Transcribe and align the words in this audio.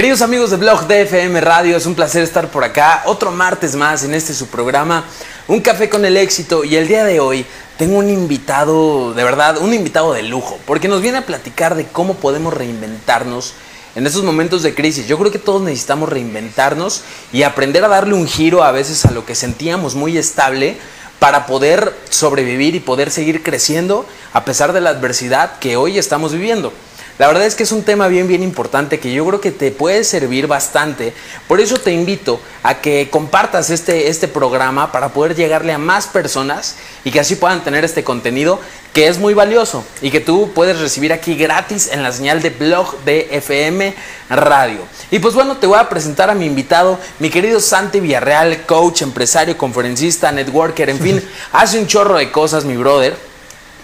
Queridos 0.00 0.22
amigos 0.22 0.48
de 0.48 0.56
Blog 0.56 0.86
DFM 0.88 1.42
Radio, 1.42 1.76
es 1.76 1.84
un 1.84 1.94
placer 1.94 2.22
estar 2.22 2.50
por 2.50 2.64
acá. 2.64 3.02
Otro 3.04 3.30
martes 3.32 3.76
más 3.76 4.02
en 4.02 4.14
este 4.14 4.32
su 4.32 4.46
programa, 4.46 5.04
Un 5.46 5.60
Café 5.60 5.90
con 5.90 6.06
el 6.06 6.16
Éxito. 6.16 6.64
Y 6.64 6.76
el 6.76 6.88
día 6.88 7.04
de 7.04 7.20
hoy 7.20 7.44
tengo 7.76 7.98
un 7.98 8.08
invitado, 8.08 9.12
de 9.12 9.22
verdad, 9.22 9.58
un 9.58 9.74
invitado 9.74 10.14
de 10.14 10.22
lujo, 10.22 10.58
porque 10.64 10.88
nos 10.88 11.02
viene 11.02 11.18
a 11.18 11.26
platicar 11.26 11.74
de 11.74 11.84
cómo 11.84 12.14
podemos 12.14 12.54
reinventarnos 12.54 13.52
en 13.94 14.06
estos 14.06 14.24
momentos 14.24 14.62
de 14.62 14.74
crisis. 14.74 15.06
Yo 15.06 15.18
creo 15.18 15.30
que 15.30 15.38
todos 15.38 15.60
necesitamos 15.60 16.08
reinventarnos 16.08 17.02
y 17.30 17.42
aprender 17.42 17.84
a 17.84 17.88
darle 17.88 18.14
un 18.14 18.26
giro 18.26 18.64
a 18.64 18.72
veces 18.72 19.04
a 19.04 19.10
lo 19.10 19.26
que 19.26 19.34
sentíamos 19.34 19.96
muy 19.96 20.16
estable 20.16 20.78
para 21.18 21.44
poder 21.44 21.94
sobrevivir 22.08 22.74
y 22.74 22.80
poder 22.80 23.10
seguir 23.10 23.42
creciendo 23.42 24.06
a 24.32 24.46
pesar 24.46 24.72
de 24.72 24.80
la 24.80 24.88
adversidad 24.88 25.58
que 25.58 25.76
hoy 25.76 25.98
estamos 25.98 26.32
viviendo. 26.32 26.72
La 27.20 27.26
verdad 27.26 27.44
es 27.44 27.54
que 27.54 27.64
es 27.64 27.72
un 27.72 27.82
tema 27.82 28.08
bien, 28.08 28.28
bien 28.28 28.42
importante 28.42 28.98
que 28.98 29.12
yo 29.12 29.26
creo 29.26 29.42
que 29.42 29.50
te 29.50 29.70
puede 29.72 30.04
servir 30.04 30.46
bastante. 30.46 31.12
Por 31.46 31.60
eso 31.60 31.76
te 31.76 31.92
invito 31.92 32.40
a 32.62 32.80
que 32.80 33.10
compartas 33.10 33.68
este, 33.68 34.08
este 34.08 34.26
programa 34.26 34.90
para 34.90 35.10
poder 35.10 35.36
llegarle 35.36 35.74
a 35.74 35.76
más 35.76 36.06
personas 36.06 36.76
y 37.04 37.10
que 37.10 37.20
así 37.20 37.36
puedan 37.36 37.62
tener 37.62 37.84
este 37.84 38.04
contenido 38.04 38.58
que 38.94 39.06
es 39.06 39.18
muy 39.18 39.34
valioso 39.34 39.84
y 40.00 40.10
que 40.10 40.20
tú 40.20 40.50
puedes 40.54 40.80
recibir 40.80 41.12
aquí 41.12 41.34
gratis 41.34 41.90
en 41.92 42.02
la 42.02 42.10
señal 42.10 42.40
de 42.40 42.48
blog 42.48 42.98
de 43.04 43.28
FM 43.32 43.94
Radio. 44.30 44.78
Y 45.10 45.18
pues 45.18 45.34
bueno, 45.34 45.58
te 45.58 45.66
voy 45.66 45.78
a 45.78 45.90
presentar 45.90 46.30
a 46.30 46.34
mi 46.34 46.46
invitado, 46.46 46.98
mi 47.18 47.28
querido 47.28 47.60
Santi 47.60 48.00
Villarreal, 48.00 48.64
coach, 48.64 49.02
empresario, 49.02 49.58
conferencista, 49.58 50.32
networker, 50.32 50.88
en 50.88 50.98
fin, 50.98 51.28
hace 51.52 51.78
un 51.78 51.86
chorro 51.86 52.16
de 52.16 52.32
cosas, 52.32 52.64
mi 52.64 52.78
brother 52.78 53.29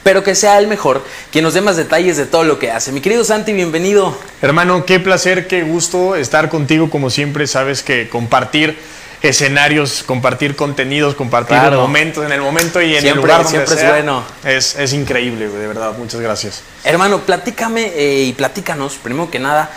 pero 0.07 0.23
que 0.23 0.37
sea 0.37 0.57
el 0.59 0.69
mejor 0.69 1.03
quien 1.33 1.43
nos 1.43 1.55
dé 1.55 1.61
más 1.61 1.77
detalles 1.77 2.17
de 2.17 2.27
todo 2.27 2.45
lo 2.45 2.61
que 2.61 2.71
hace. 2.71 2.93
Mi 2.93 3.01
querido 3.01 3.25
Santi, 3.25 3.53
bienvenido. 3.53 4.17
Hermano, 4.41 4.87
qué 4.87 5.01
placer, 5.01 5.49
qué 5.49 5.65
gusto 5.65 6.15
estar 6.15 6.49
contigo 6.49 6.89
como 6.91 7.11
siempre. 7.11 7.49
Sabes 7.49 7.83
que 7.83 8.09
compartir 8.09 8.79
escenarios, 9.21 10.05
compartir 10.07 10.55
contenidos, 10.55 11.17
compartir 11.17 11.59
momentos 11.73 12.25
en 12.25 12.31
el 12.31 12.41
momento 12.41 12.81
y 12.81 12.95
en 12.95 13.05
el 13.05 13.17
lugar 13.17 13.43
donde 13.43 13.67
siempre 13.67 13.75
es 13.75 13.91
bueno. 13.91 14.23
Es, 14.45 14.93
increíble, 14.93 15.49
de 15.49 15.67
verdad. 15.67 15.99
Muchas 15.99 16.21
gracias. 16.21 16.63
Hermano, 16.85 17.23
platícame 17.23 17.91
eh, 17.97 18.27
y 18.29 18.33
platícanos, 18.33 18.99
primero 19.03 19.29
que 19.29 19.41
nada, 19.41 19.73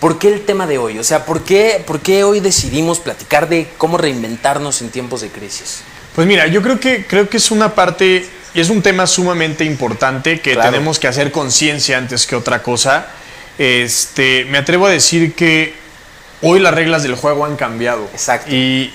¿por 0.00 0.18
qué 0.18 0.28
el 0.28 0.44
tema 0.44 0.66
de 0.66 0.76
hoy? 0.76 0.98
O 0.98 1.02
sea, 1.02 1.24
¿por 1.24 1.44
qué, 1.44 1.82
¿por 1.86 2.00
qué 2.00 2.24
hoy 2.24 2.40
decidimos 2.40 3.00
platicar 3.00 3.48
de 3.48 3.68
cómo 3.78 3.96
reinventarnos 3.96 4.82
en 4.82 4.90
tiempos 4.90 5.22
de 5.22 5.30
crisis? 5.30 5.80
Pues 6.14 6.26
mira, 6.26 6.46
yo 6.46 6.60
creo 6.60 6.78
que, 6.78 7.06
creo 7.06 7.30
que 7.30 7.38
es 7.38 7.50
una 7.50 7.74
parte 7.74 8.28
y 8.54 8.60
es 8.60 8.70
un 8.70 8.82
tema 8.82 9.06
sumamente 9.06 9.64
importante 9.64 10.40
que 10.40 10.56
tenemos 10.56 10.98
que 10.98 11.08
hacer 11.08 11.32
conciencia 11.32 11.96
antes 11.96 12.26
que 12.26 12.36
otra 12.36 12.62
cosa. 12.62 13.06
Este, 13.58 14.44
me 14.46 14.58
atrevo 14.58 14.86
a 14.86 14.90
decir 14.90 15.34
que 15.34 15.74
hoy 16.42 16.60
las 16.60 16.74
reglas 16.74 17.02
del 17.02 17.14
juego 17.14 17.44
han 17.44 17.56
cambiado. 17.56 18.08
Exacto. 18.12 18.50
Y 18.54 18.92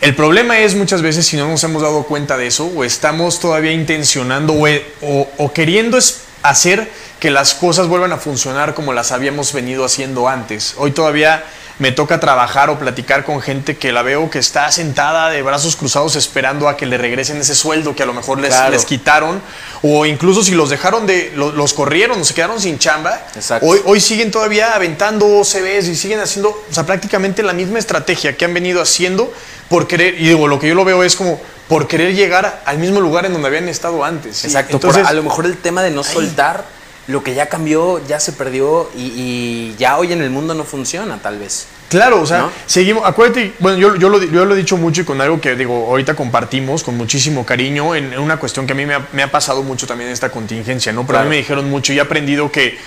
el 0.00 0.14
problema 0.14 0.58
es 0.60 0.74
muchas 0.74 1.02
veces 1.02 1.26
si 1.26 1.36
no 1.36 1.48
nos 1.48 1.64
hemos 1.64 1.82
dado 1.82 2.04
cuenta 2.04 2.36
de 2.36 2.46
eso 2.46 2.66
o 2.66 2.84
estamos 2.84 3.40
todavía 3.40 3.72
intencionando 3.72 4.54
o, 4.54 5.28
o 5.38 5.52
queriendo 5.52 5.98
hacer 6.42 6.88
que 7.18 7.30
las 7.30 7.54
cosas 7.54 7.88
vuelvan 7.88 8.12
a 8.12 8.18
funcionar 8.18 8.74
como 8.74 8.92
las 8.92 9.10
habíamos 9.12 9.52
venido 9.52 9.84
haciendo 9.84 10.28
antes. 10.28 10.74
Hoy 10.76 10.92
todavía 10.92 11.42
me 11.78 11.90
toca 11.90 12.20
trabajar 12.20 12.70
o 12.70 12.78
platicar 12.78 13.24
con 13.24 13.40
gente 13.40 13.76
que 13.76 13.92
la 13.92 14.02
veo 14.02 14.30
que 14.30 14.38
está 14.38 14.70
sentada 14.70 15.30
de 15.30 15.42
brazos 15.42 15.74
cruzados 15.74 16.14
esperando 16.14 16.68
a 16.68 16.76
que 16.76 16.86
le 16.86 16.98
regresen 16.98 17.38
ese 17.38 17.54
sueldo 17.54 17.96
que 17.96 18.04
a 18.04 18.06
lo 18.06 18.14
mejor 18.14 18.38
les, 18.38 18.54
les 18.70 18.84
quitaron 18.84 19.42
o 19.82 20.06
incluso 20.06 20.44
si 20.44 20.52
los 20.52 20.70
dejaron 20.70 21.06
de 21.06 21.32
los, 21.34 21.74
corrieron 21.74 22.20
o 22.20 22.24
se 22.24 22.32
quedaron 22.32 22.60
sin 22.60 22.78
chamba 22.78 23.20
hoy, 23.62 23.80
hoy 23.86 24.00
siguen 24.00 24.30
todavía 24.30 24.74
aventando 24.74 25.26
OCBs 25.26 25.88
y 25.88 25.96
siguen 25.96 26.20
haciendo 26.20 26.50
o 26.50 26.72
sea, 26.72 26.86
prácticamente 26.86 27.42
la 27.42 27.52
misma 27.52 27.80
estrategia 27.80 28.36
que 28.36 28.44
han 28.44 28.54
venido 28.54 28.80
haciendo 28.80 29.32
por 29.68 29.88
querer 29.88 30.14
y 30.14 30.28
digo 30.28 30.46
lo 30.46 30.60
que 30.60 30.68
yo 30.68 30.74
lo 30.76 30.84
veo 30.84 31.02
es 31.02 31.16
como 31.16 31.40
por 31.68 31.88
querer 31.88 32.14
llegar 32.14 32.62
al 32.66 32.78
mismo 32.78 33.00
lugar 33.00 33.26
en 33.26 33.32
donde 33.32 33.48
habían 33.48 33.68
estado 33.68 34.04
antes. 34.04 34.44
Exacto 34.44 34.76
Entonces, 34.76 35.06
a 35.06 35.12
lo 35.12 35.22
mejor 35.22 35.46
el 35.46 35.56
tema 35.56 35.82
de 35.82 35.90
no 35.90 36.04
soltar 36.04 36.64
lo 37.06 37.22
que 37.22 37.34
ya 37.34 37.48
cambió, 37.48 38.00
ya 38.06 38.18
se 38.20 38.32
perdió 38.32 38.90
y, 38.96 39.74
ya 39.78 39.98
hoy 39.98 40.12
en 40.12 40.22
el 40.22 40.30
mundo 40.30 40.54
no 40.54 40.64
funciona, 40.64 41.18
tal 41.22 41.38
vez. 41.38 41.66
Claro, 41.88 42.20
o 42.20 42.26
sea, 42.26 42.50
seguimos, 42.66 43.04
acuérdate, 43.06 43.52
bueno, 43.60 43.78
yo, 43.78 43.94
yo, 43.96 44.08
lo, 44.08 44.22
yo, 44.22 44.44
lo, 44.44 44.54
he 44.54 44.58
dicho 44.58 44.76
mucho 44.76 45.02
y 45.02 45.04
con 45.04 45.20
algo 45.20 45.40
que 45.40 45.54
digo, 45.54 45.86
ahorita 45.88 46.14
compartimos 46.14 46.82
con 46.82 46.96
muchísimo 46.96 47.44
cariño, 47.46 47.94
en, 47.94 48.18
una 48.18 48.38
cuestión 48.38 48.66
que 48.66 48.72
a 48.72 48.76
mí 48.76 48.86
me 48.86 48.94
ha, 48.94 49.06
me 49.12 49.22
ha 49.22 49.30
pasado 49.30 49.62
mucho 49.62 49.86
también 49.86 50.08
en 50.08 50.14
esta 50.14 50.30
contingencia, 50.30 50.92
¿no? 50.92 51.06
Pero 51.06 51.20
a 51.20 51.22
mí 51.22 51.28
me 51.28 51.36
dijeron 51.36 51.70
mucho 51.70 51.92
y 51.92 51.98
he 51.98 52.00
aprendido 52.00 52.50
que 52.50 52.78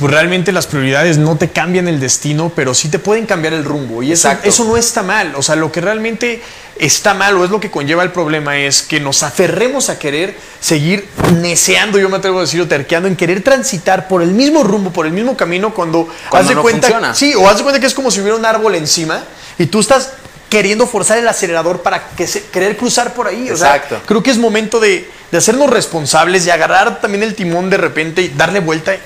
pues 0.00 0.10
realmente 0.10 0.50
las 0.50 0.66
prioridades 0.66 1.18
no 1.18 1.36
te 1.36 1.50
cambian 1.50 1.86
el 1.86 2.00
destino, 2.00 2.50
pero 2.56 2.72
sí 2.72 2.88
te 2.88 2.98
pueden 2.98 3.26
cambiar 3.26 3.52
el 3.52 3.64
rumbo. 3.64 4.02
Y 4.02 4.12
eso, 4.12 4.30
eso, 4.42 4.64
no 4.64 4.78
está 4.78 5.02
mal. 5.02 5.34
O 5.36 5.42
sea, 5.42 5.56
lo 5.56 5.70
que 5.70 5.82
realmente 5.82 6.40
está 6.80 7.12
mal 7.12 7.36
o 7.36 7.44
es 7.44 7.50
lo 7.50 7.60
que 7.60 7.70
conlleva 7.70 8.02
el 8.02 8.10
problema 8.10 8.56
es 8.56 8.82
que 8.82 9.00
nos 9.00 9.22
aferremos 9.22 9.90
a 9.90 9.98
querer 9.98 10.36
seguir 10.60 11.06
neceando, 11.34 11.98
yo 11.98 12.08
me 12.08 12.16
atrevo 12.16 12.38
a 12.38 12.42
decir, 12.42 12.60
o 12.62 12.66
terqueando 12.66 13.06
en 13.06 13.16
querer 13.16 13.42
transitar 13.42 14.08
por 14.08 14.22
el 14.22 14.30
mismo 14.30 14.64
rumbo, 14.64 14.90
por 14.90 15.04
el 15.04 15.12
mismo 15.12 15.36
camino 15.36 15.74
cuando, 15.74 16.08
cuando 16.30 16.54
no 16.54 16.62
cuenta. 16.62 16.88
Funciona. 16.88 17.14
Sí, 17.14 17.34
o 17.34 17.48
haz 17.48 17.58
de 17.58 17.62
cuenta 17.62 17.78
que 17.78 17.86
es 17.86 17.94
como 17.94 18.10
si 18.10 18.20
hubiera 18.20 18.36
un 18.36 18.46
árbol 18.46 18.74
encima 18.74 19.22
y 19.58 19.66
tú 19.66 19.80
estás 19.80 20.12
queriendo 20.48 20.86
forzar 20.86 21.18
el 21.18 21.28
acelerador 21.28 21.82
para 21.82 22.08
que 22.08 22.26
querer 22.50 22.78
cruzar 22.78 23.12
por 23.12 23.28
ahí. 23.28 23.48
Exacto. 23.48 23.96
O 23.96 24.06
creo 24.06 24.22
que 24.22 24.30
es 24.30 24.38
momento 24.38 24.80
de, 24.80 25.08
de 25.30 25.38
hacernos 25.38 25.68
responsables, 25.68 26.46
de 26.46 26.52
agarrar 26.52 27.00
también 27.02 27.22
el 27.22 27.34
timón 27.34 27.68
de 27.68 27.76
repente 27.76 28.22
y 28.22 28.28
darle 28.28 28.60
vuelta 28.60 28.96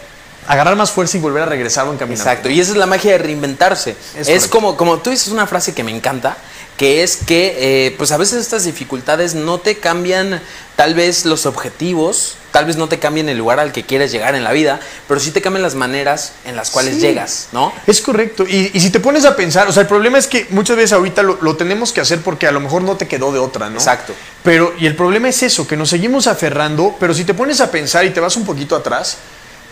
agarrar 0.47 0.77
más 0.77 0.91
fuerza 0.91 1.17
y 1.17 1.21
volver 1.21 1.43
a 1.43 1.47
regresar 1.47 1.87
en 1.87 1.97
camino. 1.97 2.19
Exacto, 2.19 2.49
y 2.49 2.61
esa 2.61 2.73
es 2.73 2.77
la 2.77 2.87
magia 2.87 3.13
de 3.13 3.19
reinventarse. 3.19 3.97
Es, 4.15 4.47
como, 4.47 4.77
como 4.77 4.99
tú 4.99 5.11
dices 5.11 5.29
una 5.29 5.47
frase 5.47 5.75
que 5.75 5.83
me 5.83 5.91
encanta, 5.91 6.37
que 6.77 7.03
es 7.03 7.17
que 7.17 7.87
eh, 7.87 7.95
pues 7.97 8.13
a 8.13 8.17
veces 8.17 8.41
estas 8.41 8.65
dificultades 8.65 9.35
no 9.35 9.59
te 9.59 9.79
cambian 9.79 10.41
tal 10.77 10.95
vez 10.95 11.25
los 11.25 11.47
objetivos, 11.47 12.37
tal 12.51 12.65
vez 12.65 12.77
no 12.77 12.89
te 12.89 12.99
cambien 12.99 13.29
el 13.29 13.39
lugar 13.39 13.61
al 13.61 13.73
que 13.73 13.85
quieres 13.85 14.11
llegar 14.11 14.35
en 14.35 14.43
la 14.43 14.53
vida, 14.53 14.81
pero 15.07 15.21
sí 15.21 15.31
te 15.31 15.41
cambian 15.41 15.63
las 15.63 15.77
maneras 15.77 16.33
en 16.45 16.57
las 16.57 16.71
cuales 16.71 17.01
llegas, 17.01 17.49
¿no? 17.53 17.73
Es 17.87 18.01
correcto, 18.01 18.45
y, 18.49 18.69
si 18.81 18.91
te 18.91 19.01
pones 19.01 19.25
a 19.25 19.37
pensar, 19.37 19.69
o 19.69 19.73
sea, 19.73 19.83
el 19.83 19.89
problema 19.89 20.19
es 20.19 20.27
que 20.27 20.47
muchas 20.51 20.77
veces 20.77 20.93
ahorita 20.93 21.23
lo, 21.23 21.39
lo, 21.41 21.57
tenemos 21.57 21.93
que 21.93 22.01
hacer 22.01 22.21
porque 22.23 22.47
a 22.47 22.53
lo 22.53 22.61
mejor 22.61 22.83
no 22.83 22.97
te 22.97 23.07
quedó 23.07 23.33
de 23.33 23.39
otra, 23.39 23.71
¿no? 23.71 23.77
Exacto. 23.77 24.13
Pero, 24.43 24.75
y 24.79 24.87
el 24.87 24.97
problema 24.97 25.29
es 25.29 25.43
eso, 25.43 25.67
que 25.67 25.77
nos 25.77 25.91
seguimos 25.91 26.27
aferrando, 26.27 26.97
pero 26.99 27.15
si 27.15 27.25
te 27.25 27.35
pones 27.35 27.61
a 27.61 27.71
pensar 27.71 28.05
y 28.05 28.11
te 28.11 28.21
vas 28.21 28.37
un 28.37 28.45
poquito 28.45 28.75
atrás, 28.75 29.19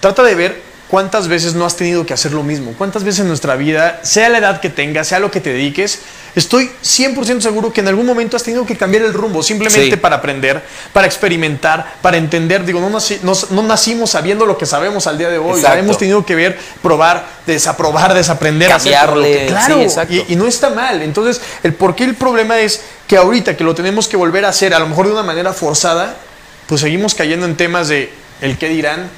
Trata 0.02 0.24
de 0.24 0.34
ver 0.34 0.60
cuántas 0.92 1.26
veces 1.26 1.54
no 1.54 1.64
has 1.64 1.74
tenido 1.74 2.04
que 2.04 2.12
hacer 2.12 2.32
lo 2.32 2.42
mismo, 2.42 2.74
cuántas 2.76 3.02
veces 3.02 3.20
en 3.20 3.28
nuestra 3.28 3.56
vida, 3.56 4.00
sea 4.02 4.28
la 4.28 4.36
edad 4.36 4.60
que 4.60 4.68
tengas, 4.68 5.08
sea 5.08 5.20
lo 5.20 5.30
que 5.30 5.40
te 5.40 5.50
dediques, 5.50 6.00
estoy 6.36 6.70
100% 6.84 7.40
seguro 7.40 7.72
que 7.72 7.80
en 7.80 7.88
algún 7.88 8.04
momento 8.04 8.36
has 8.36 8.42
tenido 8.42 8.66
que 8.66 8.76
cambiar 8.76 9.04
el 9.04 9.14
rumbo 9.14 9.42
simplemente 9.42 9.96
para 9.96 10.16
aprender, 10.16 10.62
para 10.92 11.06
experimentar, 11.06 11.94
para 12.02 12.18
entender. 12.18 12.66
Digo, 12.66 12.78
no, 12.78 12.90
no, 12.90 13.62
nacimos 13.62 14.10
sabiendo 14.10 14.44
lo 14.44 14.58
que 14.58 14.66
sabemos 14.66 15.06
al 15.06 15.16
día 15.16 15.30
de 15.30 15.38
hoy, 15.38 15.62
hemos 15.78 15.96
tenido 15.96 16.26
que 16.26 16.34
ver, 16.34 16.58
probar, 16.82 17.24
desaprobar, 17.46 18.12
desaprender, 18.12 18.68
cambiarle. 18.68 19.46
claro, 19.46 19.86
y, 20.10 20.34
y, 20.34 20.36
no 20.36 20.46
está 20.46 20.68
mal. 20.68 21.00
Entonces, 21.00 21.40
el 21.62 21.72
por 21.72 21.94
qué 21.94 22.04
el 22.04 22.16
problema 22.16 22.58
es 22.58 22.82
que 23.08 23.16
ahorita 23.16 23.56
que 23.56 23.64
lo 23.64 23.74
tenemos 23.74 24.08
que 24.08 24.18
volver 24.18 24.44
a 24.44 24.50
hacer, 24.50 24.74
a 24.74 24.78
lo 24.78 24.88
mejor 24.88 25.06
de 25.06 25.12
una 25.12 25.22
manera 25.22 25.54
forzada, 25.54 26.16
pues 26.66 26.82
seguimos 26.82 27.14
cayendo 27.14 27.46
en 27.46 27.56
temas 27.56 27.88
de 27.88 28.20
el 28.42 28.58
qué 28.58 28.68
dirán, 28.68 29.08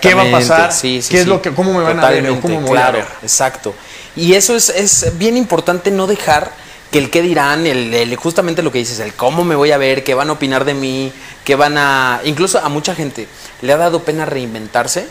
qué 0.00 0.14
va 0.14 0.22
a 0.22 0.30
pasar, 0.30 0.70
qué 0.80 0.98
es 0.98 1.26
lo 1.26 1.40
que, 1.40 1.50
cómo 1.52 1.72
me 1.72 1.82
van 1.82 1.98
a 1.98 2.10
ver 2.10 2.26
cómo 2.40 2.60
me 2.60 2.68
voy 2.68 2.78
a 2.78 2.90
ver. 2.90 3.06
Exacto. 3.22 3.74
Y 4.14 4.34
eso 4.34 4.54
es, 4.54 4.68
es 4.68 5.18
bien 5.18 5.36
importante 5.36 5.90
no 5.90 6.06
dejar 6.06 6.52
que 6.90 6.98
el 6.98 7.10
qué 7.10 7.22
dirán, 7.22 7.66
el, 7.66 8.14
justamente 8.16 8.62
lo 8.62 8.70
que 8.70 8.78
dices, 8.78 9.00
el 9.00 9.14
cómo 9.14 9.44
me 9.44 9.54
voy 9.54 9.72
a 9.72 9.78
ver, 9.78 10.04
qué 10.04 10.14
van 10.14 10.28
a 10.28 10.32
opinar 10.32 10.64
de 10.64 10.74
mí, 10.74 11.12
qué 11.44 11.54
van 11.54 11.78
a... 11.78 12.20
Incluso 12.24 12.58
a 12.58 12.68
mucha 12.68 12.94
gente 12.94 13.26
le 13.62 13.72
ha 13.72 13.76
dado 13.76 14.02
pena 14.02 14.26
reinventarse. 14.26 15.08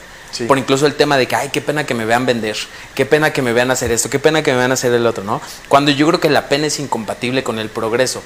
Por 0.48 0.58
incluso 0.58 0.86
el 0.86 0.96
tema 0.96 1.16
de 1.16 1.28
que, 1.30 1.36
ay, 1.38 1.50
qué 1.50 1.62
pena 1.62 1.86
que 1.86 1.94
me 1.94 2.04
vean 2.04 2.26
vender, 2.26 2.58
qué 2.94 3.06
pena 3.06 3.32
que 3.32 3.42
me 3.42 3.54
vean 3.54 3.72
hacer 3.72 3.90
esto, 3.94 4.10
qué 4.10 4.20
pena 4.20 4.44
que 4.44 4.52
me 4.52 4.58
vean 4.58 4.74
hacer 4.74 4.94
el 4.94 5.08
otro, 5.08 5.24
¿no? 5.24 5.42
Cuando 5.70 5.92
yo 5.92 6.06
creo 6.08 6.20
que 6.20 6.30
la 6.30 6.50
pena 6.50 6.68
es 6.68 6.78
incompatible 6.78 7.42
con 7.42 7.58
el 7.58 7.70
progreso. 7.70 8.22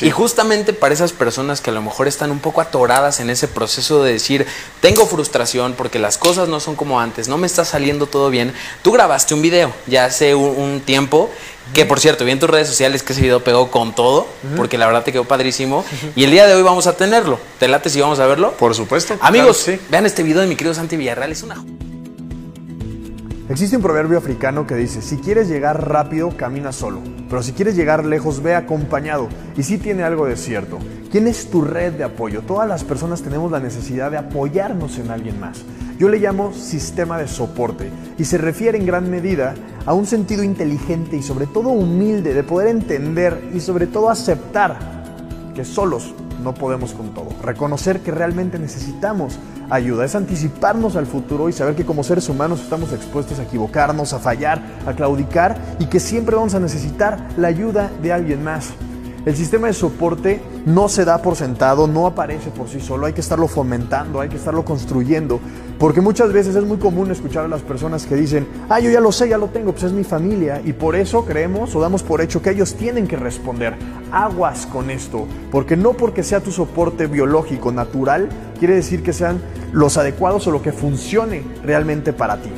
Y 0.00 0.10
justamente 0.10 0.72
para 0.72 0.94
esas 0.94 1.12
personas 1.12 1.60
que 1.60 1.70
a 1.70 1.72
lo 1.72 1.82
mejor 1.82 2.08
están 2.08 2.30
un 2.30 2.38
poco 2.38 2.60
atoradas 2.60 3.20
en 3.20 3.30
ese 3.30 3.48
proceso 3.48 4.02
de 4.02 4.12
decir, 4.12 4.46
tengo 4.80 5.06
frustración 5.06 5.74
porque 5.74 5.98
las 5.98 6.18
cosas 6.18 6.48
no 6.48 6.60
son 6.60 6.74
como 6.76 7.00
antes, 7.00 7.28
no 7.28 7.38
me 7.38 7.46
está 7.46 7.64
saliendo 7.64 8.06
todo 8.06 8.30
bien, 8.30 8.52
tú 8.82 8.92
grabaste 8.92 9.34
un 9.34 9.42
video 9.42 9.72
ya 9.86 10.06
hace 10.06 10.34
un, 10.34 10.80
tiempo, 10.84 11.30
que 11.72 11.84
por 11.84 12.00
cierto, 12.00 12.24
vi 12.24 12.32
en 12.32 12.40
tus 12.40 12.50
redes 12.50 12.68
sociales 12.68 13.02
que 13.02 13.12
ese 13.12 13.22
video 13.22 13.42
pegó 13.42 13.70
con 13.70 13.94
todo, 13.94 14.26
porque 14.56 14.78
la 14.78 14.86
verdad 14.86 15.02
te 15.02 15.12
quedó 15.12 15.24
padrísimo, 15.24 15.84
y 16.16 16.24
el 16.24 16.30
día 16.30 16.46
de 16.46 16.54
hoy 16.54 16.62
vamos 16.62 16.86
a 16.86 16.96
tenerlo. 16.96 17.38
¿Te 17.58 17.68
late 17.68 17.90
si 17.90 18.00
vamos 18.00 18.18
a 18.18 18.26
verlo? 18.26 18.52
Por 18.52 18.74
supuesto. 18.74 19.16
Amigos, 19.20 19.66
vean 19.88 20.06
este 20.06 20.22
video 20.22 20.40
de 20.40 20.46
mi 20.46 20.56
querido 20.56 20.74
Santi 20.74 20.96
Villarreal, 20.96 21.32
es 21.32 21.42
una... 21.42 21.64
Existe 23.46 23.76
un 23.76 23.82
proverbio 23.82 24.16
africano 24.16 24.66
que 24.66 24.74
dice, 24.74 25.02
si 25.02 25.18
quieres 25.18 25.48
llegar 25.48 25.86
rápido, 25.86 26.34
camina 26.34 26.72
solo, 26.72 27.00
pero 27.28 27.42
si 27.42 27.52
quieres 27.52 27.76
llegar 27.76 28.02
lejos, 28.06 28.42
ve 28.42 28.54
acompañado. 28.54 29.28
Y 29.54 29.62
sí 29.64 29.76
tiene 29.76 30.02
algo 30.02 30.24
de 30.24 30.38
cierto. 30.38 30.78
¿Quién 31.12 31.26
es 31.26 31.50
tu 31.50 31.60
red 31.60 31.92
de 31.92 32.04
apoyo? 32.04 32.40
Todas 32.40 32.66
las 32.66 32.84
personas 32.84 33.20
tenemos 33.20 33.52
la 33.52 33.60
necesidad 33.60 34.10
de 34.10 34.16
apoyarnos 34.16 34.98
en 34.98 35.10
alguien 35.10 35.38
más. 35.38 35.62
Yo 35.98 36.08
le 36.08 36.20
llamo 36.20 36.54
sistema 36.54 37.18
de 37.18 37.28
soporte 37.28 37.90
y 38.16 38.24
se 38.24 38.38
refiere 38.38 38.78
en 38.78 38.86
gran 38.86 39.10
medida 39.10 39.54
a 39.84 39.92
un 39.92 40.06
sentido 40.06 40.42
inteligente 40.42 41.18
y 41.18 41.22
sobre 41.22 41.46
todo 41.46 41.68
humilde 41.68 42.32
de 42.32 42.44
poder 42.44 42.68
entender 42.68 43.50
y 43.54 43.60
sobre 43.60 43.86
todo 43.86 44.08
aceptar 44.08 44.78
que 45.54 45.66
solos 45.66 46.14
no 46.44 46.54
podemos 46.54 46.92
con 46.92 47.14
todo. 47.14 47.30
Reconocer 47.42 48.00
que 48.00 48.10
realmente 48.10 48.58
necesitamos 48.58 49.38
ayuda 49.70 50.04
es 50.04 50.14
anticiparnos 50.14 50.94
al 50.94 51.06
futuro 51.06 51.48
y 51.48 51.52
saber 51.52 51.74
que 51.74 51.84
como 51.84 52.04
seres 52.04 52.28
humanos 52.28 52.60
estamos 52.60 52.92
expuestos 52.92 53.38
a 53.38 53.44
equivocarnos, 53.44 54.12
a 54.12 54.18
fallar, 54.18 54.62
a 54.86 54.92
claudicar 54.92 55.56
y 55.78 55.86
que 55.86 55.98
siempre 55.98 56.36
vamos 56.36 56.54
a 56.54 56.60
necesitar 56.60 57.18
la 57.36 57.48
ayuda 57.48 57.90
de 58.02 58.12
alguien 58.12 58.44
más. 58.44 58.72
El 59.26 59.34
sistema 59.34 59.68
de 59.68 59.72
soporte 59.72 60.42
no 60.66 60.86
se 60.90 61.06
da 61.06 61.22
por 61.22 61.34
sentado, 61.34 61.86
no 61.86 62.06
aparece 62.06 62.50
por 62.50 62.68
sí 62.68 62.78
solo, 62.78 63.06
hay 63.06 63.14
que 63.14 63.22
estarlo 63.22 63.48
fomentando, 63.48 64.20
hay 64.20 64.28
que 64.28 64.36
estarlo 64.36 64.66
construyendo, 64.66 65.40
porque 65.78 66.02
muchas 66.02 66.30
veces 66.30 66.54
es 66.56 66.64
muy 66.64 66.76
común 66.76 67.10
escuchar 67.10 67.46
a 67.46 67.48
las 67.48 67.62
personas 67.62 68.04
que 68.04 68.16
dicen, 68.16 68.46
ah, 68.68 68.80
yo 68.80 68.90
ya 68.90 69.00
lo 69.00 69.12
sé, 69.12 69.30
ya 69.30 69.38
lo 69.38 69.46
tengo, 69.46 69.72
pues 69.72 69.84
es 69.84 69.92
mi 69.92 70.04
familia, 70.04 70.60
y 70.62 70.74
por 70.74 70.94
eso 70.94 71.24
creemos 71.24 71.74
o 71.74 71.80
damos 71.80 72.02
por 72.02 72.20
hecho 72.20 72.42
que 72.42 72.50
ellos 72.50 72.74
tienen 72.74 73.06
que 73.06 73.16
responder. 73.16 73.74
Aguas 74.12 74.66
con 74.66 74.90
esto, 74.90 75.26
porque 75.50 75.74
no 75.74 75.94
porque 75.94 76.22
sea 76.22 76.40
tu 76.40 76.52
soporte 76.52 77.06
biológico 77.06 77.72
natural, 77.72 78.28
quiere 78.58 78.74
decir 78.74 79.02
que 79.02 79.14
sean 79.14 79.40
los 79.72 79.96
adecuados 79.96 80.46
o 80.46 80.50
lo 80.50 80.60
que 80.60 80.72
funcione 80.72 81.44
realmente 81.64 82.12
para 82.12 82.36
ti. 82.42 82.50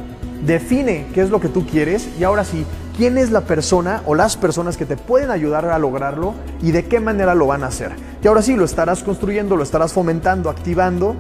Define 0.44 1.06
qué 1.14 1.22
es 1.22 1.30
lo 1.30 1.40
que 1.40 1.48
tú 1.48 1.64
quieres 1.64 2.08
y 2.19 2.24
ahora 2.24 2.44
sí, 2.44 2.66
quién 2.96 3.19
es 3.19 3.31
la 3.31 3.43
persona 3.43 4.02
o 4.06 4.14
las 4.14 4.37
personas 4.37 4.76
que 4.76 4.87
te 4.87 4.96
pueden 4.96 5.31
ayudar 5.31 5.66
a 5.66 5.78
lograrlo 5.78 6.34
y 6.62 6.70
de 6.70 6.87
qué 6.87 7.00
manera 7.00 7.34
lo 7.34 7.46
van 7.46 7.62
a 7.62 7.66
hacer. 7.66 7.93
Y 8.22 8.26
ahora 8.26 8.43
sí, 8.43 8.56
lo 8.56 8.64
estarás 8.64 9.02
construyendo, 9.02 9.56
lo 9.56 9.62
estarás 9.62 9.93
fomentando, 9.93 10.50
activando 10.50 11.16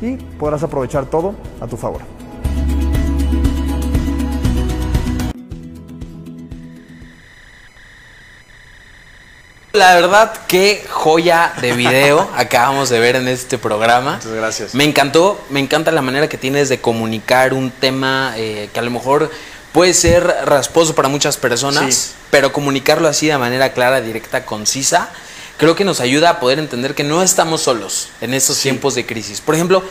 y 0.00 0.16
podrás 0.16 0.62
aprovechar 0.62 1.06
todo 1.06 1.34
a 1.60 1.66
tu 1.66 1.76
favor. 1.76 2.02
La 9.72 9.94
verdad, 9.94 10.32
qué 10.48 10.84
joya 10.88 11.52
de 11.60 11.72
video 11.72 12.28
acabamos 12.36 12.88
de 12.88 12.98
ver 12.98 13.16
en 13.16 13.28
este 13.28 13.58
programa. 13.58 14.14
Muchas 14.14 14.32
gracias. 14.32 14.74
Me 14.74 14.84
encantó, 14.84 15.40
me 15.50 15.60
encanta 15.60 15.92
la 15.92 16.02
manera 16.02 16.28
que 16.28 16.38
tienes 16.38 16.68
de 16.68 16.80
comunicar 16.80 17.54
un 17.54 17.70
tema 17.70 18.32
eh, 18.36 18.70
que 18.72 18.80
a 18.80 18.82
lo 18.82 18.90
mejor 18.90 19.30
puede 19.78 19.94
ser 19.94 20.26
rasposo 20.44 20.96
para 20.96 21.08
muchas 21.08 21.36
personas, 21.36 22.14
pero 22.32 22.52
comunicarlo 22.52 23.06
así 23.06 23.28
de 23.28 23.38
manera 23.38 23.72
clara, 23.72 24.00
directa, 24.00 24.44
concisa, 24.44 25.08
creo 25.56 25.76
que 25.76 25.84
nos 25.84 26.00
ayuda 26.00 26.30
a 26.30 26.40
poder 26.40 26.58
entender 26.58 26.96
que 26.96 27.04
no 27.04 27.22
estamos 27.22 27.60
solos 27.62 28.08
en 28.20 28.34
estos 28.34 28.58
tiempos 28.58 28.96
de 28.96 29.06
crisis. 29.06 29.40
Por 29.40 29.54
ejemplo, 29.54 29.84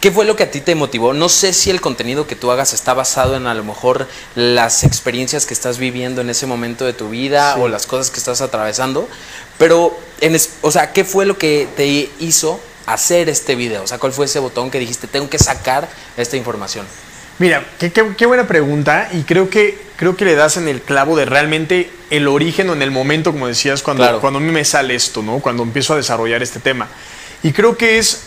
¿Qué 0.00 0.10
fue 0.10 0.24
lo 0.24 0.34
que 0.34 0.42
a 0.42 0.50
ti 0.50 0.60
te 0.60 0.74
motivó? 0.74 1.14
No 1.14 1.28
sé 1.28 1.52
si 1.52 1.70
el 1.70 1.80
contenido 1.80 2.26
que 2.26 2.34
tú 2.34 2.50
hagas 2.50 2.74
está 2.74 2.94
basado 2.94 3.36
en 3.36 3.46
a 3.46 3.54
lo 3.54 3.62
mejor 3.62 4.08
las 4.34 4.82
experiencias 4.82 5.46
que 5.46 5.54
estás 5.54 5.78
viviendo 5.78 6.20
en 6.20 6.28
ese 6.28 6.46
momento 6.46 6.84
de 6.84 6.92
tu 6.92 7.08
vida 7.08 7.56
o 7.58 7.68
las 7.68 7.86
cosas 7.86 8.10
que 8.10 8.18
estás 8.18 8.40
atravesando, 8.40 9.08
pero, 9.56 9.96
en 10.20 10.36
o 10.62 10.70
sea, 10.72 10.92
¿qué 10.92 11.04
fue 11.04 11.26
lo 11.26 11.38
que 11.38 11.68
te 11.76 12.10
hizo 12.18 12.58
hacer 12.86 13.28
este 13.28 13.54
video? 13.54 13.84
O 13.84 13.86
sea, 13.86 13.98
¿cuál 13.98 14.12
fue 14.12 14.26
ese 14.26 14.40
botón 14.40 14.72
que 14.72 14.80
dijiste, 14.80 15.06
tengo 15.06 15.30
que 15.30 15.38
sacar 15.38 15.88
esta 16.16 16.36
información? 16.36 16.84
Mira, 17.38 17.64
qué, 17.78 18.26
buena 18.26 18.46
pregunta 18.46 19.10
y 19.12 19.22
creo 19.22 19.50
que, 19.50 19.78
creo 19.96 20.16
que 20.16 20.24
le 20.24 20.34
das 20.34 20.56
en 20.56 20.68
el 20.68 20.80
clavo 20.80 21.16
de 21.16 21.26
realmente 21.26 21.90
el 22.10 22.28
origen 22.28 22.70
o 22.70 22.72
en 22.72 22.80
el 22.80 22.90
momento, 22.90 23.32
como 23.32 23.46
decías, 23.46 23.82
cuando, 23.82 24.20
cuando 24.20 24.38
a 24.38 24.42
mí 24.42 24.50
me 24.50 24.64
sale 24.64 24.94
esto, 24.94 25.22
¿no? 25.22 25.40
Cuando 25.40 25.62
empiezo 25.62 25.92
a 25.92 25.96
desarrollar 25.96 26.42
este 26.42 26.60
tema. 26.60 26.88
Y 27.42 27.52
creo 27.52 27.76
que 27.76 27.98
es, 27.98 28.22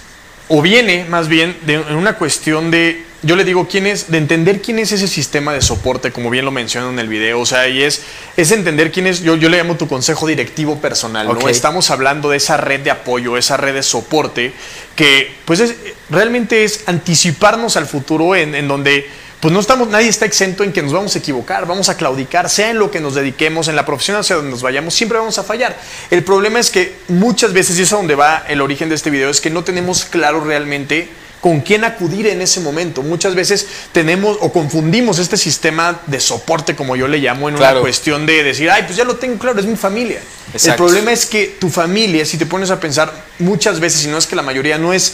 o 0.48 0.62
viene 0.62 1.06
más 1.10 1.28
bien, 1.28 1.58
de 1.64 1.80
una 1.80 2.14
cuestión 2.14 2.70
de 2.70 3.04
yo 3.22 3.36
le 3.36 3.44
digo 3.44 3.68
quién 3.68 3.86
es, 3.86 4.10
de 4.10 4.18
entender 4.18 4.62
quién 4.62 4.80
es 4.80 4.92
ese 4.92 5.08
sistema 5.08 5.54
de 5.54 5.62
soporte, 5.62 6.12
como 6.12 6.30
bien 6.30 6.46
lo 6.46 6.52
menciono 6.52 6.90
en 6.90 7.00
el 7.00 7.08
video, 7.08 7.40
o 7.40 7.46
sea, 7.46 7.68
y 7.68 7.84
es, 7.84 8.02
es 8.38 8.52
entender 8.52 8.92
quién 8.92 9.08
es, 9.08 9.22
yo, 9.22 9.36
yo 9.36 9.50
le 9.50 9.58
llamo 9.58 9.76
tu 9.76 9.88
consejo 9.88 10.26
directivo 10.28 10.80
personal, 10.80 11.28
¿no? 11.28 11.50
Estamos 11.50 11.90
hablando 11.92 12.30
de 12.30 12.38
esa 12.38 12.58
red 12.58 12.80
de 12.82 12.92
apoyo, 12.92 13.38
esa 13.38 13.58
red 13.58 13.74
de 13.74 13.84
soporte, 13.84 14.54
que 14.96 15.34
pues 15.46 15.60
es, 15.60 15.76
realmente 16.10 16.64
es 16.64 16.84
anticiparnos 16.86 17.76
al 17.76 17.88
futuro 17.88 18.36
en, 18.36 18.56
en 18.56 18.68
donde 18.68 19.10
pues 19.40 19.54
no 19.54 19.60
estamos, 19.62 19.88
nadie 19.88 20.10
está 20.10 20.26
exento 20.26 20.66
en 20.66 20.74
que 20.74 20.82
nos 20.82 20.92
vamos 20.92 21.16
a 21.16 21.20
equivocar, 21.20 21.66
vamos 21.66 21.88
a 21.88 21.96
claudicar, 21.96 22.50
sea 22.50 22.72
en 22.72 22.80
lo 22.80 22.92
que 22.92 23.00
nos 23.00 23.16
dediquemos, 23.16 23.70
en 23.70 23.76
la 23.76 23.86
profesión 23.86 24.18
hacia 24.18 24.36
donde 24.36 24.52
nos 24.52 24.62
vayamos, 24.62 24.94
siempre 24.94 25.18
vamos 25.18 25.38
a 25.38 25.44
fallar. 25.44 25.78
El 26.12 26.24
problema 26.24 26.60
es 26.60 26.70
que 26.70 26.96
muchas 27.08 27.54
veces, 27.54 27.80
y 27.80 27.84
es 27.84 27.94
a 27.94 27.96
donde 27.96 28.16
va 28.16 28.44
el 28.50 28.60
origen 28.60 28.90
de 28.90 28.96
este 28.96 29.10
video, 29.10 29.30
es 29.30 29.40
que 29.40 29.50
no 29.50 29.64
tenemos 29.64 30.04
claro 30.04 30.44
realmente 30.44 31.08
con 31.42 31.62
quién 31.62 31.84
acudir 31.84 32.28
en 32.28 32.42
ese 32.42 32.60
momento. 32.60 33.02
Muchas 33.02 33.36
veces 33.36 33.68
tenemos 33.92 34.38
o 34.42 34.52
confundimos 34.52 35.20
este 35.20 35.38
sistema 35.38 36.02
de 36.08 36.20
soporte, 36.20 36.76
como 36.76 36.96
yo 36.96 37.08
le 37.08 37.20
llamo, 37.20 37.50
en 37.50 37.56
una 37.56 37.80
cuestión 37.80 38.26
de 38.26 38.44
decir, 38.44 38.70
ay, 38.70 38.84
pues 38.84 38.98
ya 38.98 39.04
lo 39.04 39.16
tengo 39.16 39.38
claro, 39.38 39.60
es 39.60 39.66
mi 39.66 39.78
familia. 39.78 40.22
El 40.54 40.76
problema 40.76 41.12
es 41.12 41.26
que 41.26 41.58
tu 41.60 41.70
familia, 41.70 42.26
si 42.26 42.38
te 42.38 42.46
pones 42.46 42.72
a 42.72 42.80
pensar 42.80 43.14
muchas 43.38 43.80
veces, 43.80 44.04
y 44.06 44.08
no 44.08 44.18
es 44.18 44.26
que 44.26 44.36
la 44.36 44.42
mayoría, 44.42 44.78
no 44.78 44.94
es 44.94 45.14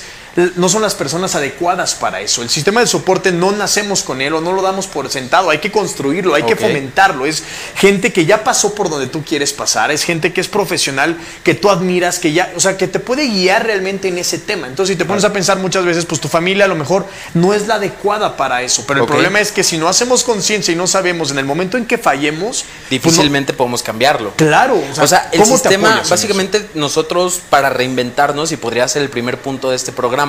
no 0.55 0.69
son 0.69 0.81
las 0.81 0.95
personas 0.95 1.35
adecuadas 1.35 1.95
para 1.95 2.21
eso. 2.21 2.41
El 2.41 2.49
sistema 2.49 2.81
de 2.81 2.87
soporte 2.87 3.31
no 3.31 3.51
nacemos 3.51 4.03
con 4.03 4.21
él 4.21 4.33
o 4.33 4.41
no 4.41 4.51
lo 4.51 4.61
damos 4.61 4.87
por 4.87 5.09
sentado, 5.09 5.49
hay 5.49 5.59
que 5.59 5.71
construirlo, 5.71 6.35
hay 6.35 6.43
que 6.43 6.55
fomentarlo. 6.55 7.25
Es 7.25 7.43
gente 7.75 8.11
que 8.11 8.25
ya 8.25 8.43
pasó 8.43 8.75
por 8.75 8.89
donde 8.89 9.07
tú 9.07 9.23
quieres 9.23 9.53
pasar, 9.53 9.91
es 9.91 10.03
gente 10.03 10.33
que 10.33 10.41
es 10.41 10.47
profesional, 10.47 11.17
que 11.43 11.53
tú 11.53 11.69
admiras, 11.69 12.19
que 12.19 12.33
ya, 12.33 12.51
o 12.55 12.59
sea, 12.59 12.77
que 12.77 12.87
te 12.87 12.99
puede 12.99 13.27
guiar 13.27 13.65
realmente 13.65 14.07
en 14.09 14.17
ese 14.17 14.37
tema. 14.37 14.67
Entonces, 14.67 14.95
si 14.95 14.97
te 14.97 15.05
pones 15.05 15.23
a 15.23 15.31
pensar 15.31 15.57
muchas 15.59 15.85
veces, 15.85 16.05
pues 16.05 16.19
tu 16.19 16.27
familia 16.27 16.65
a 16.65 16.67
lo 16.67 16.75
mejor 16.75 17.05
no 17.33 17.53
es 17.53 17.67
la 17.67 17.75
adecuada 17.75 18.35
para 18.35 18.61
eso, 18.61 18.83
pero 18.87 19.01
el 19.01 19.07
problema 19.07 19.39
es 19.39 19.51
que 19.51 19.63
si 19.63 19.77
no 19.77 19.87
hacemos 19.87 20.23
conciencia 20.23 20.73
y 20.73 20.75
no 20.75 20.87
sabemos 20.87 21.31
en 21.31 21.39
el 21.39 21.45
momento 21.45 21.77
en 21.77 21.85
que 21.85 21.97
fallemos, 21.97 22.65
pues 22.65 22.89
difícilmente 22.89 23.53
podemos 23.53 23.81
cambiarlo. 23.81 24.33
Claro, 24.35 24.81
o 24.99 25.07
sea, 25.07 25.29
el 25.31 25.45
sistema, 25.45 26.01
básicamente 26.09 26.69
nosotros 26.73 27.41
para 27.49 27.69
reinventarnos, 27.69 28.51
y 28.51 28.57
podría 28.57 28.87
ser 28.87 29.01
el 29.01 29.09
primer 29.09 29.39
punto 29.39 29.69
de 29.69 29.75
este 29.75 29.91
programa, 29.91 30.24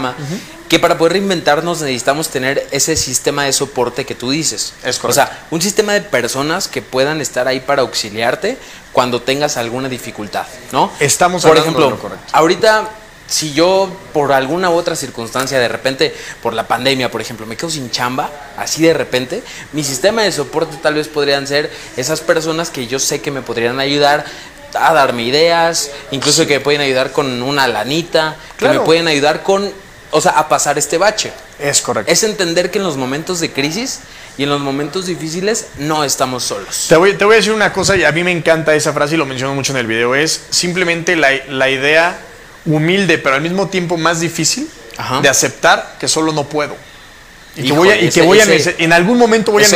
que 0.68 0.78
para 0.78 0.98
poder 0.98 1.14
reinventarnos 1.14 1.80
necesitamos 1.80 2.28
tener 2.28 2.66
ese 2.70 2.96
sistema 2.96 3.44
de 3.44 3.52
soporte 3.52 4.04
que 4.04 4.14
tú 4.14 4.30
dices. 4.30 4.74
Es 4.82 5.02
o 5.02 5.12
sea, 5.12 5.46
un 5.50 5.62
sistema 5.62 5.92
de 5.92 6.00
personas 6.00 6.68
que 6.68 6.82
puedan 6.82 7.20
estar 7.20 7.46
ahí 7.48 7.60
para 7.60 7.82
auxiliarte 7.82 8.58
cuando 8.92 9.22
tengas 9.22 9.56
alguna 9.56 9.88
dificultad, 9.88 10.46
¿no? 10.72 10.90
Estamos 11.00 11.42
por 11.42 11.56
ejemplo, 11.56 11.96
ahorita 12.32 12.88
si 13.28 13.52
yo 13.52 13.90
por 14.12 14.32
alguna 14.32 14.70
u 14.70 14.74
otra 14.74 14.94
circunstancia, 14.94 15.58
de 15.58 15.68
repente, 15.68 16.14
por 16.42 16.54
la 16.54 16.68
pandemia, 16.68 17.10
por 17.10 17.20
ejemplo, 17.20 17.44
me 17.46 17.56
quedo 17.56 17.70
sin 17.70 17.90
chamba, 17.90 18.30
así 18.56 18.82
de 18.82 18.94
repente, 18.94 19.42
mi 19.72 19.82
sistema 19.82 20.22
de 20.22 20.32
soporte 20.32 20.76
tal 20.80 20.94
vez 20.94 21.08
podrían 21.08 21.46
ser 21.46 21.70
esas 21.96 22.20
personas 22.20 22.70
que 22.70 22.86
yo 22.86 22.98
sé 22.98 23.20
que 23.20 23.30
me 23.30 23.42
podrían 23.42 23.80
ayudar 23.80 24.24
a 24.74 24.92
darme 24.92 25.24
ideas, 25.24 25.90
incluso 26.10 26.46
que 26.46 26.58
me 26.58 26.60
pueden 26.60 26.80
ayudar 26.80 27.12
con 27.12 27.42
una 27.42 27.66
lanita, 27.66 28.36
que 28.58 28.68
me 28.68 28.80
pueden 28.80 29.08
ayudar 29.08 29.42
con 29.42 29.72
o 30.16 30.20
sea, 30.22 30.32
a 30.32 30.48
pasar 30.48 30.78
este 30.78 30.96
bache. 30.96 31.30
Es 31.60 31.82
correcto. 31.82 32.10
Es 32.10 32.22
entender 32.22 32.70
que 32.70 32.78
en 32.78 32.84
los 32.84 32.96
momentos 32.96 33.38
de 33.38 33.52
crisis 33.52 34.00
y 34.38 34.44
en 34.44 34.48
los 34.48 34.62
momentos 34.62 35.04
difíciles 35.04 35.66
no 35.76 36.04
estamos 36.04 36.42
solos. 36.42 36.86
Te 36.88 36.96
voy, 36.96 37.14
te 37.14 37.26
voy 37.26 37.34
a 37.34 37.36
decir 37.36 37.52
una 37.52 37.70
cosa 37.70 37.96
y 37.96 38.04
a 38.04 38.12
mí 38.12 38.24
me 38.24 38.32
encanta 38.32 38.74
esa 38.74 38.94
frase 38.94 39.16
y 39.16 39.18
lo 39.18 39.26
menciono 39.26 39.54
mucho 39.54 39.72
en 39.72 39.78
el 39.78 39.86
video. 39.86 40.14
Es 40.14 40.40
simplemente 40.48 41.16
la, 41.16 41.68
idea 41.68 42.18
humilde, 42.64 43.18
pero 43.18 43.34
al 43.34 43.42
mismo 43.42 43.68
tiempo 43.68 43.98
más 43.98 44.20
difícil 44.20 44.70
de 45.20 45.28
aceptar 45.28 45.96
que 46.00 46.08
solo 46.08 46.32
no 46.32 46.44
puedo. 46.44 46.74
Y 47.54 47.64
que 47.64 47.72
voy 47.72 47.90
a, 47.90 48.00
y 48.00 48.08
que 48.08 48.22
voy 48.22 48.40
a 48.40 48.46
en 48.46 48.92
algún 48.94 49.18
momento 49.18 49.52
voy 49.52 49.64
a, 49.64 49.68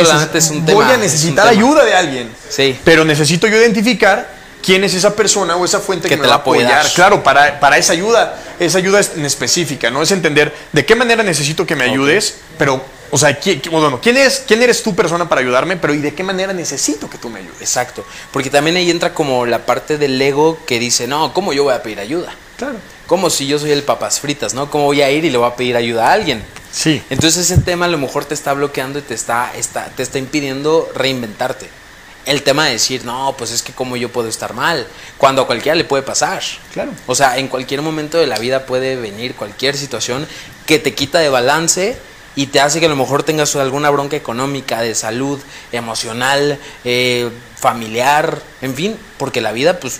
voy 0.73 0.85
a 0.85 0.97
necesitar 0.97 1.47
ayuda 1.47 1.85
de 1.85 1.93
alguien. 1.93 2.31
Sí. 2.49 2.79
Pero 2.83 3.05
necesito 3.05 3.47
yo 3.47 3.57
identificar 3.57 4.40
quién 4.61 4.83
es 4.83 4.93
esa 4.93 5.15
persona 5.15 5.55
o 5.55 5.65
esa 5.65 5.79
fuente 5.79 6.07
que, 6.07 6.17
me 6.17 6.27
va 6.27 6.35
a 6.35 6.37
apoyar. 6.37 6.85
Claro, 6.93 7.23
para, 7.23 7.59
para 7.59 7.77
esa 7.77 7.93
ayuda, 7.93 8.39
esa 8.59 8.77
ayuda 8.77 8.99
es 8.99 9.11
en 9.15 9.25
específica, 9.25 9.89
¿no? 9.89 10.01
Es 10.01 10.11
entender 10.11 10.53
de 10.71 10.85
qué 10.85 10.95
manera 10.95 11.23
necesito 11.23 11.65
que 11.65 11.75
me 11.75 11.83
ayudes, 11.83 12.37
pero, 12.57 12.81
o 13.09 13.17
sea, 13.17 13.37
¿quién, 13.37 13.61
bueno, 13.71 13.99
¿quién, 14.01 14.17
es, 14.17 14.43
¿quién 14.47 14.61
eres 14.61 14.83
tú 14.83 14.95
persona 14.95 15.27
para 15.27 15.41
ayudarme? 15.41 15.77
Pero 15.77 15.93
¿y 15.93 15.99
de 15.99 16.13
qué 16.13 16.23
manera 16.23 16.53
necesito 16.53 17.09
que 17.09 17.17
tú 17.17 17.29
me 17.29 17.39
ayudes? 17.39 17.61
Exacto, 17.61 18.05
porque 18.31 18.49
también 18.49 18.77
ahí 18.77 18.89
entra 18.89 19.13
como 19.13 19.45
la 19.45 19.65
parte 19.65 19.97
del 19.97 20.21
ego 20.21 20.57
que 20.65 20.79
dice, 20.79 21.07
no, 21.07 21.33
¿cómo 21.33 21.53
yo 21.53 21.63
voy 21.63 21.73
a 21.73 21.83
pedir 21.83 21.99
ayuda? 21.99 22.33
Claro. 22.57 22.75
Como 23.07 23.29
si 23.29 23.47
yo 23.47 23.59
soy 23.59 23.71
el 23.71 23.83
papas 23.83 24.19
fritas, 24.19 24.53
¿no? 24.53 24.69
¿Cómo 24.69 24.85
voy 24.85 25.01
a 25.01 25.11
ir 25.11 25.25
y 25.25 25.29
le 25.29 25.37
voy 25.37 25.47
a 25.47 25.55
pedir 25.55 25.75
ayuda 25.75 26.09
a 26.09 26.13
alguien? 26.13 26.43
Sí. 26.71 27.03
Entonces 27.09 27.51
ese 27.51 27.61
tema 27.61 27.85
a 27.85 27.89
lo 27.89 27.97
mejor 27.97 28.23
te 28.23 28.33
está 28.33 28.53
bloqueando 28.53 28.99
y 28.99 29.01
te 29.01 29.13
está, 29.13 29.51
está, 29.57 29.87
te 29.87 30.03
está 30.03 30.17
impidiendo 30.17 30.89
reinventarte 30.95 31.80
el 32.25 32.43
tema 32.43 32.65
de 32.65 32.73
decir, 32.73 33.03
no, 33.05 33.35
pues 33.37 33.51
es 33.51 33.61
que 33.61 33.73
como 33.73 33.97
yo 33.97 34.09
puedo 34.09 34.27
estar 34.27 34.53
mal, 34.53 34.87
cuando 35.17 35.41
a 35.41 35.47
cualquiera 35.47 35.75
le 35.75 35.83
puede 35.83 36.03
pasar. 36.03 36.41
Claro. 36.73 36.91
O 37.07 37.15
sea, 37.15 37.37
en 37.37 37.47
cualquier 37.47 37.81
momento 37.81 38.17
de 38.17 38.27
la 38.27 38.37
vida 38.37 38.65
puede 38.65 38.95
venir 38.95 39.35
cualquier 39.35 39.77
situación 39.77 40.27
que 40.65 40.79
te 40.79 40.93
quita 40.93 41.19
de 41.19 41.29
balance 41.29 41.97
y 42.35 42.47
te 42.47 42.59
hace 42.59 42.79
que 42.79 42.85
a 42.85 42.89
lo 42.89 42.95
mejor 42.95 43.23
tengas 43.23 43.55
alguna 43.55 43.89
bronca 43.89 44.15
económica, 44.15 44.81
de 44.81 44.95
salud, 44.95 45.39
emocional, 45.71 46.59
eh, 46.85 47.29
familiar, 47.55 48.41
en 48.61 48.73
fin, 48.73 48.97
porque 49.17 49.41
la 49.41 49.51
vida, 49.51 49.79
pues, 49.79 49.99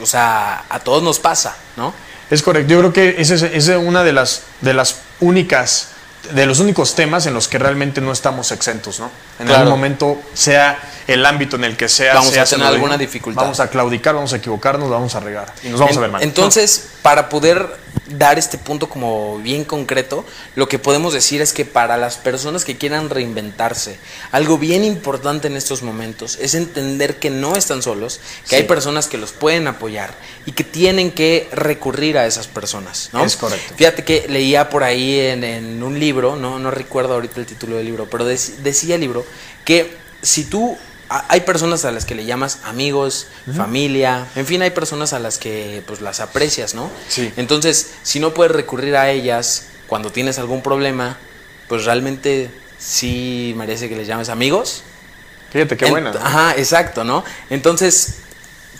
o 0.00 0.06
sea, 0.06 0.64
a 0.68 0.80
todos 0.80 1.02
nos 1.02 1.18
pasa, 1.18 1.56
¿no? 1.76 1.92
Es 2.30 2.42
correcto. 2.42 2.72
Yo 2.72 2.78
creo 2.80 2.92
que 2.92 3.20
esa 3.20 3.34
es, 3.34 3.68
una 3.68 4.04
de 4.04 4.12
las, 4.12 4.42
de 4.60 4.74
las 4.74 4.96
únicas 5.20 5.88
de 6.32 6.46
los 6.46 6.60
únicos 6.60 6.94
temas 6.94 7.26
en 7.26 7.34
los 7.34 7.48
que 7.48 7.58
realmente 7.58 8.00
no 8.00 8.12
estamos 8.12 8.50
exentos, 8.52 9.00
¿no? 9.00 9.10
En 9.38 9.46
Claro. 9.46 9.62
algún 9.62 9.78
momento, 9.78 10.20
sea 10.34 10.78
el 11.06 11.24
ámbito 11.24 11.56
en 11.56 11.64
el 11.64 11.76
que 11.76 11.88
sea, 11.88 12.14
Vamos 12.14 12.30
sea 12.30 12.42
a 12.42 12.46
tener 12.46 12.66
alguna 12.66 12.98
dificultad. 12.98 13.42
Vamos 13.42 13.60
a 13.60 13.68
claudicar, 13.70 14.14
vamos 14.14 14.32
a 14.32 14.36
equivocarnos, 14.36 14.90
vamos 14.90 15.14
a 15.14 15.20
regar 15.20 15.52
y 15.62 15.68
nos 15.68 15.78
vamos 15.80 15.92
En- 15.94 15.98
a 15.98 16.00
ver 16.02 16.10
mal. 16.10 16.22
Entonces, 16.22 16.88
para 17.02 17.28
poder 17.28 17.66
dar 18.08 18.38
este 18.38 18.56
punto 18.58 18.88
como 18.88 19.38
bien 19.38 19.64
concreto, 19.64 20.24
lo 20.54 20.68
que 20.68 20.78
podemos 20.78 21.12
decir 21.12 21.40
es 21.40 21.52
que 21.52 21.64
para 21.64 21.96
las 21.96 22.16
personas 22.16 22.64
que 22.64 22.76
quieran 22.76 23.10
reinventarse, 23.10 23.98
algo 24.32 24.58
bien 24.58 24.84
importante 24.84 25.48
en 25.48 25.56
estos 25.56 25.82
momentos 25.82 26.38
es 26.40 26.54
entender 26.54 27.16
que 27.18 27.30
no 27.30 27.56
están 27.56 27.82
solos, 27.82 28.20
que 28.44 28.50
Sí. 28.50 28.54
hay 28.56 28.62
personas 28.64 29.08
que 29.08 29.18
los 29.18 29.32
pueden 29.32 29.66
apoyar 29.66 30.14
y 30.46 30.52
que 30.52 30.62
tienen 30.64 31.10
que 31.10 31.48
recurrir 31.52 32.16
a 32.18 32.26
esas 32.26 32.46
personas, 32.46 33.10
¿no? 33.12 33.24
Es 33.24 33.36
correcto. 33.36 33.74
Fíjate 33.76 34.04
que 34.04 34.26
leía 34.28 34.68
por 34.70 34.84
ahí 34.84 35.18
en, 35.18 35.42
en 35.42 35.82
un 35.82 35.98
libro, 35.98 36.36
no, 36.36 36.58
no 36.58 36.70
recuerdo 36.70 37.14
ahorita 37.14 37.40
el 37.40 37.46
título 37.46 37.76
del 37.76 37.86
libro, 37.86 38.08
pero 38.10 38.30
dec- 38.30 38.56
decía 38.58 38.94
el 38.94 39.00
libro 39.00 39.26
que 39.64 39.96
si 40.22 40.44
tú 40.44 40.76
hay 41.08 41.40
personas 41.42 41.84
a 41.84 41.92
las 41.92 42.04
que 42.04 42.14
le 42.14 42.24
llamas 42.24 42.60
amigos, 42.64 43.28
familia, 43.56 44.26
en 44.34 44.46
fin, 44.46 44.62
hay 44.62 44.70
personas 44.70 45.12
a 45.12 45.18
las 45.18 45.38
que 45.38 45.82
pues 45.86 46.00
las 46.00 46.20
aprecias, 46.20 46.74
¿no? 46.74 46.90
Sí. 47.08 47.32
Entonces, 47.36 47.92
si 48.02 48.18
no 48.20 48.34
puedes 48.34 48.52
recurrir 48.52 48.96
a 48.96 49.10
ellas 49.10 49.66
cuando 49.86 50.10
tienes 50.10 50.38
algún 50.38 50.62
problema, 50.62 51.18
pues 51.68 51.84
realmente 51.84 52.50
sí 52.78 53.54
merece 53.56 53.88
que 53.88 53.96
les 53.96 54.06
llames 54.06 54.28
amigos. 54.28 54.82
Fíjate 55.50 55.76
qué 55.76 55.86
buena. 55.90 56.10
Ajá, 56.10 56.54
exacto, 56.56 57.04
¿no? 57.04 57.24
Entonces, 57.50 58.16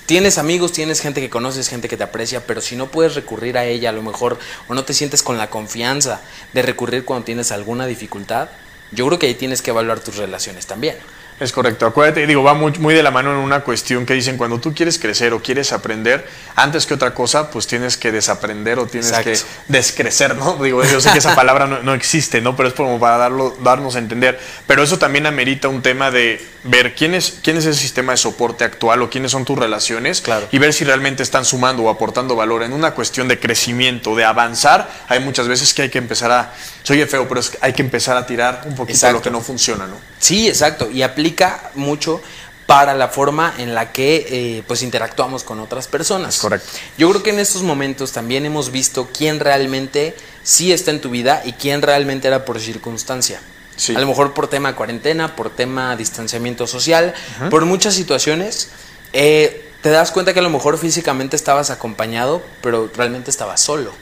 tienes 0.07 0.39
amigos, 0.39 0.73
tienes 0.73 1.01
gente 1.01 1.21
que 1.21 1.31
conoces, 1.31 1.69
gente 1.69 1.89
que 1.89 1.97
te 1.97 2.05
aprecia, 2.05 2.47
pero 2.47 2.61
si 2.61 2.77
no 2.77 2.89
puedes 2.89 3.15
recurrir 3.15 3.57
a 3.59 3.65
ella 3.65 3.91
a 3.91 3.93
lo 3.93 4.03
mejor, 4.03 4.39
o 4.69 4.75
no 4.75 4.85
te 4.85 4.95
sientes 4.95 5.23
con 5.23 5.39
la 5.39 5.49
confianza 5.49 6.21
de 6.53 6.63
recurrir 6.63 7.05
cuando 7.05 7.25
tienes 7.25 7.53
alguna 7.53 7.87
dificultad, 7.87 8.49
yo 8.93 9.07
creo 9.07 9.19
que 9.19 9.27
ahí 9.27 9.35
tienes 9.35 9.63
que 9.63 9.71
evaluar 9.71 10.01
tus 10.01 10.17
relaciones 10.17 10.67
también. 10.67 10.97
Es 11.39 11.53
correcto. 11.53 11.85
Acuérdate, 11.85 12.27
digo, 12.27 12.43
va 12.43 12.55
muy, 12.55 12.73
muy 12.79 12.95
de 12.95 13.03
la 13.03 13.11
mano 13.11 13.31
en 13.33 13.37
una 13.39 13.61
cuestión 13.61 14.07
que 14.07 14.15
dicen 14.15 14.39
cuando 14.39 14.59
tú 14.59 14.75
quieres 14.75 14.99
crecer 14.99 15.35
o 15.35 15.43
quieres 15.43 15.73
aprender, 15.73 16.27
antes 16.55 16.87
que 16.87 16.95
otra 16.95 17.13
cosa, 17.13 17.51
pues 17.51 17.67
tienes 17.67 17.99
que 17.99 18.11
desaprender 18.11 18.79
o 18.79 18.87
tienes 18.87 19.11
Exacto. 19.11 19.31
que 19.31 19.39
descrecer, 19.69 20.35
¿no? 20.37 20.57
Digo, 20.65 20.83
yo 20.85 21.01
sé 21.01 21.13
que 21.13 21.19
esa 21.19 21.35
palabra 21.35 21.67
no, 21.67 21.83
no 21.83 21.93
existe, 21.93 22.41
¿no? 22.41 22.57
Pero 22.57 22.71
es 22.71 22.75
como 22.75 22.99
para 22.99 23.19
darlo, 23.19 23.55
darnos 23.63 23.97
a 23.97 23.99
entender. 23.99 24.41
Pero 24.67 24.83
eso 24.83 24.99
también 24.99 25.27
amerita 25.27 25.69
un 25.69 25.83
tema 25.83 26.11
de 26.11 26.43
ver 26.65 26.95
quién 26.95 27.15
es, 27.15 27.35
quién 27.43 27.59
es 27.59 27.67
ese 27.67 27.79
sistema 27.79 28.13
de 28.13 28.17
soporte 28.19 28.65
actual 28.65 29.03
o 29.03 29.11
quiénes 29.11 29.31
son 29.31 29.45
tus 29.45 29.59
relaciones 29.59 30.23
Claro. 30.23 30.49
y 30.51 30.59
ver 30.59 30.73
si 30.73 30.85
realmente 30.85 31.23
están 31.23 31.45
sumando 31.45 31.83
o 31.85 31.91
aportando 31.91 32.35
valor 32.35 32.63
en 32.63 32.73
una 32.73 32.93
cuestión 32.93 33.29
de 33.29 33.39
crecimiento, 33.39 34.17
de 34.17 34.25
avanzar. 34.25 34.91
Hay 35.09 35.21
muchas 35.21 35.49
veces 35.49 35.75
que 35.75 35.83
hay 35.83 35.91
que 35.91 35.99
empezar 35.99 36.31
a, 36.33 36.55
se 36.83 36.95
oye 36.95 37.07
feo, 37.07 37.29
pero 37.29 37.41
es 37.41 37.51
que 37.51 37.59
hay 37.61 37.75
que 37.75 37.83
empezar 37.83 38.17
a 38.17 38.27
tirar 38.27 38.63
un 38.65 38.75
poquito 38.75 38.97
Exacto. 38.97 39.19
lo 39.19 39.23
que 39.23 39.31
no 39.31 39.43
funciona, 39.43 39.87
¿no? 39.87 39.97
Sí, 40.19 40.49
exacto, 40.49 40.91
y 40.91 41.03
aplica 41.03 41.26
mucho 41.75 42.21
para 42.67 42.95
la 42.95 43.09
forma 43.09 43.55
en 43.59 43.75
la 43.75 43.93
que 43.93 44.27
eh, 44.29 44.63
pues 44.67 44.83
interactuamos 44.83 45.45
con 45.45 45.61
otras 45.61 45.87
personas. 45.87 46.35
Es 46.35 46.41
correcto. 46.41 46.69
Yo 46.99 47.09
creo 47.11 47.23
que 47.23 47.31
en 47.31 47.39
estos 47.39 47.63
momentos 47.63 48.13
también 48.13 48.45
hemos 48.45 48.71
visto 48.71 49.09
quién 49.17 49.41
realmente 49.41 50.17
sí 50.43 50.73
está 50.73 50.91
en 50.91 51.01
tu 51.01 51.11
vida 51.11 51.43
y 51.45 51.53
quién 51.53 51.81
realmente 51.83 52.27
era 52.29 52.45
por 52.45 52.61
circunstancia. 52.61 53.41
Sí. 53.77 53.95
A 53.95 54.01
lo 54.01 54.07
mejor 54.07 54.35
por 54.35 54.49
tema 54.49 54.75
cuarentena, 54.75 55.37
por 55.37 55.51
tema 55.51 55.97
distanciamiento 55.97 56.67
social, 56.67 57.15
por 57.51 57.65
muchas 57.67 57.95
situaciones. 57.95 58.71
eh, 59.13 59.63
te 59.83 59.91
das 59.91 60.11
cuenta 60.11 60.33
que 60.33 60.41
a 60.41 60.43
lo 60.43 60.51
mejor 60.51 60.79
físicamente 60.79 61.37
estabas 61.37 61.71
acompañado, 61.71 62.43
pero 62.61 62.91
realmente 62.97 63.31
estabas 63.31 63.61
solo. 63.61 63.93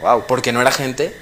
Wow. 0.00 0.26
Porque 0.26 0.50
no 0.50 0.60
era 0.60 0.72
gente 0.72 1.14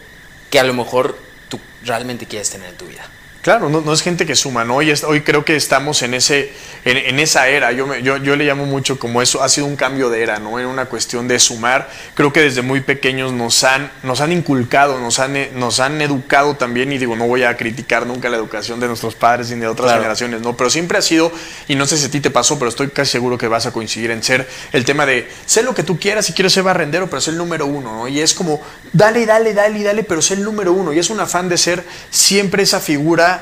que 0.49 0.59
a 0.59 0.65
lo 0.65 0.73
mejor 0.73 1.19
tú 1.51 1.61
realmente 1.85 2.25
quieres 2.25 2.49
tener 2.49 2.71
en 2.71 2.77
tu 2.77 2.87
vida. 2.87 3.03
Claro, 3.47 3.69
no, 3.69 3.81
no 3.81 3.93
es 3.93 4.03
gente 4.03 4.27
que 4.27 4.35
suma, 4.35 4.65
¿no? 4.65 4.75
Hoy, 4.75 4.91
es- 4.91 5.05
hoy 5.05 5.21
creo 5.21 5.45
que 5.45 5.55
estamos 5.55 6.03
en, 6.03 6.15
ese, 6.15 6.51
en, 6.85 6.97
en 6.97 7.21
esa 7.21 7.47
era, 7.47 7.71
yo, 7.71 7.87
me- 7.87 8.03
yo, 8.03 8.17
yo 8.17 8.35
le 8.35 8.43
llamo 8.45 8.67
mucho 8.67 8.99
como 8.99 9.23
eso, 9.23 9.41
ha 9.41 9.49
sido 9.49 9.69
un 9.69 9.77
cambio 9.77 10.11
de 10.11 10.21
era, 10.21 10.41
¿no? 10.41 10.59
En 10.59 10.67
una 10.67 10.87
cuestión 10.87 11.29
de 11.29 11.39
sumar, 11.39 11.89
creo 12.17 12.33
que 12.33 12.41
desde 12.41 12.63
muy 12.63 12.81
pequeños 12.81 13.33
nos 13.33 13.63
han, 13.63 13.93
nos 14.03 14.21
han 14.21 14.33
inculcado, 14.33 14.99
nos 14.99 15.21
han, 15.21 15.37
nos 15.61 15.79
han 15.79 16.03
educado 16.03 16.57
también, 16.57 16.91
y 16.91 16.99
digo, 16.99 17.15
no 17.15 17.29
voy 17.29 17.45
a 17.45 17.57
criticar 17.57 18.05
nunca 18.05 18.29
la 18.31 18.37
educación 18.37 18.81
de 18.81 18.89
nuestros 18.89 19.15
padres 19.15 19.49
ni 19.53 19.61
de 19.61 19.69
otras 19.69 19.87
Claro. 19.87 20.01
generaciones, 20.01 20.41
¿no? 20.41 20.57
Pero 20.57 20.69
siempre 20.69 20.99
ha 20.99 21.03
sido, 21.03 21.31
y 21.69 21.77
no 21.77 21.87
sé 21.87 21.99
si 21.99 22.07
a 22.07 22.11
ti 22.11 22.19
te 22.19 22.31
pasó, 22.33 22.59
pero 22.59 22.69
estoy 22.69 22.89
casi 22.89 23.13
seguro 23.13 23.39
que 23.39 23.47
vas 23.47 23.65
a 23.67 23.71
coincidir 23.71 24.11
en 24.11 24.25
ser 24.25 24.49
el 24.73 24.85
tema 24.85 25.07
de, 25.07 25.31
sé 25.47 25.63
lo 25.63 25.73
que 25.73 25.85
tú 25.85 26.01
quieras 26.01 26.29
y 26.31 26.33
quiero 26.33 26.51
ser 26.51 26.65
barrendero, 26.65 27.09
pero 27.09 27.21
ser 27.21 27.35
el 27.35 27.39
número 27.39 27.65
uno, 27.67 27.93
¿no? 27.95 28.09
Y 28.09 28.19
es 28.19 28.35
como, 28.35 28.61
dale, 28.93 29.25
dale, 29.25 29.55
dale, 29.55 29.85
dale, 29.85 30.03
pero 30.03 30.21
ser 30.21 30.39
el 30.39 30.43
número 30.45 30.73
uno, 30.73 30.93
y 30.93 30.99
es 30.99 31.11
un 31.11 31.21
afán 31.21 31.49
de 31.49 31.57
ser 31.59 31.85
siempre 32.11 32.65
esa 32.65 32.81
figura 32.81 33.36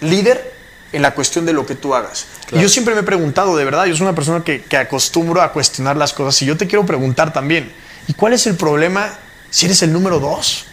líder 0.00 0.52
en 0.92 1.02
la 1.02 1.14
cuestión 1.14 1.46
de 1.46 1.52
lo 1.52 1.64
que 1.66 1.74
tú 1.74 1.94
hagas. 1.94 2.26
Claro. 2.46 2.58
Y 2.58 2.62
yo 2.62 2.68
siempre 2.68 2.94
me 2.94 3.00
he 3.00 3.04
preguntado, 3.04 3.56
de 3.56 3.64
verdad, 3.64 3.84
yo 3.86 3.94
soy 3.96 4.06
una 4.06 4.14
persona 4.14 4.42
que, 4.42 4.62
que 4.62 4.76
acostumbro 4.76 5.40
a 5.42 5.52
cuestionar 5.52 5.96
las 5.96 6.12
cosas 6.12 6.40
y 6.42 6.46
yo 6.46 6.56
te 6.56 6.66
quiero 6.66 6.84
preguntar 6.84 7.32
también, 7.32 7.72
¿y 8.08 8.14
cuál 8.14 8.32
es 8.32 8.46
el 8.46 8.56
problema 8.56 9.08
si 9.50 9.66
eres 9.66 9.82
el 9.82 9.92
número 9.92 10.18
2? 10.18 10.66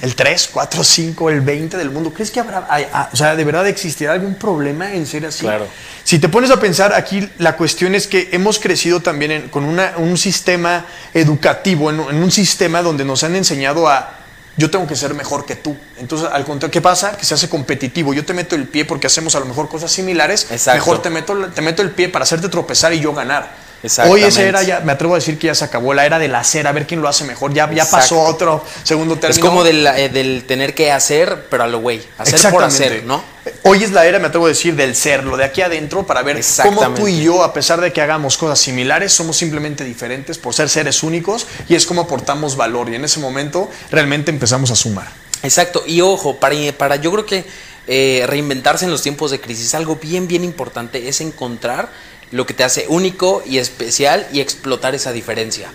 ¿El 0.00 0.14
3, 0.14 0.50
4, 0.52 0.84
5, 0.84 1.28
el 1.30 1.40
20 1.40 1.76
del 1.76 1.90
mundo? 1.90 2.12
¿Crees 2.14 2.30
que 2.30 2.38
habrá, 2.38 2.66
hay- 2.70 2.86
ah, 2.92 3.10
o 3.12 3.16
sea, 3.16 3.34
de 3.34 3.42
verdad 3.44 3.66
existirá 3.66 4.12
algún 4.12 4.36
problema 4.36 4.92
en 4.94 5.04
ser 5.06 5.26
así? 5.26 5.40
Claro. 5.40 5.66
Si 6.04 6.20
te 6.20 6.28
pones 6.28 6.52
a 6.52 6.60
pensar 6.60 6.94
aquí, 6.94 7.28
la 7.38 7.56
cuestión 7.56 7.96
es 7.96 8.06
que 8.06 8.28
hemos 8.30 8.60
crecido 8.60 9.00
también 9.00 9.32
en- 9.32 9.48
con 9.48 9.64
una- 9.64 9.94
un 9.96 10.16
sistema 10.16 10.86
educativo, 11.12 11.90
en, 11.90 11.98
en 12.00 12.22
un 12.22 12.30
sistema 12.30 12.80
donde 12.80 13.04
nos 13.04 13.24
han 13.24 13.34
enseñado 13.34 13.88
a 13.88 14.14
yo 14.58 14.70
tengo 14.70 14.86
que 14.86 14.96
ser 14.96 15.14
mejor 15.14 15.46
que 15.46 15.54
tú. 15.54 15.76
Entonces, 15.98 16.28
al 16.30 16.44
contrario, 16.44 16.72
¿qué 16.72 16.82
pasa? 16.82 17.16
Que 17.16 17.24
se 17.24 17.32
hace 17.32 17.48
competitivo. 17.48 18.12
Yo 18.12 18.24
te 18.24 18.34
meto 18.34 18.56
el 18.56 18.66
pie 18.66 18.84
porque 18.84 19.06
hacemos 19.06 19.34
a 19.36 19.40
lo 19.40 19.46
mejor 19.46 19.68
cosas 19.68 19.90
similares. 19.90 20.48
Exacto. 20.50 20.80
Mejor 20.80 21.00
te 21.00 21.10
meto, 21.10 21.36
te 21.54 21.62
meto 21.62 21.80
el 21.80 21.92
pie 21.92 22.08
para 22.08 22.24
hacerte 22.24 22.48
tropezar 22.48 22.92
y 22.92 23.00
yo 23.00 23.14
ganar. 23.14 23.68
Hoy 24.08 24.24
esa 24.24 24.42
era 24.42 24.62
ya, 24.64 24.80
me 24.80 24.90
atrevo 24.90 25.14
a 25.14 25.18
decir 25.18 25.38
que 25.38 25.46
ya 25.46 25.54
se 25.54 25.64
acabó, 25.64 25.94
la 25.94 26.04
era 26.04 26.18
del 26.18 26.34
hacer, 26.34 26.66
a 26.66 26.72
ver 26.72 26.86
quién 26.86 27.00
lo 27.00 27.08
hace 27.08 27.24
mejor. 27.24 27.54
Ya, 27.54 27.70
ya 27.72 27.88
pasó 27.88 28.20
otro 28.20 28.64
segundo 28.82 29.16
término. 29.16 29.30
Es 29.30 29.38
como 29.38 29.62
del, 29.62 29.86
eh, 29.86 30.08
del 30.08 30.44
tener 30.46 30.74
que 30.74 30.90
hacer, 30.90 31.46
pero 31.48 31.62
a 31.62 31.68
lo 31.68 31.78
güey. 31.78 32.02
Hacer 32.18 32.50
por 32.50 32.64
hacer, 32.64 33.04
¿no? 33.04 33.22
Hoy 33.70 33.84
es 33.84 33.92
la 33.92 34.06
era, 34.06 34.18
me 34.18 34.28
atrevo 34.28 34.46
a 34.46 34.48
decir, 34.48 34.74
del 34.76 34.96
ser, 34.96 35.24
lo 35.24 35.36
de 35.36 35.44
aquí 35.44 35.60
adentro, 35.60 36.06
para 36.06 36.22
ver 36.22 36.40
cómo 36.62 36.94
tú 36.94 37.06
y 37.06 37.20
yo, 37.22 37.44
a 37.44 37.52
pesar 37.52 37.82
de 37.82 37.92
que 37.92 38.00
hagamos 38.00 38.38
cosas 38.38 38.58
similares, 38.58 39.12
somos 39.12 39.36
simplemente 39.36 39.84
diferentes 39.84 40.38
por 40.38 40.54
ser 40.54 40.70
seres 40.70 41.02
únicos 41.02 41.46
y 41.68 41.74
es 41.74 41.84
como 41.84 42.00
aportamos 42.00 42.56
valor. 42.56 42.88
Y 42.88 42.94
en 42.94 43.04
ese 43.04 43.20
momento 43.20 43.70
realmente 43.90 44.30
empezamos 44.30 44.70
a 44.70 44.74
sumar. 44.74 45.08
Exacto, 45.42 45.84
y 45.86 46.00
ojo, 46.00 46.36
para, 46.36 46.56
para 46.78 46.96
yo 46.96 47.12
creo 47.12 47.26
que 47.26 47.44
eh, 47.86 48.24
reinventarse 48.26 48.86
en 48.86 48.90
los 48.90 49.02
tiempos 49.02 49.30
de 49.30 49.38
crisis, 49.38 49.74
algo 49.74 49.96
bien, 49.96 50.28
bien 50.28 50.44
importante 50.44 51.06
es 51.06 51.20
encontrar 51.20 51.90
lo 52.30 52.46
que 52.46 52.54
te 52.54 52.64
hace 52.64 52.86
único 52.88 53.42
y 53.44 53.58
especial 53.58 54.26
y 54.32 54.40
explotar 54.40 54.94
esa 54.94 55.12
diferencia. 55.12 55.68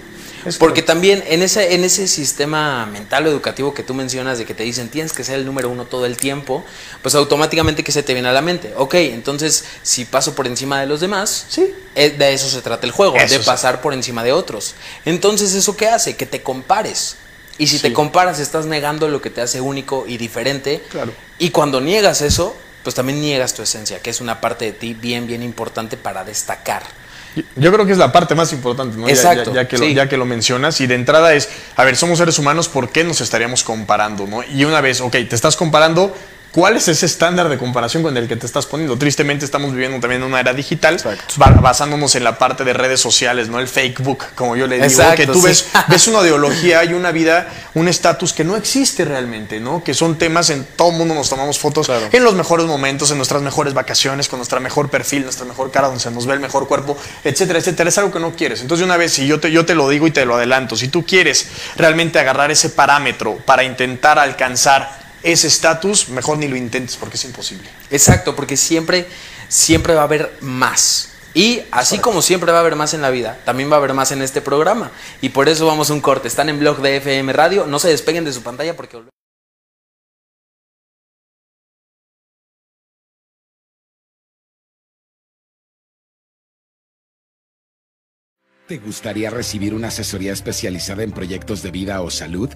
Es 0.45 0.57
Porque 0.57 0.81
correcto. 0.81 0.85
también 0.93 1.23
en 1.27 1.41
ese, 1.41 1.73
en 1.73 1.83
ese 1.83 2.07
sistema 2.07 2.85
mental 2.85 3.25
o 3.27 3.29
educativo 3.29 3.73
que 3.73 3.83
tú 3.83 3.93
mencionas 3.93 4.37
de 4.37 4.45
que 4.45 4.53
te 4.53 4.63
dicen 4.63 4.89
tienes 4.89 5.13
que 5.13 5.23
ser 5.23 5.35
el 5.39 5.45
número 5.45 5.69
uno 5.69 5.85
todo 5.85 6.05
el 6.05 6.17
tiempo, 6.17 6.63
pues 7.01 7.15
automáticamente 7.15 7.83
que 7.83 7.91
se 7.91 8.03
te 8.03 8.13
viene 8.13 8.29
a 8.29 8.33
la 8.33 8.41
mente. 8.41 8.73
Ok, 8.77 8.95
entonces 8.95 9.63
si 9.83 10.05
paso 10.05 10.35
por 10.35 10.47
encima 10.47 10.79
de 10.81 10.87
los 10.87 10.99
demás, 10.99 11.45
Sí. 11.49 11.73
eh, 11.95 12.09
de 12.11 12.33
eso 12.33 12.49
se 12.49 12.61
trata 12.61 12.85
el 12.85 12.91
juego, 12.91 13.15
Eso 13.15 13.33
de 13.35 13.39
sí. 13.39 13.45
pasar 13.45 13.81
por 13.81 13.93
encima 13.93 14.23
de 14.23 14.31
otros. 14.33 14.75
Entonces, 15.05 15.53
¿eso 15.53 15.75
qué 15.77 15.87
hace? 15.87 16.15
Que 16.15 16.25
te 16.25 16.41
compares. 16.41 17.15
Y 17.57 17.67
si 17.67 17.77
Sí. 17.77 17.83
te 17.83 17.93
comparas, 17.93 18.39
estás 18.39 18.65
negando 18.65 19.07
lo 19.07 19.21
que 19.21 19.29
te 19.29 19.39
hace 19.41 19.61
único 19.61 20.05
y 20.07 20.17
diferente. 20.17 20.83
Claro. 20.89 21.13
Y 21.39 21.51
cuando 21.51 21.79
niegas 21.81 22.21
eso, 22.21 22.55
pues 22.83 22.95
también 22.95 23.21
niegas 23.21 23.53
tu 23.53 23.61
esencia, 23.61 23.99
que 23.99 24.09
es 24.09 24.19
una 24.19 24.41
parte 24.41 24.65
de 24.65 24.71
ti 24.73 24.93
bien, 24.93 25.27
bien 25.27 25.41
importante 25.43 25.95
para 25.95 26.23
destacar. 26.25 26.83
Yo- 27.55 27.71
creo 27.73 27.85
que 27.85 27.91
es 27.93 27.97
la 27.97 28.11
parte 28.11 28.35
más 28.35 28.53
importante, 28.53 28.97
¿no? 28.97 29.07
Ya- 29.07 29.13
Exacto, 29.13 29.53
Ya, 29.53 29.63
ya 29.63 29.67
que 29.67 29.77
lo, 29.77 29.85
sí. 29.85 29.93
ya 29.93 30.07
que 30.09 30.17
lo 30.17 30.25
mencionas. 30.25 30.79
Y 30.81 30.87
de 30.87 30.95
entrada 30.95 31.33
es, 31.33 31.49
a 31.75 31.83
ver, 31.83 31.95
somos 31.95 32.19
seres 32.19 32.37
humanos, 32.39 32.67
¿por 32.69 32.89
qué 32.89 33.03
nos 33.03 33.21
estaríamos 33.21 33.63
comparando, 33.63 34.27
no? 34.27 34.43
Y 34.43 34.65
una 34.65 34.81
vez, 34.81 35.01
ok, 35.01 35.11
te 35.11 35.35
estás 35.35 35.55
comparando, 35.55 36.15
¿cuál 36.53 36.77
es 36.77 36.87
ese 36.87 37.05
estándar 37.05 37.49
de 37.49 37.57
comparación 37.57 38.01
con 38.03 38.15
el 38.15 38.27
que 38.29 38.37
te 38.37 38.45
estás 38.45 38.65
poniendo? 38.65 38.95
Tristemente 38.97 39.43
estamos 39.43 39.71
viviendo 39.73 39.99
también 39.99 40.21
en 40.21 40.27
una 40.29 40.39
era 40.39 40.53
digital, 40.53 40.93
Exacto. 40.95 41.33
basándonos 41.61 42.15
en 42.15 42.23
la 42.23 42.37
parte 42.37 42.63
de 42.63 42.71
redes 42.73 43.01
sociales, 43.01 43.49
¿no? 43.49 43.59
El 43.59 43.67
Facebook, 43.67 44.23
como 44.35 44.55
yo 44.55 44.67
le 44.67 44.75
digo, 44.75 44.85
Exacto, 44.87 45.15
que 45.17 45.27
tú 45.27 45.41
sí. 45.41 45.47
ves, 45.47 45.65
ves 45.89 46.07
una 46.07 46.21
ideología 46.21 46.85
y 46.85 46.93
una 46.93 47.11
vida, 47.11 47.47
un 47.73 47.87
estatus 47.87 48.31
que 48.31 48.43
no 48.43 48.55
existe 48.55 49.03
realmente, 49.03 49.59
¿no? 49.59 49.83
Que 49.83 49.93
son 49.93 50.17
temas 50.17 50.49
en 50.51 50.63
todo 50.77 50.91
mundo 50.91 51.13
nos 51.15 51.29
tomamos 51.29 51.59
fotos 51.59 51.87
Claro. 51.87 52.07
en 52.11 52.23
los 52.23 52.35
mejores 52.35 52.65
momentos, 52.67 53.11
en 53.11 53.17
nuestras 53.17 53.41
mejores 53.41 53.73
vacaciones, 53.73 54.27
con 54.29 54.37
nuestra 54.39 54.59
mejor 54.59 54.89
perfil, 54.89 55.23
nuestra 55.23 55.45
mejor 55.45 55.71
cara, 55.71 55.87
donde 55.87 56.01
se 56.01 56.11
nos 56.11 56.25
ve 56.27 56.35
el 56.35 56.39
mejor 56.39 56.67
cuerpo, 56.67 56.95
etcétera, 57.23 57.59
etcétera. 57.59 57.89
Es 57.89 57.97
algo 57.97 58.11
que 58.11 58.19
no 58.19 58.31
quieres. 58.31 58.61
Entonces, 58.61 58.85
una 58.85 58.95
vez, 58.97 59.13
si 59.13 59.25
yo 59.27 59.39
te, 59.39 59.51
yo 59.51 59.65
te 59.65 59.75
lo 59.75 59.89
digo 59.89 60.07
y 60.07 60.11
te 60.11 60.25
lo 60.25 60.35
adelanto, 60.35 60.75
si 60.75 60.87
tú 60.87 61.03
quieres 61.05 61.47
realmente 61.75 62.19
agarrar 62.19 62.51
ese 62.51 62.69
parámetro 62.69 63.37
para 63.45 63.63
intentar 63.63 64.19
alcanzar 64.19 65.02
ese 65.23 65.47
estatus, 65.47 66.09
mejor 66.09 66.37
ni 66.37 66.47
lo 66.47 66.55
intentes 66.55 66.97
porque 66.97 67.17
es 67.17 67.25
imposible. 67.25 67.67
Exacto, 67.89 68.35
porque 68.35 68.57
siempre, 68.57 69.07
siempre 69.47 69.95
va 69.95 70.01
a 70.01 70.05
haber 70.05 70.37
más. 70.41 71.09
Y 71.33 71.61
así 71.71 71.97
como 71.97 72.21
siempre 72.21 72.51
va 72.51 72.59
a 72.59 72.61
haber 72.61 72.75
más 72.75 72.93
en 72.93 73.01
la 73.01 73.09
vida, 73.09 73.39
también 73.45 73.71
va 73.71 73.75
a 73.75 73.79
haber 73.79 73.93
más 73.93 74.11
en 74.11 74.21
este 74.21 74.41
programa. 74.41 74.91
Y 75.21 75.29
por 75.29 75.49
eso 75.49 75.65
vamos 75.65 75.89
a 75.89 75.93
un 75.93 76.01
corte. 76.01 76.27
Están 76.27 76.49
en 76.49 76.59
blog 76.59 76.81
de 76.81 76.97
FM 76.97 77.33
Radio. 77.33 77.65
No 77.65 77.79
se 77.79 77.89
despeguen 77.89 78.25
de 78.25 78.33
su 78.33 78.43
pantalla 78.43 78.75
porque 78.75 79.01
¿Te 88.67 88.77
gustaría 88.77 89.29
recibir 89.29 89.73
una 89.73 89.89
asesoría 89.89 90.31
especializada 90.31 91.03
en 91.03 91.11
proyectos 91.11 91.61
de 91.63 91.71
vida 91.71 92.01
o 92.01 92.09
salud? 92.09 92.49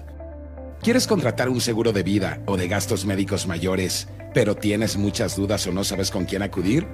¿Quieres 0.88 1.06
contratar 1.06 1.50
un 1.50 1.60
seguro 1.60 1.92
de 1.92 2.02
vida 2.02 2.40
o 2.46 2.56
de 2.56 2.66
gastos 2.66 3.04
médicos 3.04 3.46
mayores, 3.46 4.08
pero 4.32 4.54
tienes 4.54 4.96
muchas 4.96 5.36
dudas 5.36 5.66
o 5.66 5.70
no 5.70 5.84
sabes 5.84 6.10
con 6.10 6.24
quién 6.24 6.40
acudir? 6.40 6.86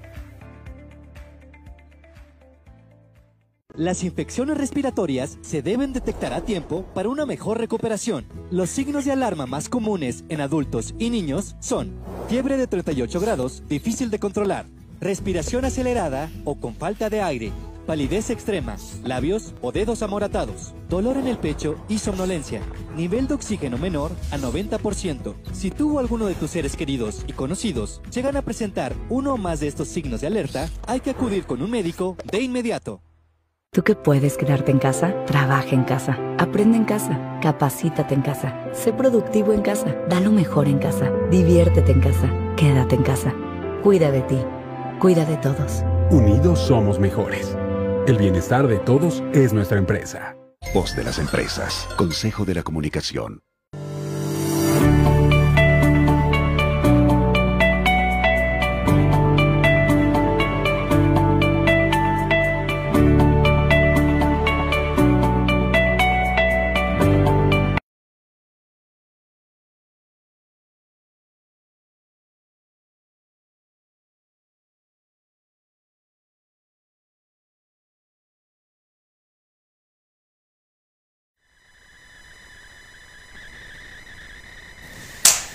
Las 3.74 4.04
infecciones 4.04 4.58
respiratorias 4.58 5.38
se 5.40 5.62
deben 5.62 5.94
detectar 5.94 6.34
a 6.34 6.42
tiempo 6.42 6.84
para 6.94 7.08
una 7.08 7.24
mejor 7.24 7.58
recuperación. 7.58 8.26
Los 8.50 8.68
signos 8.68 9.06
de 9.06 9.12
alarma 9.12 9.46
más 9.46 9.70
comunes 9.70 10.24
en 10.28 10.42
adultos 10.42 10.94
y 10.98 11.08
niños 11.08 11.56
son 11.58 11.94
fiebre 12.28 12.58
de 12.58 12.66
38 12.66 13.18
grados, 13.18 13.62
difícil 13.68 14.10
de 14.10 14.18
controlar, 14.18 14.66
respiración 15.00 15.64
acelerada 15.64 16.30
o 16.44 16.60
con 16.60 16.74
falta 16.74 17.08
de 17.08 17.22
aire, 17.22 17.50
palidez 17.86 18.28
extrema, 18.28 18.76
labios 19.04 19.54
o 19.62 19.72
dedos 19.72 20.02
amoratados, 20.02 20.74
dolor 20.90 21.16
en 21.16 21.26
el 21.26 21.38
pecho 21.38 21.82
y 21.88 21.96
somnolencia, 21.96 22.60
nivel 22.94 23.26
de 23.26 23.34
oxígeno 23.34 23.78
menor 23.78 24.12
a 24.32 24.36
90%. 24.36 25.34
Si 25.54 25.70
tú 25.70 25.96
o 25.96 25.98
alguno 25.98 26.26
de 26.26 26.34
tus 26.34 26.50
seres 26.50 26.76
queridos 26.76 27.24
y 27.26 27.32
conocidos 27.32 28.02
llegan 28.12 28.36
a 28.36 28.42
presentar 28.42 28.94
uno 29.08 29.32
o 29.32 29.38
más 29.38 29.60
de 29.60 29.68
estos 29.68 29.88
signos 29.88 30.20
de 30.20 30.26
alerta, 30.26 30.68
hay 30.86 31.00
que 31.00 31.10
acudir 31.10 31.46
con 31.46 31.62
un 31.62 31.70
médico 31.70 32.18
de 32.30 32.42
inmediato. 32.42 33.00
Tú 33.74 33.82
que 33.82 33.94
puedes 33.94 34.36
quedarte 34.36 34.70
en 34.70 34.78
casa, 34.78 35.24
trabaja 35.24 35.70
en 35.70 35.84
casa, 35.84 36.18
aprende 36.38 36.76
en 36.76 36.84
casa, 36.84 37.38
capacítate 37.40 38.12
en 38.12 38.20
casa, 38.20 38.54
sé 38.74 38.92
productivo 38.92 39.54
en 39.54 39.62
casa, 39.62 39.96
da 40.10 40.20
lo 40.20 40.30
mejor 40.30 40.68
en 40.68 40.78
casa, 40.78 41.10
diviértete 41.30 41.92
en 41.92 42.02
casa, 42.02 42.30
quédate 42.58 42.96
en 42.96 43.02
casa, 43.02 43.34
cuida 43.82 44.10
de 44.10 44.20
ti, 44.20 44.38
cuida 45.00 45.24
de 45.24 45.38
todos. 45.38 45.84
Unidos 46.10 46.58
somos 46.58 47.00
mejores. 47.00 47.56
El 48.06 48.18
bienestar 48.18 48.68
de 48.68 48.78
todos 48.78 49.22
es 49.32 49.54
nuestra 49.54 49.78
empresa. 49.78 50.36
Voz 50.74 50.94
de 50.94 51.04
las 51.04 51.18
empresas. 51.18 51.88
Consejo 51.96 52.44
de 52.44 52.56
la 52.56 52.62
Comunicación. 52.62 53.40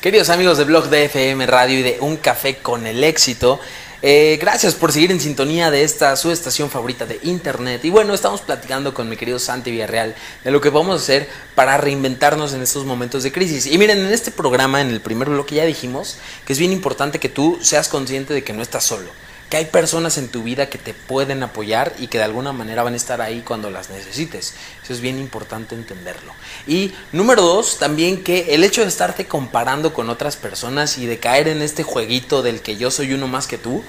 Queridos 0.08 0.30
amigos 0.30 0.58
de 0.58 0.64
Blog 0.64 0.88
de 0.88 1.04
FM 1.04 1.46
Radio 1.48 1.80
y 1.80 1.82
de 1.82 1.98
Un 2.00 2.16
Café 2.16 2.60
con 2.60 2.88
el 2.88 3.04
Éxito, 3.04 3.60
eh, 4.02 4.38
gracias 4.40 4.74
por 4.74 4.94
seguir 4.94 5.12
en 5.12 5.20
sintonía 5.20 5.70
de 5.70 5.84
esta 5.84 6.16
su 6.16 6.32
estación 6.32 6.70
favorita 6.70 7.06
de 7.06 7.20
internet. 7.24 7.84
Y 7.84 7.90
bueno, 7.90 8.14
estamos 8.14 8.40
platicando 8.40 8.94
con 8.94 9.10
mi 9.10 9.18
querido 9.18 9.38
Santi 9.38 9.70
Villarreal 9.70 10.16
de 10.46 10.52
lo 10.52 10.62
que 10.62 10.70
vamos 10.70 10.94
a 10.94 11.04
hacer 11.04 11.28
para 11.56 11.76
reinventarnos 11.76 12.54
en 12.54 12.62
estos 12.62 12.86
momentos 12.86 13.24
de 13.24 13.34
crisis. 13.34 13.66
Y 13.66 13.78
miren, 13.78 13.98
en 13.98 14.14
este 14.14 14.32
programa, 14.32 14.80
en 14.80 14.92
el 14.92 15.02
primer 15.02 15.28
bloque, 15.28 15.56
ya 15.56 15.66
dijimos 15.66 16.16
que 16.46 16.54
es 16.54 16.60
bien 16.60 16.72
importante 16.72 17.20
que 17.20 17.28
tú 17.28 17.60
seas 17.62 17.90
consciente 17.90 18.34
de 18.34 18.46
que 18.46 18.54
no 18.54 18.62
estás 18.62 18.86
solo 18.86 19.27
que 19.50 19.58
hay 19.58 19.66
personas 19.66 20.18
en 20.18 20.28
tu 20.28 20.44
vida 20.44 20.70
que 20.70 20.78
te 20.78 20.94
pueden 20.94 21.42
apoyar 21.42 21.94
y 22.00 22.08
que 22.08 22.18
de 22.18 22.26
alguna 22.26 22.52
manera 22.52 22.84
van 22.84 22.94
a 22.94 22.98
estar 22.98 23.22
ahí 23.22 23.42
cuando 23.42 23.70
las 23.70 23.90
necesites. 23.90 24.54
Eso 24.84 24.94
es 24.94 25.00
bien 25.00 25.20
importante 25.20 25.74
entenderlo. 25.74 26.34
Y 26.68 26.94
número 27.14 27.42
dos, 27.42 27.78
también 27.80 28.24
que 28.24 28.54
el 28.54 28.64
hecho 28.64 28.82
de 28.82 28.88
estarte 28.88 29.26
comparando 29.26 29.94
con 29.94 30.10
otras 30.10 30.36
personas 30.36 30.98
y 30.98 31.06
de 31.06 31.20
caer 31.20 31.48
en 31.48 31.62
este 31.62 31.84
jueguito 31.84 32.42
del 32.42 32.62
que 32.62 32.76
yo 32.76 32.92
soy 32.92 33.14
uno 33.14 33.28
más 33.28 33.48
que 33.48 33.58
tú, 33.58 33.84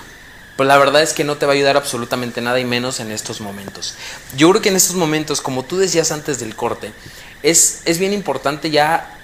pues 0.57 0.67
la 0.67 0.77
verdad 0.77 1.03
es 1.03 1.13
que 1.13 1.23
no 1.23 1.37
te 1.37 1.47
va 1.47 1.53
a 1.53 1.55
ayudar 1.55 1.77
absolutamente 1.77 2.41
nada 2.41 2.59
y 2.59 2.65
menos 2.65 3.01
en 3.01 3.13
estos 3.13 3.41
momentos. 3.41 3.95
Yo 4.37 4.51
creo 4.51 4.63
que 4.63 4.71
en 4.71 4.77
estos 4.77 4.97
momentos, 4.97 5.41
como 5.41 5.65
tú 5.65 5.79
decías 5.79 6.11
antes 6.13 6.41
del 6.41 6.57
corte, 6.57 6.93
es, 7.45 7.83
es 7.85 7.99
bien 7.99 8.13
importante 8.13 8.71
ya 8.71 9.19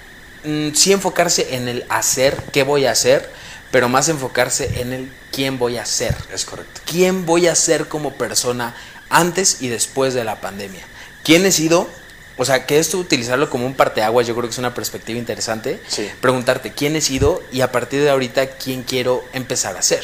mm, 0.45 0.69
sí 0.73 0.93
enfocarse 0.93 1.55
en 1.55 1.67
el 1.67 1.85
hacer, 1.89 2.41
qué 2.53 2.63
voy 2.63 2.85
a 2.85 2.91
hacer, 2.91 3.29
pero 3.71 3.89
más 3.89 4.09
enfocarse 4.09 4.81
en 4.81 4.93
el 4.93 5.11
quién 5.31 5.57
voy 5.59 5.77
a 5.77 5.85
ser. 5.85 6.15
Es 6.33 6.45
correcto. 6.45 6.81
¿Quién 6.85 7.25
voy 7.25 7.47
a 7.47 7.55
ser 7.55 7.87
como 7.87 8.13
persona 8.13 8.75
antes 9.09 9.61
y 9.61 9.67
después 9.67 10.13
de 10.13 10.23
la 10.23 10.41
pandemia? 10.41 10.85
¿Quién 11.23 11.45
he 11.45 11.51
sido? 11.51 11.89
O 12.37 12.45
sea, 12.45 12.65
que 12.65 12.79
esto 12.79 12.97
utilizarlo 12.97 13.49
como 13.49 13.65
un 13.65 13.75
parteaguas, 13.75 14.27
yo 14.27 14.33
creo 14.35 14.45
que 14.45 14.51
es 14.51 14.57
una 14.57 14.73
perspectiva 14.73 15.17
interesante. 15.17 15.81
Sí. 15.87 16.09
Preguntarte 16.21 16.73
quién 16.73 16.95
he 16.95 17.01
sido 17.01 17.41
y 17.51 17.61
a 17.61 17.71
partir 17.71 18.01
de 18.01 18.09
ahorita 18.09 18.47
quién 18.57 18.83
quiero 18.83 19.23
empezar 19.33 19.77
a 19.77 19.81
ser. 19.81 20.03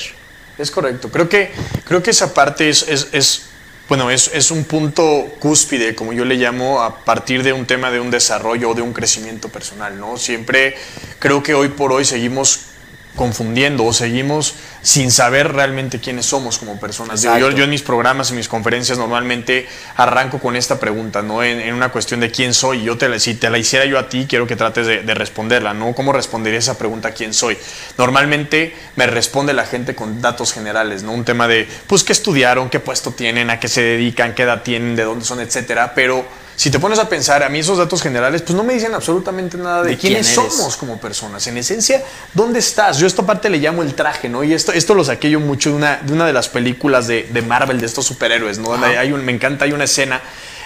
Es 0.58 0.72
correcto. 0.72 1.10
Creo 1.10 1.28
que, 1.28 1.52
creo 1.86 2.02
que 2.02 2.12
esa 2.12 2.34
parte 2.34 2.70
es, 2.70 2.88
es, 2.88 3.08
es 3.12 3.44
bueno, 3.90 4.10
es, 4.10 4.32
es, 4.34 4.52
un 4.52 4.64
punto 4.64 5.34
cúspide, 5.40 5.96
como 5.96 6.14
yo 6.14 6.24
le 6.24 6.36
llamo, 6.36 6.82
a 6.82 7.04
partir 7.04 7.44
de 7.44 7.52
un 7.52 7.66
tema 7.66 7.92
de 7.92 8.00
un 8.00 8.10
desarrollo 8.10 8.70
o 8.70 8.74
de 8.74 8.82
un 8.82 8.94
crecimiento 8.94 9.50
personal, 9.50 10.00
¿no? 10.00 10.18
Siempre 10.18 10.76
creo 11.20 11.44
que 11.44 11.54
hoy 11.54 11.70
por 11.70 11.92
hoy 11.92 12.06
seguimos 12.06 12.71
confundiendo 13.16 13.86
o 13.86 13.94
seguimos 13.94 14.56
sin 14.82 15.12
saber 15.12 15.52
realmente 15.52 16.00
quiénes 16.00 16.26
somos 16.26 16.58
como 16.58 16.80
personas. 16.80 17.22
Digo, 17.22 17.38
yo, 17.38 17.52
yo, 17.52 17.66
en 17.66 17.70
mis 17.70 17.82
programas, 17.82 18.32
en 18.32 18.38
mis 18.38 18.48
conferencias 18.48 18.98
normalmente 18.98 19.68
arranco 19.98 20.40
con 20.40 20.56
esta 20.56 20.80
pregunta, 20.80 21.22
¿no? 21.22 21.44
En, 21.44 21.60
en 21.60 21.74
una 21.74 21.90
cuestión 21.90 22.20
de 22.20 22.32
quién 22.32 22.54
soy. 22.54 22.84
Yo 22.84 22.98
te 22.98 23.10
la, 23.10 23.20
si 23.20 23.36
te 23.36 23.50
la 23.50 23.58
hiciera 23.58 23.86
yo 23.86 24.00
a 24.00 24.10
ti, 24.10 24.26
quiero 24.28 24.48
que 24.48 24.56
trates 24.56 24.88
de, 24.88 25.02
de, 25.02 25.14
responderla, 25.14 25.74
¿no? 25.74 25.94
¿Cómo 25.94 26.14
respondería 26.14 26.60
esa 26.60 26.78
pregunta 26.78 27.12
quién 27.12 27.34
soy? 27.34 27.58
Normalmente 27.98 28.76
me 28.96 29.08
responde 29.08 29.54
la 29.54 29.66
gente 29.66 29.94
con 29.94 30.22
datos 30.22 30.54
generales, 30.54 31.04
¿no? 31.04 31.12
Un 31.12 31.26
tema 31.26 31.48
de, 31.48 31.68
pues, 31.88 32.04
qué 32.04 32.14
estudiaron, 32.14 32.70
qué 32.70 32.80
puesto 32.80 33.12
tienen, 33.12 33.50
a 33.50 33.60
qué 33.60 33.68
se 33.68 33.82
dedican, 33.82 34.34
qué 34.34 34.44
edad 34.44 34.64
tienen, 34.64 34.96
de 34.96 35.04
dónde 35.04 35.26
son, 35.26 35.42
etcétera. 35.42 35.94
Pero 35.94 36.26
si 36.56 36.70
te 36.70 36.80
pones 36.80 37.00
a 37.00 37.10
pensar, 37.10 37.44
a 37.44 37.50
mí 37.50 37.60
esos 37.60 37.78
datos 37.78 38.02
generales, 38.02 38.42
pues 38.42 38.56
no 38.56 38.64
me 38.64 38.74
dicen 38.74 38.94
absolutamente 38.94 39.58
nada 39.58 39.84
de, 39.84 39.92
¿De 39.92 39.98
quiénes 39.98 40.28
quién 40.28 40.52
somos 40.52 40.78
como 40.78 41.00
personas. 41.00 41.46
En 41.48 41.58
esencia, 41.58 42.04
¿dónde 42.34 42.60
estás? 42.60 43.00
Yo 43.00 43.08
esta 43.08 43.26
parte 43.26 43.50
le 43.50 43.58
llamo 43.58 43.82
el 43.82 43.94
traje, 43.96 44.30
¿no? 44.30 44.44
Y 44.44 44.54
esto, 44.54 44.72
esto 44.72 44.94
lo 44.94 45.04
saqué 45.04 45.30
yo 45.30 45.40
mucho 45.40 45.72
de 45.72 45.76
una, 45.78 45.98
de 45.98 46.14
una 46.14 46.26
de 46.26 46.34
las 46.34 46.50
películas 46.50 47.08
de, 47.08 47.24
de 47.24 47.42
Marvel, 47.42 47.80
de 47.80 47.88
estos 47.88 48.06
superhéroes, 48.06 48.60
¿no? 48.60 48.70
Donde 48.70 48.98
hay 48.98 49.12
un, 49.12 49.26
me 49.26 49.32
encanta, 49.32 49.66
hay 49.66 49.72
una 49.72 49.86
escena 49.86 50.22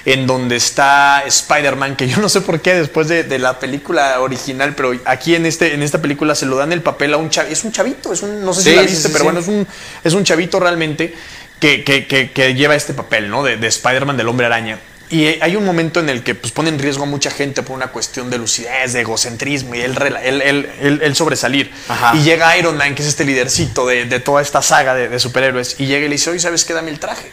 en 0.06 0.28
donde 0.28 0.56
está 0.56 1.24
Spider-Man, 1.26 1.96
que 1.96 2.08
yo 2.08 2.18
no 2.18 2.30
sé 2.30 2.42
por 2.42 2.62
qué 2.62 2.76
después 2.76 3.08
de, 3.08 3.24
de, 3.24 3.40
la 3.40 3.60
película 3.60 4.20
original, 4.20 4.76
pero 4.76 4.94
aquí 5.06 5.34
en, 5.34 5.48
este, 5.48 5.74
en 5.74 5.82
esta 5.82 6.00
película 6.00 6.36
se 6.36 6.46
lo 6.46 6.58
dan 6.58 6.72
el 6.72 6.82
papel 6.82 7.14
a 7.14 7.18
un 7.18 7.30
chavito, 7.32 7.54
es 7.54 7.64
un 7.64 7.72
chavito, 7.72 8.14
es 8.14 8.22
un, 8.22 8.46
no 8.46 8.54
sé 8.54 8.62
sí, 8.62 8.70
si 8.70 8.76
la 8.76 8.82
viste, 8.84 8.98
sí, 8.98 9.04
sí, 9.04 9.10
pero 9.12 9.24
bueno, 9.24 9.40
es 9.40 9.48
un, 9.48 9.68
es 10.04 10.14
un 10.14 10.24
chavito 10.24 10.60
realmente 10.60 11.16
que, 11.60 11.84
que, 11.84 12.06
que, 12.06 12.32
que 12.32 12.54
lleva 12.54 12.76
este 12.76 12.94
papel, 12.94 13.30
¿no? 13.30 13.44
De, 13.44 13.58
de 13.58 13.68
Spider-Man, 13.68 14.16
del 14.16 14.28
hombre 14.28 14.46
araña. 14.46 14.78
Y 15.10 15.26
hay 15.26 15.56
un 15.56 15.64
momento 15.64 16.00
en 16.00 16.10
el 16.10 16.24
que 16.24 16.34
pues, 16.34 16.52
pone 16.52 16.70
en 16.70 16.80
riesgo 16.80 17.04
a 17.04 17.06
mucha 17.06 17.30
gente 17.30 17.62
por 17.62 17.76
una 17.76 17.88
cuestión 17.88 18.30
de 18.30 18.38
lucidez, 18.38 18.94
de 18.94 19.02
egocentrismo 19.02 19.76
y 19.76 19.82
él, 19.82 19.96
él, 20.24 20.42
él, 20.42 21.00
él 21.04 21.16
sobresalir. 21.16 21.72
Ajá. 21.88 22.16
Y 22.16 22.24
llega 22.24 22.58
Iron 22.58 22.76
Man, 22.78 22.96
que 22.96 23.04
es 23.04 23.08
este 23.10 23.24
lidercito 23.24 23.86
de, 23.86 24.06
de 24.06 24.20
toda 24.20 24.42
esta 24.42 24.62
saga 24.62 24.96
de, 24.96 25.08
de, 25.08 25.20
superhéroes, 25.20 25.80
y 25.80 25.86
llega 25.86 26.06
y 26.06 26.10
le 26.10 26.16
dice, 26.16 26.32
oye, 26.32 26.40
¿sabes 26.40 26.66
qué? 26.66 26.74
Dame 26.74 26.90
el 26.92 27.00
traje. 27.00 27.32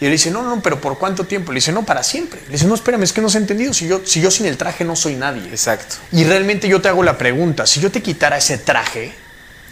Y 0.00 0.06
él 0.06 0.12
dice, 0.12 0.30
no, 0.30 0.42
no, 0.42 0.60
pero 0.60 0.80
¿por 0.80 0.98
cuánto 0.98 1.24
tiempo? 1.24 1.52
Le 1.52 1.56
dice, 1.56 1.72
no, 1.72 1.84
para 1.84 2.02
siempre. 2.02 2.40
Le 2.46 2.52
dice, 2.52 2.66
no, 2.66 2.74
espérame, 2.74 3.04
es 3.04 3.12
que 3.12 3.20
no 3.20 3.28
has 3.28 3.36
entendido. 3.36 3.72
Si 3.72 3.86
yo, 3.86 4.02
si 4.04 4.20
yo 4.20 4.30
sin 4.30 4.46
el 4.46 4.56
traje 4.56 4.84
no 4.84 4.96
soy 4.96 5.14
nadie. 5.14 5.48
Exacto. 5.48 5.96
Y 6.12 6.24
realmente 6.24 6.68
yo 6.68 6.80
te 6.82 6.88
hago 6.88 7.02
la 7.02 7.16
pregunta, 7.16 7.66
si 7.66 7.80
yo 7.80 7.90
te 7.90 8.02
quitara 8.02 8.36
ese 8.36 8.58
traje, 8.58 9.14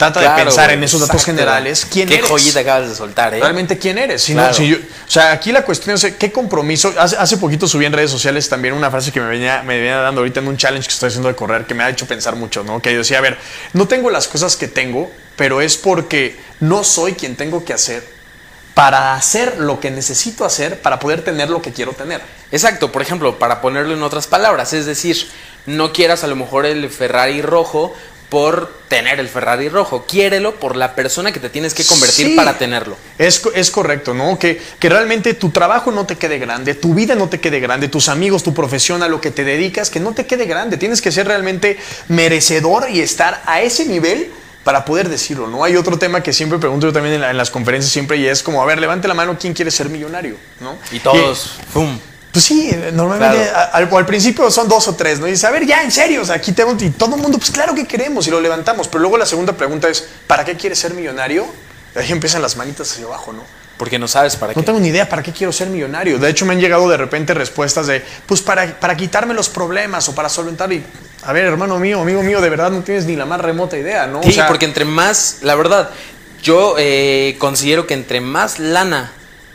Trata 0.02 0.20
claro, 0.20 0.36
de 0.36 0.44
pensar 0.44 0.70
en 0.70 0.82
esos 0.82 1.00
datos 1.00 1.14
exacto. 1.14 1.32
generales. 1.32 1.86
¿Quién 1.90 2.08
Qué 2.08 2.16
eres? 2.16 2.28
joyita 2.28 2.60
acabas 2.60 2.88
de 2.88 2.94
soltar, 2.94 3.34
¿eh? 3.34 3.40
Realmente, 3.40 3.78
¿quién 3.78 3.98
eres? 3.98 4.22
Si 4.22 4.32
claro. 4.32 4.48
no, 4.48 4.54
si 4.54 4.68
yo, 4.68 4.76
o 4.76 5.10
sea, 5.10 5.32
aquí 5.32 5.52
la 5.52 5.64
cuestión 5.64 5.96
es 5.96 6.04
qué 6.18 6.32
compromiso. 6.32 6.92
Hace, 6.98 7.16
hace, 7.16 7.36
poquito 7.36 7.68
subí 7.68 7.84
en 7.84 7.92
redes 7.92 8.10
sociales 8.10 8.48
también 8.48 8.74
una 8.74 8.90
frase 8.90 9.12
que 9.12 9.20
me 9.20 9.28
venía, 9.28 9.62
me 9.62 9.78
venía 9.78 9.96
dando 9.98 10.20
ahorita 10.20 10.40
en 10.40 10.48
un 10.48 10.56
challenge 10.56 10.86
que 10.88 10.94
estoy 10.94 11.08
haciendo 11.08 11.28
de 11.28 11.34
correr 11.34 11.66
que 11.66 11.74
me 11.74 11.84
ha 11.84 11.90
hecho 11.90 12.06
pensar 12.06 12.36
mucho, 12.36 12.64
¿no? 12.64 12.80
Que 12.80 12.92
yo 12.92 12.98
decía, 12.98 13.18
a 13.18 13.22
ver, 13.22 13.38
no 13.72 13.86
tengo 13.86 14.10
las 14.10 14.28
cosas 14.28 14.56
que 14.56 14.68
tengo, 14.68 15.10
pero 15.36 15.60
es 15.60 15.76
porque 15.76 16.36
no 16.60 16.84
soy 16.84 17.12
quien 17.12 17.36
tengo 17.36 17.64
que 17.64 17.72
hacer 17.72 18.02
para 18.74 19.14
hacer 19.14 19.58
lo 19.58 19.80
que 19.80 19.90
necesito 19.90 20.44
hacer 20.44 20.80
para 20.80 20.98
poder 20.98 21.22
tener 21.22 21.50
lo 21.50 21.60
que 21.60 21.72
quiero 21.72 21.92
tener. 21.92 22.22
Exacto, 22.50 22.90
por 22.90 23.02
ejemplo, 23.02 23.38
para 23.38 23.60
ponerlo 23.60 23.94
en 23.94 24.02
otras 24.02 24.26
palabras, 24.26 24.72
es 24.72 24.86
decir, 24.86 25.28
no 25.66 25.92
quieras 25.92 26.24
a 26.24 26.26
lo 26.26 26.36
mejor 26.36 26.66
el 26.66 26.88
Ferrari 26.90 27.42
rojo 27.42 27.94
por 28.32 28.72
tener 28.88 29.20
el 29.20 29.28
Ferrari 29.28 29.68
rojo, 29.68 30.06
quiérelo 30.08 30.54
por 30.54 30.74
la 30.74 30.94
persona 30.94 31.32
que 31.32 31.38
te 31.38 31.50
tienes 31.50 31.74
que 31.74 31.84
convertir 31.84 32.28
Sí. 32.28 32.34
para 32.34 32.56
tenerlo. 32.56 32.96
Es, 33.18 33.42
es 33.54 33.70
correcto, 33.70 34.14
¿no? 34.14 34.38
Que, 34.38 34.58
que 34.78 34.88
realmente 34.88 35.34
tu 35.34 35.50
trabajo 35.50 35.92
no 35.92 36.06
te 36.06 36.16
quede 36.16 36.38
grande, 36.38 36.72
tu 36.74 36.94
vida 36.94 37.14
no 37.14 37.28
te 37.28 37.40
quede 37.40 37.60
grande, 37.60 37.88
tus 37.88 38.08
amigos, 38.08 38.42
tu 38.42 38.54
profesión, 38.54 39.02
a 39.02 39.08
lo 39.08 39.20
que 39.20 39.30
te 39.30 39.44
dedicas, 39.44 39.90
que 39.90 40.00
no 40.00 40.14
te 40.14 40.24
quede 40.24 40.46
grande. 40.46 40.78
Tienes 40.78 41.02
que 41.02 41.12
ser 41.12 41.26
realmente 41.26 41.76
merecedor 42.08 42.88
y 42.88 43.00
estar 43.00 43.42
a 43.44 43.60
ese 43.60 43.84
nivel 43.84 44.30
para 44.64 44.86
poder 44.86 45.10
decirlo, 45.10 45.46
¿no? 45.48 45.62
Hay 45.62 45.76
otro 45.76 45.98
tema 45.98 46.22
que 46.22 46.32
siempre 46.32 46.58
pregunto 46.58 46.86
yo 46.86 46.92
también 46.94 47.16
en, 47.16 47.20
la- 47.20 47.30
en 47.32 47.36
las 47.36 47.50
conferencias 47.50 47.92
siempre 47.92 48.16
y 48.16 48.26
es 48.26 48.42
como, 48.42 48.62
a 48.62 48.64
ver, 48.64 48.80
levante 48.80 49.08
la 49.08 49.14
mano, 49.14 49.36
¿quién 49.38 49.52
quiere 49.52 49.70
ser 49.70 49.90
millonario? 49.90 50.36
¿No? 50.60 50.78
Y 50.90 51.00
todos, 51.00 51.56
¡pum! 51.74 51.98
Pues 52.32 52.44
sí, 52.46 52.70
normalmente 52.94 53.36
Claro. 53.50 53.68
al, 53.74 53.88
al 53.94 54.06
principio 54.06 54.50
son 54.50 54.66
dos 54.68 54.88
o 54.88 54.94
tres, 54.94 55.20
¿no? 55.20 55.26
Y 55.28 55.32
dices, 55.32 55.44
a 55.44 55.50
ver, 55.50 55.66
ya, 55.66 55.82
en 55.82 55.92
serio, 55.92 56.22
o 56.22 56.24
sea, 56.24 56.36
aquí 56.36 56.50
y 56.52 56.90
todo 56.90 57.14
el 57.16 57.20
mundo, 57.22 57.36
pues 57.38 57.50
claro 57.50 57.74
que 57.74 57.86
queremos 57.86 58.26
y 58.26 58.30
lo 58.30 58.40
levantamos, 58.40 58.88
pero 58.88 59.00
luego 59.00 59.18
la 59.18 59.26
segunda 59.26 59.52
pregunta 59.52 59.88
es, 59.90 60.08
¿para 60.26 60.44
qué 60.44 60.56
quieres 60.56 60.78
ser 60.78 60.94
millonario? 60.94 61.46
Y 61.94 61.98
ahí 61.98 62.10
empiezan 62.10 62.40
las 62.40 62.56
manitas 62.56 62.90
hacia 62.90 63.04
abajo, 63.04 63.34
¿no? 63.34 63.44
Porque 63.76 63.98
no 63.98 64.08
sabes 64.08 64.36
para 64.36 64.52
No 64.54 64.60
qué. 64.60 64.66
tengo 64.66 64.78
ni 64.80 64.88
idea 64.88 65.08
para 65.08 65.22
qué 65.22 65.32
quiero 65.32 65.52
ser 65.52 65.68
millonario. 65.68 66.18
De 66.18 66.30
hecho, 66.30 66.46
me 66.46 66.54
han 66.54 66.60
llegado 66.60 66.88
de 66.88 66.96
repente 66.96 67.34
respuestas 67.34 67.86
de, 67.86 68.02
pues 68.26 68.40
para, 68.40 68.78
para 68.80 68.96
quitarme 68.96 69.34
los 69.34 69.48
problemas 69.50 70.08
o 70.08 70.14
para 70.14 70.28
solventar. 70.30 70.72
Y, 70.72 70.82
a 71.24 71.32
ver, 71.32 71.44
hermano 71.46 71.78
mío, 71.78 72.00
amigo 72.00 72.22
mío, 72.22 72.40
de 72.40 72.48
verdad 72.48 72.70
no 72.70 72.80
tienes 72.82 73.04
ni 73.04 73.14
la 73.16 73.26
más 73.26 73.40
remota 73.40 73.76
idea, 73.76 74.06
¿no? 74.06 74.20
O 74.20 74.22
Sí, 74.22 74.32
sea, 74.32 74.46
porque 74.46 74.64
entre 74.64 74.84
más, 74.86 75.38
la 75.42 75.54
verdad, 75.54 75.90
yo 76.42 76.76
eh, 76.78 77.36
considero 77.38 77.86
que 77.86 77.94
entre 77.94 78.20
más 78.22 78.58
lana 78.58 79.12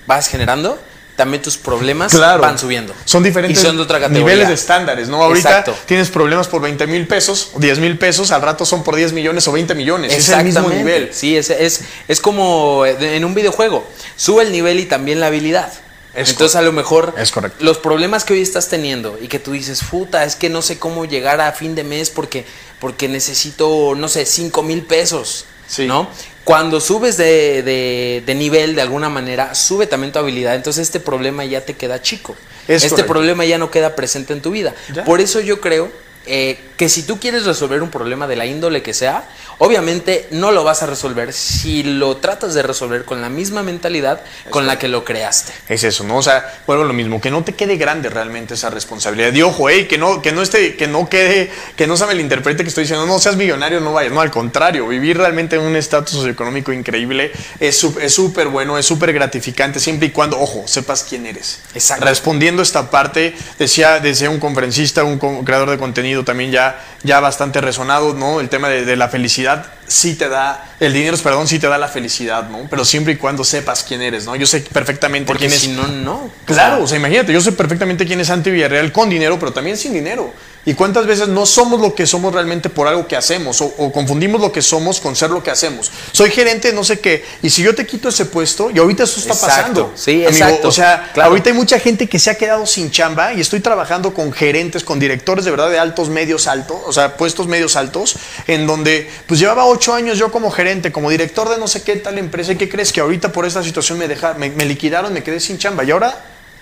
vas 0.08 0.28
generando, 0.28 0.80
también 1.18 1.42
tus 1.42 1.58
problemas 1.58 2.14
Claro. 2.14 2.42
van 2.42 2.58
subiendo. 2.58 2.94
Son 3.04 3.22
diferentes 3.24 3.60
Y 3.62 3.62
son 3.66 3.76
de 3.76 3.84
otra 3.84 4.00
categoría. 4.00 4.24
niveles 4.26 4.48
de 4.48 4.54
estándares, 4.54 5.10
¿no? 5.10 5.22
Ahorita 5.22 5.50
Exacto. 5.50 5.76
tienes 5.86 6.10
problemas 6.10 6.48
por 6.48 6.62
20 6.62 6.88
mil 6.88 7.06
pesos, 7.08 7.50
o 7.56 7.60
10 7.60 7.80
mil 7.80 7.98
pesos, 7.98 8.32
al 8.32 8.42
rato 8.42 8.66
son 8.66 8.84
por 8.84 8.96
10 8.96 9.12
millones 9.12 9.46
o 9.50 9.52
20 9.52 9.76
millones. 9.76 10.14
Es 10.14 10.30
el 10.30 10.46
mismo 10.46 10.60
Exactamente. 10.62 10.78
nivel. 10.84 11.10
Sí, 11.14 11.36
es, 11.36 11.50
es, 11.50 11.82
es 12.08 12.22
como 12.22 12.86
en 12.86 13.26
un 13.26 13.34
videojuego. 13.34 13.86
Sube 14.16 14.44
el 14.44 14.52
nivel 14.54 14.80
y 14.80 14.86
también 14.86 15.20
la 15.20 15.28
habilidad. 15.28 15.74
Es 16.14 16.30
Entonces 16.30 16.56
a 16.56 16.62
lo 16.64 16.72
mejor 16.72 17.14
Es 17.18 17.32
correcto. 17.32 17.64
los 17.64 17.78
problemas 17.78 18.24
que 18.24 18.34
hoy 18.34 18.42
estás 18.42 18.70
teniendo 18.70 19.20
y 19.22 19.28
que 19.28 19.38
tú 19.40 19.52
dices, 19.52 19.82
puta, 19.84 20.24
es 20.24 20.36
que 20.36 20.50
no 20.50 20.62
sé 20.64 20.80
cómo 20.80 21.06
llegar 21.06 21.42
a 21.42 21.52
fin 21.52 21.76
de 21.76 21.84
mes 21.84 22.10
porque, 22.10 22.46
porque 22.80 23.08
necesito, 23.08 23.94
no 23.96 24.08
sé, 24.08 24.26
5 24.26 24.64
mil 24.64 24.82
pesos. 24.84 25.46
Sí. 25.68 25.86
¿No? 25.86 26.08
Cuando 26.48 26.80
subes 26.80 27.18
de, 27.18 27.62
de- 27.62 28.24
de 28.26 28.34
nivel 28.36 28.74
de 28.74 28.82
alguna 28.82 29.10
manera, 29.10 29.54
sube 29.54 29.86
también 29.86 30.14
tu 30.14 30.20
habilidad. 30.20 30.56
Entonces 30.56 30.84
este 30.84 31.02
problema 31.02 31.44
ya 31.44 31.60
te 31.66 31.74
queda 31.74 32.02
chico. 32.02 32.38
Es 32.70 32.84
este 32.84 32.90
correcto. 32.92 33.12
problema 33.12 33.44
ya 33.44 33.58
no 33.58 33.70
queda 33.70 33.96
presente 33.98 34.32
en 34.32 34.42
tu 34.42 34.52
vida. 34.52 34.74
Ya. 34.96 35.04
Por 35.04 35.20
eso 35.20 35.42
yo 35.42 35.60
creo 35.60 35.92
eh, 36.28 36.60
que 36.78 36.90
si 36.90 37.04
tú 37.04 37.20
quieres 37.20 37.46
resolver 37.46 37.82
un 37.82 37.90
problema 37.90 38.28
de 38.28 38.36
la 38.36 38.46
índole 38.46 38.84
que 38.84 38.94
sea, 38.94 39.28
obviamente 39.58 40.28
no 40.32 40.52
lo 40.52 40.64
vas 40.64 40.84
a 40.84 40.86
resolver 40.86 41.34
si 41.34 41.82
lo 41.82 42.18
tratas 42.18 42.54
de 42.54 42.62
resolver 42.62 43.04
con 43.04 43.22
la 43.22 43.30
misma 43.30 43.64
mentalidad 43.64 44.22
con 44.52 44.68
la 44.68 44.78
que 44.78 44.88
lo 44.88 45.04
creaste. 45.04 45.54
Es 45.68 45.84
eso, 45.84 46.04
¿no? 46.04 46.18
O 46.18 46.22
sea, 46.22 46.62
vuelvo 46.68 46.84
a 46.84 46.88
lo 46.88 46.94
mismo, 46.94 47.20
que 47.20 47.32
no 47.32 47.44
te 47.44 47.56
quede 47.56 47.78
grande 47.78 48.10
realmente 48.10 48.54
esa 48.54 48.70
responsabilidad. 48.70 49.34
Y 49.34 49.42
ojo, 49.42 49.70
ey, 49.70 49.88
que 49.88 49.98
no, 49.98 50.22
que 50.22 50.32
no 50.32 50.44
esté, 50.44 50.76
que 50.76 50.88
no 50.88 51.10
quede, 51.10 51.52
que 51.76 51.88
no 51.88 51.98
se 51.98 52.06
me 52.06 52.14
le 52.14 52.22
interprete 52.22 52.64
que 52.64 52.70
estoy 52.70 52.84
diciendo, 52.84 53.08
no 53.08 53.18
seas 53.20 53.36
millonario, 53.36 53.80
no 53.80 53.94
vayas. 53.94 54.14
No, 54.14 54.22
al 54.22 54.32
contrario, 54.32 54.88
vivir 54.88 55.18
realmente 55.18 55.56
en 55.56 55.64
un 55.64 55.76
estatus 55.76 56.12
socioeconómico 56.12 56.72
increíble 56.72 57.32
es 57.60 57.78
súper 58.08 58.50
bueno, 58.50 58.78
es 58.78 58.86
súper 58.86 59.14
gratificante, 59.14 59.80
siempre 59.80 60.10
y 60.10 60.12
cuando, 60.12 60.40
ojo, 60.40 60.64
sepas 60.68 61.04
quién 61.04 61.26
eres. 61.26 61.62
Exacto. 61.74 62.06
Respondiendo 62.06 62.62
esta 62.62 62.92
parte, 62.92 63.36
decía, 63.58 64.00
decía 64.00 64.30
un 64.30 64.40
conferencista, 64.40 65.04
un 65.04 65.18
creador 65.18 65.72
de 65.72 65.78
contenido 65.78 66.17
también 66.24 66.52
ya, 66.52 66.80
ya 67.04 67.20
bastante 67.20 67.62
resonado, 67.62 68.14
¿no? 68.14 68.40
El 68.40 68.50
tema 68.50 68.70
de, 68.70 68.86
de 68.86 68.96
la 68.96 69.10
felicidad 69.10 69.66
sí 69.88 70.16
te 70.16 70.28
da, 70.30 70.76
el 70.80 70.94
dinero, 70.94 71.18
perdón, 71.18 71.48
sí 71.48 71.60
te 71.60 71.68
da 71.68 71.78
la 71.78 71.88
felicidad, 71.88 72.50
¿no? 72.50 72.68
Pero 72.70 72.84
siempre 72.86 73.14
y 73.14 73.16
cuando 73.16 73.44
sepas 73.44 73.84
quién 73.88 74.02
eres, 74.02 74.26
¿no? 74.26 74.36
Yo 74.36 74.46
sé 74.46 74.62
perfectamente 74.62 75.28
Porque 75.28 75.48
quién 75.48 75.54
es. 75.54 75.62
si 75.62 75.70
no, 75.70 75.88
no. 75.88 76.30
Claro, 76.46 76.82
O 76.82 76.84
o 76.84 76.88
sea, 76.88 76.98
imagínate, 76.98 77.32
yo 77.34 77.42
sé 77.42 77.52
perfectamente 77.54 78.06
quién 78.06 78.20
es 78.20 78.28
Santi 78.28 78.52
Villarreal 78.52 78.92
con 78.92 79.10
dinero, 79.10 79.40
pero 79.40 79.52
también 79.54 79.78
sin 79.78 79.94
dinero. 79.94 80.34
¿Y 80.68 80.74
cuántas 80.74 81.06
veces 81.06 81.30
no 81.30 81.46
somos 81.46 81.80
lo 81.80 81.96
que 81.96 82.06
somos 82.06 82.34
realmente 82.34 82.70
por 82.70 82.90
algo 82.90 83.08
que 83.08 83.16
hacemos? 83.16 83.62
O, 83.62 83.74
o 83.78 83.90
confundimos 83.94 84.42
lo 84.42 84.52
que 84.52 84.62
somos 84.62 85.00
con 85.00 85.16
ser 85.16 85.30
lo 85.30 85.42
que 85.42 85.50
hacemos. 85.50 85.90
Soy 86.12 86.30
gerente 86.30 86.68
de 86.68 86.74
no 86.74 86.84
sé 86.84 87.00
qué, 87.00 87.24
y 87.42 87.50
si 87.50 87.64
yo 87.64 87.74
te 87.74 87.88
quito 87.88 88.10
ese 88.10 88.26
puesto, 88.26 88.70
y 88.70 88.78
ahorita 88.78 89.04
eso 89.04 89.22
está 89.22 89.32
Exacto, 89.32 89.48
pasando. 89.48 89.92
sí, 89.96 90.26
amigo, 90.26 90.30
exacto, 90.30 90.68
O 90.68 90.72
sea, 90.74 91.10
claro. 91.14 91.30
ahorita 91.30 91.52
hay 91.52 91.56
mucha 91.56 91.80
gente 91.80 92.10
que 92.10 92.20
se 92.20 92.32
ha 92.32 92.36
quedado 92.36 92.66
sin 92.66 92.92
chamba 92.92 93.34
y 93.34 93.40
estoy 93.40 93.62
trabajando 93.62 94.14
con 94.14 94.34
gerentes, 94.34 94.84
con 94.84 95.00
directores 95.00 95.46
de 95.46 95.52
verdad 95.52 95.70
de 95.70 95.80
altos, 95.80 96.10
medios, 96.10 96.48
altos, 96.48 96.82
o 96.86 96.92
sea, 96.92 97.16
puestos 97.16 97.48
medios 97.48 97.78
altos, 97.78 98.18
en 98.48 98.68
donde 98.68 99.10
pues 99.26 99.40
llevaba 99.40 99.64
ocho 99.68 99.94
años 99.94 100.18
yo 100.18 100.34
como 100.34 100.52
gerente, 100.52 100.92
como 100.92 101.10
director 101.10 101.48
de 101.48 101.58
no 101.60 101.70
sé 101.70 101.84
qué 101.84 101.96
tal 101.96 102.18
empresa, 102.18 102.52
¿y 102.52 102.58
qué 102.58 102.68
crees? 102.68 102.92
Que 102.92 103.00
ahorita 103.00 103.32
por 103.32 103.46
esta 103.46 103.64
situación 103.64 104.00
me, 104.00 104.10
deja, 104.10 104.34
me, 104.34 104.50
me 104.50 104.66
liquidaron, 104.66 105.14
me 105.14 105.24
quedé 105.24 105.40
sin 105.40 105.58
chamba 105.58 105.86
y 105.86 105.92
ahora 105.92 106.14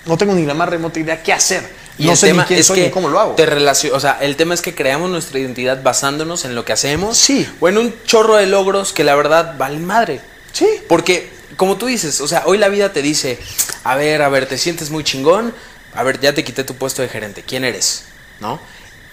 no 0.05 0.15
tengo 0.15 0.35
ni 0.35 0.45
la 0.45 0.53
más 0.53 0.69
remota 0.69 0.99
idea 0.99 1.23
qué 1.23 1.33
hacer. 1.33 1.84
Y 1.97 2.05
no 2.05 2.11
el 2.11 2.17
sé 2.17 2.27
tema 2.27 2.43
ni 2.43 2.47
quién 2.47 2.59
es 2.59 2.67
soy 2.67 2.75
que 2.79 2.85
ni 2.85 2.91
cómo 2.91 3.07
lo 3.09 3.19
hago. 3.19 3.35
Te 3.35 3.45
relacio- 3.45 3.93
o 3.95 3.99
sea, 3.99 4.17
el 4.21 4.35
tema 4.35 4.53
es 4.53 4.61
que 4.61 4.75
creamos 4.75 5.09
nuestra 5.09 5.39
identidad 5.39 5.81
basándonos 5.81 6.43
en 6.45 6.53
lo 6.55 6.65
que 6.65 6.73
hacemos. 6.73 7.17
Sí. 7.17 7.47
O 7.59 7.69
en 7.69 7.77
un 7.77 7.93
chorro 8.05 8.35
de 8.35 8.45
logros 8.47 8.91
que 8.93 9.03
la 9.03 9.15
verdad 9.15 9.55
valen 9.57 9.85
madre. 9.85 10.19
Sí. 10.51 10.67
Porque, 10.87 11.29
como 11.57 11.77
tú 11.77 11.85
dices, 11.85 12.19
o 12.21 12.27
sea, 12.27 12.43
hoy 12.45 12.57
la 12.57 12.67
vida 12.69 12.91
te 12.91 13.01
dice, 13.01 13.39
a 13.83 13.95
ver, 13.95 14.21
a 14.21 14.29
ver, 14.29 14.45
te 14.47 14.57
sientes 14.57 14.89
muy 14.89 15.03
chingón, 15.03 15.53
a 15.93 16.03
ver, 16.03 16.19
ya 16.19 16.33
te 16.33 16.43
quité 16.43 16.63
tu 16.65 16.75
puesto 16.75 17.01
de 17.01 17.07
gerente, 17.07 17.43
¿quién 17.47 17.63
eres? 17.63 18.03
¿No? 18.41 18.59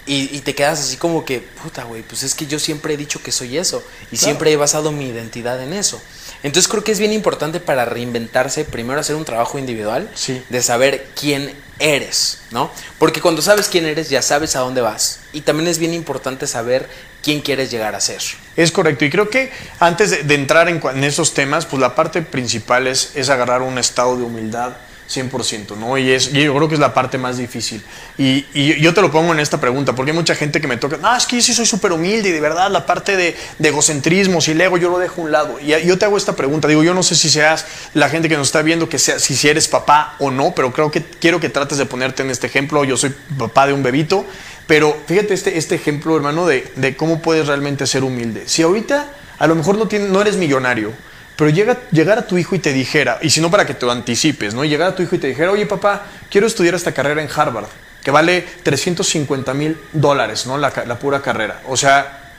Y, 0.05 0.35
y 0.35 0.41
te 0.41 0.53
quedas 0.53 0.81
así 0.81 0.97
como 0.97 1.23
que, 1.23 1.39
puta, 1.39 1.85
güey, 1.85 2.01
pues 2.01 2.23
es 2.23 2.35
que 2.35 2.45
yo 2.45 2.59
siempre 2.59 2.93
he 2.93 2.97
dicho 2.97 3.23
que 3.23 3.31
soy 3.31 3.57
eso. 3.57 3.81
Y 4.11 4.17
siempre 4.17 4.51
he 4.51 4.57
basado 4.57 4.91
mi 4.91 5.07
identidad 5.07 5.61
en 5.63 5.71
eso. 5.71 6.01
Entonces 6.43 6.69
creo 6.69 6.83
que 6.83 6.91
es 6.91 6.99
bien 6.99 7.13
importante 7.13 7.61
para 7.61 7.85
reinventarse, 7.85 8.65
primero 8.65 8.99
hacer 8.99 9.15
un 9.15 9.23
trabajo 9.23 9.57
individual, 9.57 10.09
Sí. 10.13 10.43
de 10.49 10.61
saber 10.61 11.07
quién 11.17 11.53
eres, 11.79 12.41
¿no? 12.51 12.71
Porque 12.99 13.21
cuando 13.21 13.41
sabes 13.41 13.67
quién 13.67 13.85
eres, 13.85 14.09
ya 14.09 14.21
sabes 14.21 14.55
a 14.55 14.59
dónde 14.59 14.81
vas. 14.81 15.21
Y 15.33 15.41
también 15.41 15.67
es 15.67 15.79
bien 15.79 15.93
importante 15.93 16.47
saber 16.47 16.87
quién 17.21 17.41
quieres 17.41 17.71
llegar 17.71 17.95
a 17.95 17.99
ser. 17.99 18.21
Es 18.55 18.71
correcto. 18.71 19.05
Y 19.05 19.09
creo 19.09 19.29
que 19.29 19.51
antes 19.79 20.27
de, 20.27 20.35
entrar 20.35 20.69
en, 20.69 21.03
esos 21.03 21.33
temas, 21.33 21.65
pues 21.65 21.79
la 21.81 21.95
parte 21.95 22.21
principal 22.21 22.87
es 22.87 23.29
agarrar 23.29 23.61
un 23.61 23.77
estado 23.77 24.17
de 24.17 24.23
humildad 24.23 24.73
100%, 25.15 25.77
¿no? 25.77 25.97
Y, 25.97 26.11
es, 26.11 26.33
y 26.33 26.43
yo 26.43 26.55
creo 26.55 26.67
que 26.67 26.75
es 26.75 26.79
la 26.79 26.93
parte 26.93 27.17
más 27.17 27.37
difícil. 27.37 27.83
Y, 28.17 28.45
y 28.53 28.79
yo 28.81 28.93
te 28.93 29.01
lo 29.01 29.11
pongo 29.11 29.33
en 29.33 29.39
esta 29.39 29.59
pregunta, 29.59 29.93
porque 29.93 30.11
hay 30.11 30.17
mucha 30.17 30.35
gente 30.35 30.59
que 30.59 30.67
me 30.67 30.77
toca, 30.77 30.97
no, 30.97 31.15
es 31.15 31.25
que 31.25 31.41
sí 31.41 31.53
soy 31.53 31.65
súper 31.65 31.91
humilde 31.91 32.29
y 32.29 32.31
de 32.31 32.39
verdad 32.39 32.69
la 32.71 32.85
parte 32.85 33.15
de, 33.15 33.35
egocentrismo, 33.59 34.41
si 34.41 34.51
el 34.51 34.61
ego 34.61 34.77
yo 34.77 34.89
lo 34.89 34.99
dejo 34.99 35.21
a 35.21 35.25
un 35.25 35.31
lado. 35.31 35.59
Y 35.59 35.69
yo 35.85 35.97
te 35.97 36.05
hago 36.05 36.17
esta 36.17 36.35
pregunta, 36.35 36.67
digo, 36.67 36.83
yo 36.83 36.93
no 36.93 37.03
sé 37.03 37.15
si 37.15 37.29
seas 37.29 37.65
la 37.93 38.09
gente 38.09 38.29
que 38.29 38.37
nos 38.37 38.47
está 38.47 38.61
viendo, 38.61 38.89
que 38.89 38.99
sea, 38.99 39.19
si 39.19 39.47
eres 39.47 39.67
papá 39.67 40.15
o 40.19 40.31
no, 40.31 40.53
pero 40.55 40.71
creo 40.71 40.91
que 40.91 41.03
quiero 41.03 41.39
que 41.39 41.49
trates 41.49 41.77
de 41.77 41.85
ponerte 41.85 42.23
en 42.23 42.29
este 42.29 42.47
ejemplo. 42.47 42.83
Yo 42.83 42.97
soy 42.97 43.13
papá 43.37 43.67
de 43.67 43.73
un 43.73 43.83
bebito, 43.83 44.25
pero 44.67 44.95
fíjate 45.07 45.33
este, 45.33 45.57
este 45.57 45.75
ejemplo, 45.75 46.15
hermano, 46.15 46.45
de, 46.45 46.71
de 46.75 46.95
cómo 46.95 47.21
puedes 47.21 47.47
realmente 47.47 47.87
ser 47.87 48.03
humilde. 48.03 48.43
Si 48.47 48.61
ahorita 48.61 49.07
a 49.39 49.47
lo 49.47 49.55
mejor 49.55 49.77
no, 49.77 49.87
tienes, 49.87 50.09
no 50.09 50.21
eres 50.21 50.37
millonario, 50.37 50.93
pero 51.35 51.49
llega, 51.49 51.77
llegar 51.91 52.19
a 52.19 52.27
tu 52.27 52.37
hijo 52.37 52.55
y 52.55 52.59
te 52.59 52.73
dijera, 52.73 53.19
y 53.21 53.29
si 53.29 53.41
no 53.41 53.49
para 53.49 53.65
que 53.65 53.73
te 53.73 53.89
anticipes, 53.89 54.53
¿no? 54.53 54.63
Llegar 54.63 54.89
a 54.89 54.95
tu 54.95 55.03
hijo 55.03 55.15
y 55.15 55.19
te 55.19 55.27
dijera, 55.27 55.51
oye 55.51 55.65
papá, 55.65 56.05
quiero 56.29 56.47
estudiar 56.47 56.75
esta 56.75 56.91
carrera 56.91 57.21
en 57.21 57.29
Harvard, 57.33 57.65
que 58.03 58.11
vale 58.11 58.45
350 58.63 59.53
mil 59.53 59.77
dólares, 59.93 60.45
¿no? 60.45 60.57
La, 60.57 60.71
la 60.85 60.99
pura 60.99 61.21
carrera. 61.21 61.61
O 61.67 61.77
sea, 61.77 62.31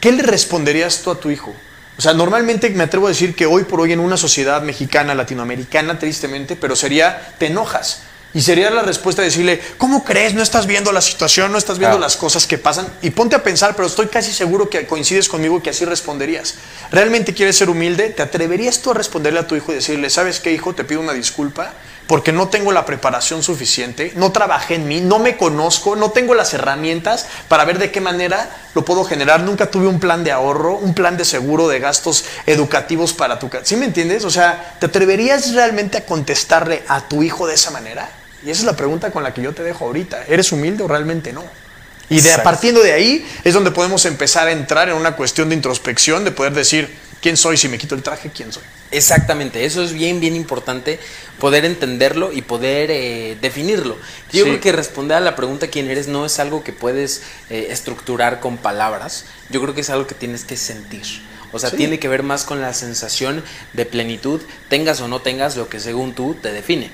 ¿qué 0.00 0.12
le 0.12 0.22
responderías 0.22 1.00
tú 1.02 1.10
a 1.10 1.18
tu 1.18 1.30
hijo? 1.30 1.54
O 1.96 2.00
sea, 2.02 2.14
normalmente 2.14 2.70
me 2.70 2.84
atrevo 2.84 3.06
a 3.06 3.10
decir 3.10 3.34
que 3.34 3.46
hoy 3.46 3.64
por 3.64 3.80
hoy 3.80 3.92
en 3.92 4.00
una 4.00 4.16
sociedad 4.16 4.62
mexicana, 4.62 5.14
latinoamericana, 5.14 5.98
tristemente, 5.98 6.56
pero 6.56 6.74
sería, 6.74 7.34
te 7.38 7.46
enojas. 7.46 8.02
Y 8.34 8.40
sería 8.40 8.70
la 8.70 8.82
respuesta 8.82 9.20
de 9.20 9.28
decirle, 9.28 9.60
¿cómo 9.76 10.04
crees? 10.04 10.32
No 10.32 10.42
estás 10.42 10.66
viendo 10.66 10.90
la 10.90 11.02
situación, 11.02 11.52
no 11.52 11.58
estás 11.58 11.78
viendo 11.78 11.98
Claro. 11.98 12.06
las 12.06 12.16
cosas 12.16 12.46
que 12.46 12.56
pasan. 12.56 12.86
Y 13.02 13.10
ponte 13.10 13.36
a 13.36 13.42
pensar, 13.42 13.76
pero 13.76 13.86
estoy 13.86 14.06
casi 14.06 14.32
seguro 14.32 14.70
que 14.70 14.86
coincides 14.86 15.28
conmigo 15.28 15.62
que 15.62 15.70
así 15.70 15.84
responderías. 15.84 16.54
¿Realmente 16.90 17.34
quieres 17.34 17.56
ser 17.58 17.68
humilde? 17.68 18.08
¿Te 18.10 18.22
atreverías 18.22 18.78
tú 18.78 18.90
a 18.90 18.94
responderle 18.94 19.40
a 19.40 19.46
tu 19.46 19.54
hijo 19.54 19.72
y 19.72 19.74
decirle, 19.76 20.08
¿sabes 20.08 20.40
qué, 20.40 20.50
hijo? 20.52 20.74
Te 20.74 20.84
pido 20.84 21.00
una 21.00 21.12
disculpa 21.12 21.72
porque 22.06 22.32
no 22.32 22.48
tengo 22.48 22.72
la 22.72 22.84
preparación 22.84 23.42
suficiente, 23.42 24.12
no 24.16 24.32
trabajé 24.32 24.74
en 24.74 24.88
mí, 24.88 25.00
no 25.00 25.18
me 25.18 25.36
conozco, 25.36 25.94
no 25.94 26.10
tengo 26.10 26.34
las 26.34 26.52
herramientas 26.52 27.26
para 27.48 27.64
ver 27.64 27.78
de 27.78 27.90
qué 27.92 28.00
manera 28.00 28.50
lo 28.74 28.84
puedo 28.84 29.04
generar. 29.04 29.40
Nunca 29.40 29.70
tuve 29.70 29.86
un 29.86 30.00
plan 30.00 30.24
de 30.24 30.32
ahorro, 30.32 30.74
un 30.74 30.94
plan 30.94 31.16
de 31.16 31.24
seguro 31.24 31.68
de 31.68 31.80
gastos 31.80 32.24
educativos 32.46 33.12
para 33.12 33.38
tu 33.38 33.48
casa. 33.48 33.64
¿Sí 33.66 33.76
me 33.76 33.84
entiendes? 33.86 34.24
O 34.24 34.30
sea, 34.30 34.76
¿te 34.80 34.86
atreverías 34.86 35.52
realmente 35.54 35.98
a 35.98 36.04
contestarle 36.06 36.82
a 36.88 37.02
tu 37.08 37.22
hijo 37.22 37.46
de 37.46 37.54
esa 37.54 37.70
manera? 37.70 38.08
Y 38.44 38.50
esa 38.50 38.60
es 38.60 38.66
la 38.66 38.76
pregunta 38.76 39.10
con 39.10 39.22
la 39.22 39.32
que 39.32 39.42
yo 39.42 39.52
te 39.52 39.62
dejo 39.62 39.84
ahorita. 39.86 40.24
¿Eres 40.28 40.52
humilde 40.52 40.82
o 40.82 40.88
realmente 40.88 41.32
no? 41.32 41.44
Y 42.08 42.20
de, 42.20 42.36
partiendo 42.38 42.82
de 42.82 42.92
ahí 42.92 43.26
es 43.44 43.54
donde 43.54 43.70
podemos 43.70 44.04
empezar 44.04 44.48
a 44.48 44.52
entrar 44.52 44.88
en 44.88 44.96
una 44.96 45.16
cuestión 45.16 45.48
de 45.48 45.54
introspección, 45.54 46.24
de 46.24 46.32
poder 46.32 46.52
decir, 46.52 46.90
¿Quién 47.22 47.36
soy? 47.36 47.56
Si 47.56 47.68
me 47.68 47.78
quito 47.78 47.94
el 47.94 48.02
traje, 48.02 48.30
¿quién 48.34 48.52
soy? 48.52 48.64
Exactamente, 48.90 49.64
eso 49.64 49.80
es 49.84 49.92
bien, 49.92 50.18
bien 50.18 50.34
importante, 50.34 50.98
poder 51.38 51.64
entenderlo 51.64 52.32
y 52.32 52.42
poder 52.42 52.90
eh, 52.90 53.38
definirlo. 53.40 53.96
Yo 54.32 54.42
Sí. 54.42 54.50
creo 54.50 54.60
que 54.60 54.72
responder 54.72 55.16
a 55.16 55.20
la 55.20 55.36
pregunta 55.36 55.68
quién 55.68 55.88
eres 55.88 56.08
no 56.08 56.26
es 56.26 56.40
algo 56.40 56.64
que 56.64 56.72
puedes 56.72 57.22
eh, 57.48 57.68
estructurar 57.70 58.40
con 58.40 58.56
palabras, 58.58 59.24
yo 59.50 59.62
creo 59.62 59.72
que 59.72 59.82
es 59.82 59.90
algo 59.90 60.08
que 60.08 60.16
tienes 60.16 60.42
que 60.42 60.56
sentir. 60.56 61.04
O 61.52 61.60
sea, 61.60 61.70
Sí. 61.70 61.76
tiene 61.76 62.00
que 62.00 62.08
ver 62.08 62.24
más 62.24 62.42
con 62.42 62.60
la 62.60 62.74
sensación 62.74 63.44
de 63.72 63.86
plenitud, 63.86 64.40
tengas 64.68 65.00
o 65.00 65.06
no 65.06 65.20
tengas 65.22 65.56
lo 65.56 65.68
que 65.68 65.78
según 65.78 66.14
tú 66.14 66.34
te 66.42 66.52
define. 66.52 66.90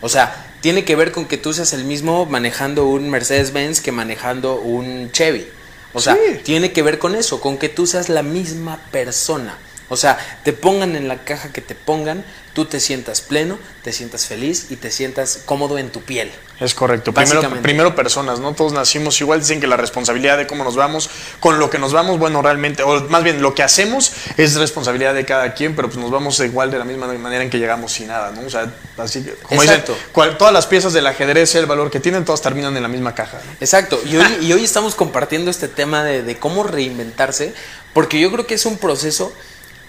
O 0.00 0.08
sea, 0.08 0.46
tiene 0.62 0.84
que 0.86 0.96
ver 0.96 1.12
con 1.12 1.26
que 1.26 1.36
tú 1.36 1.52
seas 1.52 1.74
el 1.74 1.84
mismo 1.84 2.24
manejando 2.24 2.86
un 2.86 3.10
Mercedes-Benz 3.10 3.80
que 3.82 3.92
manejando 3.92 4.54
un 4.60 5.10
Chevy. 5.12 5.46
O 5.92 6.00
sea, 6.00 6.14
Sí. 6.14 6.40
tiene 6.42 6.72
que 6.72 6.80
ver 6.82 6.98
con 6.98 7.14
eso, 7.14 7.40
con 7.40 7.58
que 7.58 7.68
tú 7.68 7.86
seas 7.86 8.08
la 8.08 8.22
misma 8.22 8.78
persona. 8.90 9.58
O 9.92 9.96
sea, 9.98 10.16
te 10.42 10.54
pongan 10.54 10.96
en 10.96 11.06
la 11.06 11.18
caja 11.18 11.52
que 11.52 11.60
te 11.60 11.74
pongan, 11.74 12.24
tú 12.54 12.64
te 12.64 12.80
sientas 12.80 13.20
pleno, 13.20 13.58
te 13.82 13.92
sientas 13.92 14.24
feliz 14.24 14.68
y 14.70 14.76
te 14.76 14.90
sientas 14.90 15.40
cómodo 15.44 15.76
en 15.76 15.90
tu 15.90 16.00
piel. 16.00 16.32
Es 16.60 16.74
correcto. 16.74 17.12
Primero, 17.12 17.42
primero 17.60 17.94
personas, 17.94 18.38
¿no? 18.40 18.54
Todos 18.54 18.72
nacimos 18.72 19.20
igual. 19.20 19.40
Dicen 19.40 19.60
que 19.60 19.66
la 19.66 19.76
responsabilidad 19.76 20.38
de 20.38 20.46
cómo 20.46 20.64
nos 20.64 20.76
vamos, 20.76 21.10
con 21.40 21.58
lo 21.58 21.68
que 21.68 21.78
nos 21.78 21.92
vamos, 21.92 22.18
bueno, 22.18 22.40
realmente, 22.40 22.82
o 22.82 23.06
más 23.10 23.22
bien 23.22 23.42
lo 23.42 23.54
que 23.54 23.62
hacemos 23.62 24.12
es 24.38 24.54
responsabilidad 24.54 25.12
de 25.12 25.26
cada 25.26 25.52
quien, 25.52 25.76
pero 25.76 25.88
pues 25.88 25.98
nos 26.00 26.10
vamos 26.10 26.40
igual 26.40 26.70
de 26.70 26.78
la 26.78 26.84
misma 26.86 27.06
manera 27.12 27.44
en 27.44 27.50
que 27.50 27.58
llegamos 27.58 27.92
sin 27.92 28.06
nada, 28.06 28.30
¿no? 28.30 28.46
O 28.46 28.50
sea, 28.50 28.72
así 28.96 29.22
que, 29.22 29.34
como 29.34 29.60
dicen, 29.60 29.80
Exacto. 29.80 29.98
cual- 30.12 30.38
todas 30.38 30.54
las 30.54 30.66
piezas 30.66 30.94
del 30.94 31.06
ajedrez, 31.06 31.54
el 31.56 31.66
valor 31.66 31.90
que 31.90 32.00
tienen, 32.00 32.24
todas 32.24 32.40
terminan 32.40 32.74
en 32.76 32.82
la 32.82 32.88
misma 32.88 33.14
caja. 33.14 33.38
¿no? 33.44 33.52
Exacto, 33.60 34.00
y 34.06 34.16
hoy, 34.16 34.26
y 34.40 34.52
hoy 34.54 34.64
estamos 34.64 34.94
compartiendo 34.94 35.50
este 35.50 35.68
tema 35.68 36.02
de, 36.02 36.22
de 36.22 36.38
cómo 36.38 36.62
reinventarse, 36.62 37.52
porque 37.92 38.18
yo 38.20 38.32
creo 38.32 38.46
que 38.46 38.54
es 38.54 38.64
un 38.64 38.78
proceso 38.78 39.34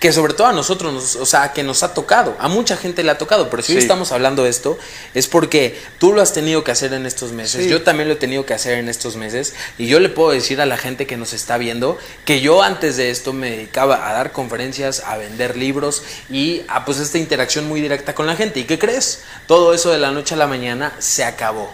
que 0.03 0.11
sobre 0.11 0.33
todo 0.33 0.47
a 0.47 0.51
nosotros, 0.51 0.91
nos- 0.91 1.15
o 1.15 1.25
sea, 1.25 1.53
que 1.53 1.63
nos 1.63 1.81
ha 1.81 1.93
tocado, 1.93 2.35
a 2.37 2.49
mucha 2.49 2.75
gente 2.75 3.03
le 3.03 3.11
ha 3.11 3.17
tocado, 3.17 3.49
pero 3.49 3.63
si 3.63 3.71
hoy 3.71 3.77
estamos 3.77 4.11
hablando 4.11 4.43
de 4.43 4.49
esto, 4.49 4.77
es 5.13 5.27
porque 5.29 5.79
tú 5.97 6.11
lo 6.11 6.21
has 6.21 6.33
tenido 6.33 6.61
que 6.65 6.71
hacer 6.71 6.91
en 6.91 7.05
estos 7.05 7.31
meses, 7.31 7.63
Sí. 7.63 7.69
yo 7.69 7.83
también 7.83 8.09
lo 8.09 8.15
he 8.15 8.17
tenido 8.17 8.45
que 8.45 8.53
hacer 8.53 8.77
en 8.79 8.89
estos 8.89 9.15
meses, 9.15 9.53
y 9.77 9.87
yo 9.87 10.01
le 10.01 10.09
puedo 10.09 10.31
decir 10.31 10.59
a 10.59 10.65
la 10.65 10.75
gente 10.75 11.07
que 11.07 11.15
nos 11.15 11.31
está 11.31 11.57
viendo 11.57 11.97
que 12.25 12.41
yo 12.41 12.61
antes 12.63 12.97
de 12.97 13.11
esto 13.11 13.31
me 13.31 13.51
dedicaba 13.51 14.09
a 14.09 14.11
dar 14.11 14.33
conferencias, 14.33 15.03
a 15.05 15.15
vender 15.15 15.55
libros 15.55 16.03
y 16.29 16.63
a 16.67 16.83
pues 16.83 16.97
esta 16.99 17.17
interacción 17.17 17.69
muy 17.69 17.79
directa 17.79 18.13
con 18.13 18.27
la 18.27 18.35
gente. 18.35 18.59
¿Y 18.59 18.65
qué 18.65 18.77
crees? 18.77 19.21
Todo 19.47 19.73
eso 19.73 19.89
de 19.89 19.99
la 19.99 20.11
noche 20.11 20.33
a 20.33 20.37
la 20.37 20.47
mañana 20.47 20.91
se 20.99 21.23
acabó. 21.23 21.71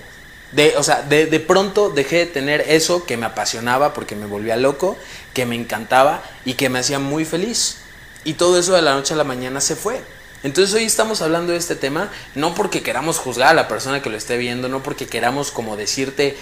De, 0.52 0.76
o 0.78 0.84
sea, 0.84 1.02
de, 1.02 1.26
de 1.26 1.40
pronto 1.40 1.90
dejé 1.90 2.18
de 2.18 2.26
tener 2.28 2.62
eso 2.68 3.08
que 3.08 3.18
me 3.18 3.26
apasionaba 3.26 3.96
porque 3.96 4.16
me 4.16 4.28
volvía 4.28 4.56
loco, 4.56 4.98
que 5.34 5.48
me 5.48 5.56
encantaba 5.56 6.22
y 6.46 6.54
que 6.54 6.70
me 6.70 6.78
hacía 6.78 7.00
muy 7.00 7.26
feliz. 7.26 7.78
Y 8.24 8.34
todo 8.34 8.60
eso 8.60 8.74
de 8.74 8.82
la 8.82 8.94
noche 8.94 9.14
a 9.14 9.18
la 9.18 9.24
mañana 9.24 9.62
se 9.62 9.76
fue. 9.76 10.02
Entonces 10.44 10.74
hoy 10.74 10.84
estamos 10.84 11.22
hablando 11.22 11.52
de 11.52 11.58
este 11.58 11.76
tema 11.76 12.10
no 12.34 12.56
porque 12.56 12.82
queramos 12.82 13.18
juzgar 13.18 13.50
a 13.50 13.54
la 13.54 13.68
persona 13.68 14.02
que 14.02 14.10
lo 14.10 14.18
esté 14.18 14.38
viendo, 14.38 14.70
no 14.70 14.82
porque 14.82 15.06
queramos 15.06 15.52
como 15.52 15.76
decirte 15.76 16.38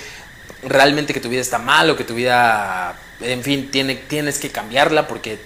realmente 0.64 1.14
que 1.14 1.20
tu 1.20 1.30
vida 1.30 1.42
está 1.42 1.60
mal 1.60 1.90
o 1.90 1.96
que 1.96 2.04
tu 2.04 2.14
vida, 2.14 2.96
en 3.22 3.44
fin, 3.44 3.70
tiene, 3.72 3.96
tienes 3.96 4.40
que 4.40 4.50
cambiarla 4.50 5.08
porque, 5.08 5.40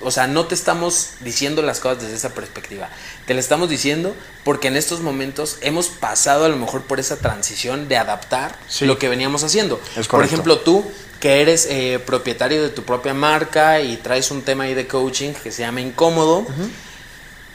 o 0.00 0.10
sea, 0.10 0.26
no 0.26 0.46
te 0.46 0.54
estamos 0.54 1.10
diciendo 1.20 1.62
las 1.62 1.80
cosas 1.80 2.02
desde 2.02 2.16
esa 2.16 2.30
perspectiva. 2.34 2.88
Te 3.26 3.34
la 3.34 3.40
estamos 3.40 3.68
diciendo 3.70 4.14
porque 4.44 4.68
en 4.68 4.76
estos 4.76 5.00
momentos 5.00 5.58
hemos 5.62 5.88
pasado 5.88 6.44
a 6.44 6.48
lo 6.48 6.56
mejor 6.56 6.82
por 6.82 7.00
esa 7.00 7.16
transición 7.16 7.88
de 7.88 7.96
adaptar 7.96 8.56
Sí. 8.68 8.84
lo 8.86 8.98
que 8.98 9.08
veníamos 9.08 9.44
haciendo. 9.44 9.80
Es 9.96 10.08
por 10.08 10.24
ejemplo, 10.24 10.58
tú 10.60 10.84
que 11.20 11.40
eres 11.40 11.66
eh, 11.70 12.00
propietario 12.04 12.62
de 12.62 12.68
tu 12.68 12.82
propia 12.82 13.14
marca 13.14 13.80
y 13.80 13.96
traes 13.96 14.30
un 14.30 14.42
tema 14.42 14.64
ahí 14.64 14.74
de 14.74 14.86
coaching 14.86 15.32
que 15.32 15.50
se 15.50 15.62
llama 15.62 15.80
incómodo, 15.80 16.46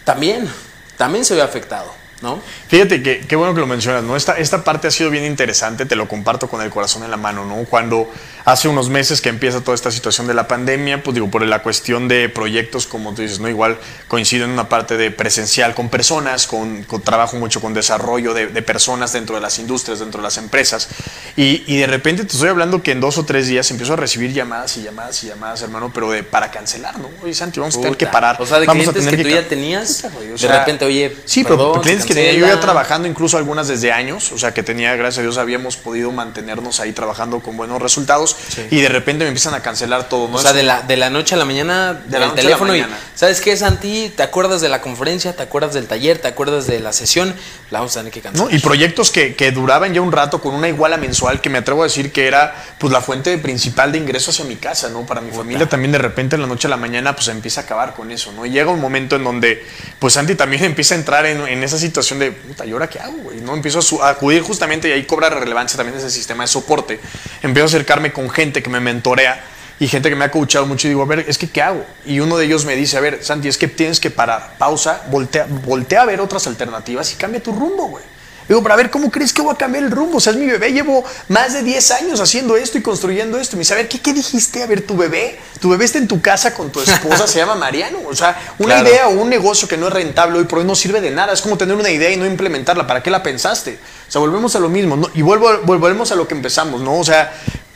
también, 0.04 0.49
también 0.97 1.23
se 1.23 1.36
ve 1.36 1.41
afectado, 1.43 1.93
¿no? 2.21 2.41
Fíjate 2.67 3.04
que 3.04 3.19
qué 3.28 3.36
bueno 3.36 3.54
que 3.54 3.60
lo 3.60 3.67
mencionas, 3.67 4.04
¿no? 4.04 4.15
Esta, 4.15 4.38
esta 4.39 4.63
parte 4.63 4.88
ha 4.88 4.91
sido 4.91 5.10
bien 5.12 5.23
interesante, 5.25 5.86
te 5.86 5.95
lo 5.95 6.08
comparto 6.08 6.49
con 6.49 6.62
el 6.62 6.71
corazón 6.71 7.04
en 7.04 7.12
la 7.12 7.17
mano, 7.17 7.45
¿no? 7.45 7.63
Cuando 7.65 8.12
hace 8.52 8.68
unos 8.68 8.90
meses 8.90 9.22
que 9.22 9.30
empieza 9.30 9.62
toda 9.62 9.76
esta 9.76 9.92
situación 9.92 10.28
de 10.28 10.34
la 10.34 10.48
pandemia, 10.48 11.04
pues 11.04 11.14
digo, 11.14 11.30
por 11.30 11.46
la 11.46 11.62
cuestión 11.62 12.08
de 12.08 12.30
proyectos, 12.30 12.88
como 12.88 13.14
tú 13.14 13.22
dices, 13.22 13.40
¿no? 13.40 13.48
Igual 13.48 13.78
coincido 14.08 14.46
en 14.46 14.52
una 14.52 14.70
parte 14.70 14.98
de 14.98 15.12
presencial 15.12 15.76
con 15.76 15.90
personas, 15.90 16.48
con, 16.48 16.84
con 16.84 17.02
trabajo 17.02 17.38
mucho 17.38 17.62
con 17.62 17.74
desarrollo 17.74 18.34
de, 18.34 18.48
de 18.48 18.62
personas 18.62 19.14
dentro 19.14 19.36
de 19.36 19.42
las 19.42 19.60
industrias, 19.60 20.00
dentro 20.00 20.22
de 20.22 20.24
las 20.24 20.38
empresas. 20.38 20.90
Y, 21.36 21.64
y 21.68 21.78
de 21.78 21.88
repente 21.88 22.26
te 22.26 22.34
estoy 22.34 22.50
hablando 22.50 22.82
que 22.82 22.92
en 22.92 23.00
dos 23.00 23.18
o 23.18 23.26
tres 23.26 23.48
días 23.48 23.70
empiezo 23.72 23.94
a 23.94 23.96
recibir 23.98 24.34
llamadas 24.34 24.78
y 24.78 24.84
llamadas 24.84 25.24
y 25.24 25.28
llamadas, 25.28 25.62
hermano, 25.62 25.92
pero 25.94 26.10
de 26.12 26.24
para 26.24 26.50
cancelar, 26.52 26.98
¿no? 26.98 27.10
Oye, 27.24 27.34
Santi, 27.34 27.60
vamos 27.60 27.78
a 27.78 27.82
tener 27.82 27.98
que 27.98 28.08
parar. 28.08 28.42
O 28.42 28.46
sea, 28.46 28.60
de 28.60 28.66
vamos 28.66 28.88
a 28.88 28.92
clientes 28.92 29.12
tener 29.12 29.26
que 29.26 29.30
tú 29.30 29.42
ya 29.44 29.48
tenías, 29.48 30.02
Puta, 30.02 30.16
güey, 30.16 30.32
o 30.32 30.38
de 30.38 30.48
repente, 30.48 30.86
oye, 30.86 31.16
Sí, 31.26 31.44
perdón, 31.44 31.72
pero 31.74 31.82
clientes 31.84 32.06
que 32.06 32.14
tenía 32.14 32.34
yo 32.34 32.48
ya 32.48 32.60
trabajando, 32.60 33.08
incluso 33.08 33.38
algunas 33.38 33.68
desde 33.68 33.92
años, 33.92 34.32
o 34.32 34.38
sea, 34.38 34.54
que 34.54 34.64
tenía, 34.64 34.96
gracias 34.96 35.20
a 35.20 35.22
Dios, 35.22 35.38
habíamos 35.38 35.78
podido 35.78 36.12
mantenernos 36.12 36.80
ahí 36.80 36.92
trabajando 36.92 37.40
con 37.42 37.56
buenos 37.56 37.82
resultados 37.82 38.36
Sí. 38.47 38.65
y 38.71 38.82
de 38.82 38.89
repente 38.89 39.23
me 39.25 39.30
empiezan 39.30 39.54
a 39.54 39.62
cancelar 39.62 40.10
todo, 40.10 40.28
¿no? 40.28 40.38
O 40.38 40.41
sea, 40.41 40.54
de 40.54 40.63
la, 40.63 40.82
de 40.82 40.97
la 40.97 41.10
noche 41.10 41.36
a 41.36 41.38
la 41.38 41.45
mañana, 41.45 41.93
De 41.93 42.19
la 42.19 42.34
teléfono 42.34 42.75
y. 42.75 42.86
¿sabes 43.15 43.41
qué, 43.41 43.56
Santi? 43.58 44.12
¿Te 44.15 44.23
acuerdas 44.23 44.62
de 44.62 44.69
la 44.69 44.82
conferencia? 44.82 45.36
¿Te 45.36 45.43
acuerdas 45.43 45.73
del 45.73 45.88
taller? 45.88 46.19
¿Te 46.19 46.28
acuerdas 46.28 46.67
de 46.67 46.80
la 46.80 46.93
sesión? 46.93 47.36
La 47.69 47.80
vamos 47.80 47.95
a 47.95 47.99
tener 47.99 48.13
que 48.13 48.21
cancelar. 48.21 48.49
¿no? 48.49 48.56
Y 48.56 48.60
proyectos 48.60 49.12
que, 49.12 49.36
que 49.36 49.52
duraban 49.52 49.93
ya 49.93 50.02
un 50.02 50.12
rato 50.12 50.41
con 50.41 50.56
una 50.56 50.67
iguala 50.69 50.97
mensual 50.97 51.41
que 51.41 51.49
me 51.49 51.58
atrevo 51.60 51.82
a 51.82 51.86
decir 51.86 52.12
que 52.12 52.28
era 52.28 52.56
pues 52.78 52.91
la 52.93 53.02
fuente 53.02 53.38
principal 53.38 53.91
de 53.91 53.97
ingreso 53.97 54.32
hacia 54.32 54.45
mi 54.45 54.56
casa, 54.56 54.89
¿no? 54.89 55.06
Para 55.06 55.21
mi 55.21 55.32
familia 55.32 55.67
también 55.69 55.91
de 55.91 55.97
repente 55.99 56.36
en 56.36 56.41
la 56.41 56.47
noche 56.47 56.67
a 56.67 56.69
la 56.69 56.78
mañana 56.78 57.15
pues 57.15 57.28
empieza 57.28 57.62
a 57.62 57.63
acabar 57.65 57.93
con 57.93 58.12
eso, 58.12 58.32
¿no? 58.32 58.45
Y 58.45 58.52
llega 58.52 58.71
un 58.71 58.80
momento 58.82 59.15
en 59.15 59.23
donde 59.23 59.65
pues 59.99 60.13
Santi 60.13 60.36
también 60.36 60.63
empieza 60.65 60.95
a 60.95 60.97
entrar 60.97 61.25
en, 61.25 61.45
en 61.47 61.63
esa 61.63 61.78
situación 61.78 62.19
de, 62.19 62.32
puta, 62.32 62.65
¿y 62.65 62.71
ahora 62.71 62.88
qué 62.88 62.99
hago, 62.99 63.17
güey? 63.17 63.41
¿No? 63.41 63.54
Empiezo 63.54 63.80
a, 63.80 63.82
su- 63.82 64.02
a 64.02 64.10
acudir 64.10 64.41
justamente 64.41 64.88
y 64.89 64.91
ahí 64.93 65.04
cobra 65.06 65.30
relevancia 65.30 65.75
también 65.78 65.97
ese 65.97 66.10
sistema 66.10 66.43
de 66.43 66.47
soporte. 66.47 66.99
Empiezo 67.41 67.65
a 67.65 67.67
acercarme 67.67 68.13
con 68.13 68.29
gente 68.30 68.62
que 68.63 68.70
me 68.70 68.80
mentorea 68.80 69.44
y 69.80 69.88
gente 69.88 70.10
que 70.10 70.15
me 70.15 70.26
ha 70.26 70.32
coachado 70.32 70.65
mucho 70.65 70.88
y 70.88 70.89
digo, 70.89 71.04
a 71.04 71.06
ver, 71.06 71.26
es 71.28 71.38
que 71.38 71.50
¿qué 71.50 71.62
hago? 71.62 71.86
Y 72.06 72.20
uno 72.20 72.38
de 72.38 72.46
ellos 72.46 72.65
me 72.65 72.76
dice, 72.76 72.98
a 72.98 73.00
ver, 73.02 73.24
Santi, 73.24 73.48
es 73.48 73.58
que 73.58 73.68
tienes 73.68 74.00
que 74.00 74.10
parar, 74.12 74.56
pausa, 74.58 75.04
voltea, 75.10 75.48
voltea 75.65 76.02
a 76.02 76.06
ver 76.06 76.20
otras 76.20 76.48
alternativas 76.48 77.12
y 77.13 77.15
cambia 77.15 77.42
tu 77.42 77.54
rumbo, 77.54 77.88
güey. 77.88 78.04
Digo, 78.50 78.63
pero 78.63 78.74
a 78.74 78.78
ver, 78.78 78.89
¿cómo 78.89 79.12
crees 79.12 79.32
que 79.32 79.44
voy 79.44 79.54
a 79.54 79.58
cambiar 79.60 79.84
el 79.84 79.92
rumbo? 79.92 80.18
O 80.18 80.20
sea, 80.20 80.34
es 80.34 80.39
mi 80.39 80.48
bebé, 80.48 80.74
llevo 80.74 81.04
más 81.28 81.54
de 81.54 81.62
10 81.62 81.92
años 81.92 82.20
haciendo 82.20 82.58
esto 82.58 82.80
y 82.80 82.82
construyendo 82.82 83.38
esto. 83.38 83.56
Me 83.56 83.60
dice, 83.60 83.74
a 83.74 83.78
ver, 83.78 83.88
¿qué, 83.88 84.00
qué 84.02 84.12
dijiste? 84.12 84.63
A 84.63 84.65
ver, 84.65 84.82
tu 84.82 84.98
bebé, 84.98 85.39
tu 85.60 85.70
bebé 85.70 85.86
está 85.86 86.00
en 86.00 86.08
tu 86.08 86.20
casa 86.20 86.52
con 86.56 86.72
tu 86.72 86.82
esposa, 86.82 87.28
se 87.28 87.38
llama 87.38 87.54
Mariano. 87.54 88.00
O 88.08 88.15
sea, 88.15 88.36
una 88.58 88.74
Claro. 88.80 88.89
idea 88.89 89.08
o 89.08 89.12
un 89.12 89.30
negocio 89.30 89.68
que 89.68 89.78
no 89.78 89.88
es 89.88 89.94
rentable 89.94 90.39
hoy 90.39 90.46
por 90.46 90.58
hoy 90.58 90.65
no 90.65 90.74
sirve 90.74 91.00
de 91.00 91.12
nada. 91.12 91.32
Es 91.32 91.44
como 91.44 91.60
tener 91.60 91.76
una 91.76 91.92
idea 91.92 92.10
y 92.10 92.18
no 92.18 92.26
implementarla. 92.26 92.88
¿Para 92.88 93.04
qué 93.04 93.12
la 93.12 93.22
pensaste? 93.22 93.78
O 94.08 94.12
sea, 94.12 94.20
volvemos 94.20 94.56
a 94.56 94.60
lo 94.60 94.68
mismo. 94.68 94.98
¿no? 94.98 95.12
Y 95.13 95.22
vuelvo, 95.22 95.60
volvemos 95.65 96.12
a 96.12 96.15
lo 96.15 96.28
que 96.28 96.34
empezamos, 96.34 96.82
¿no? 96.82 96.98
O 96.98 97.04
sea, 97.04 97.32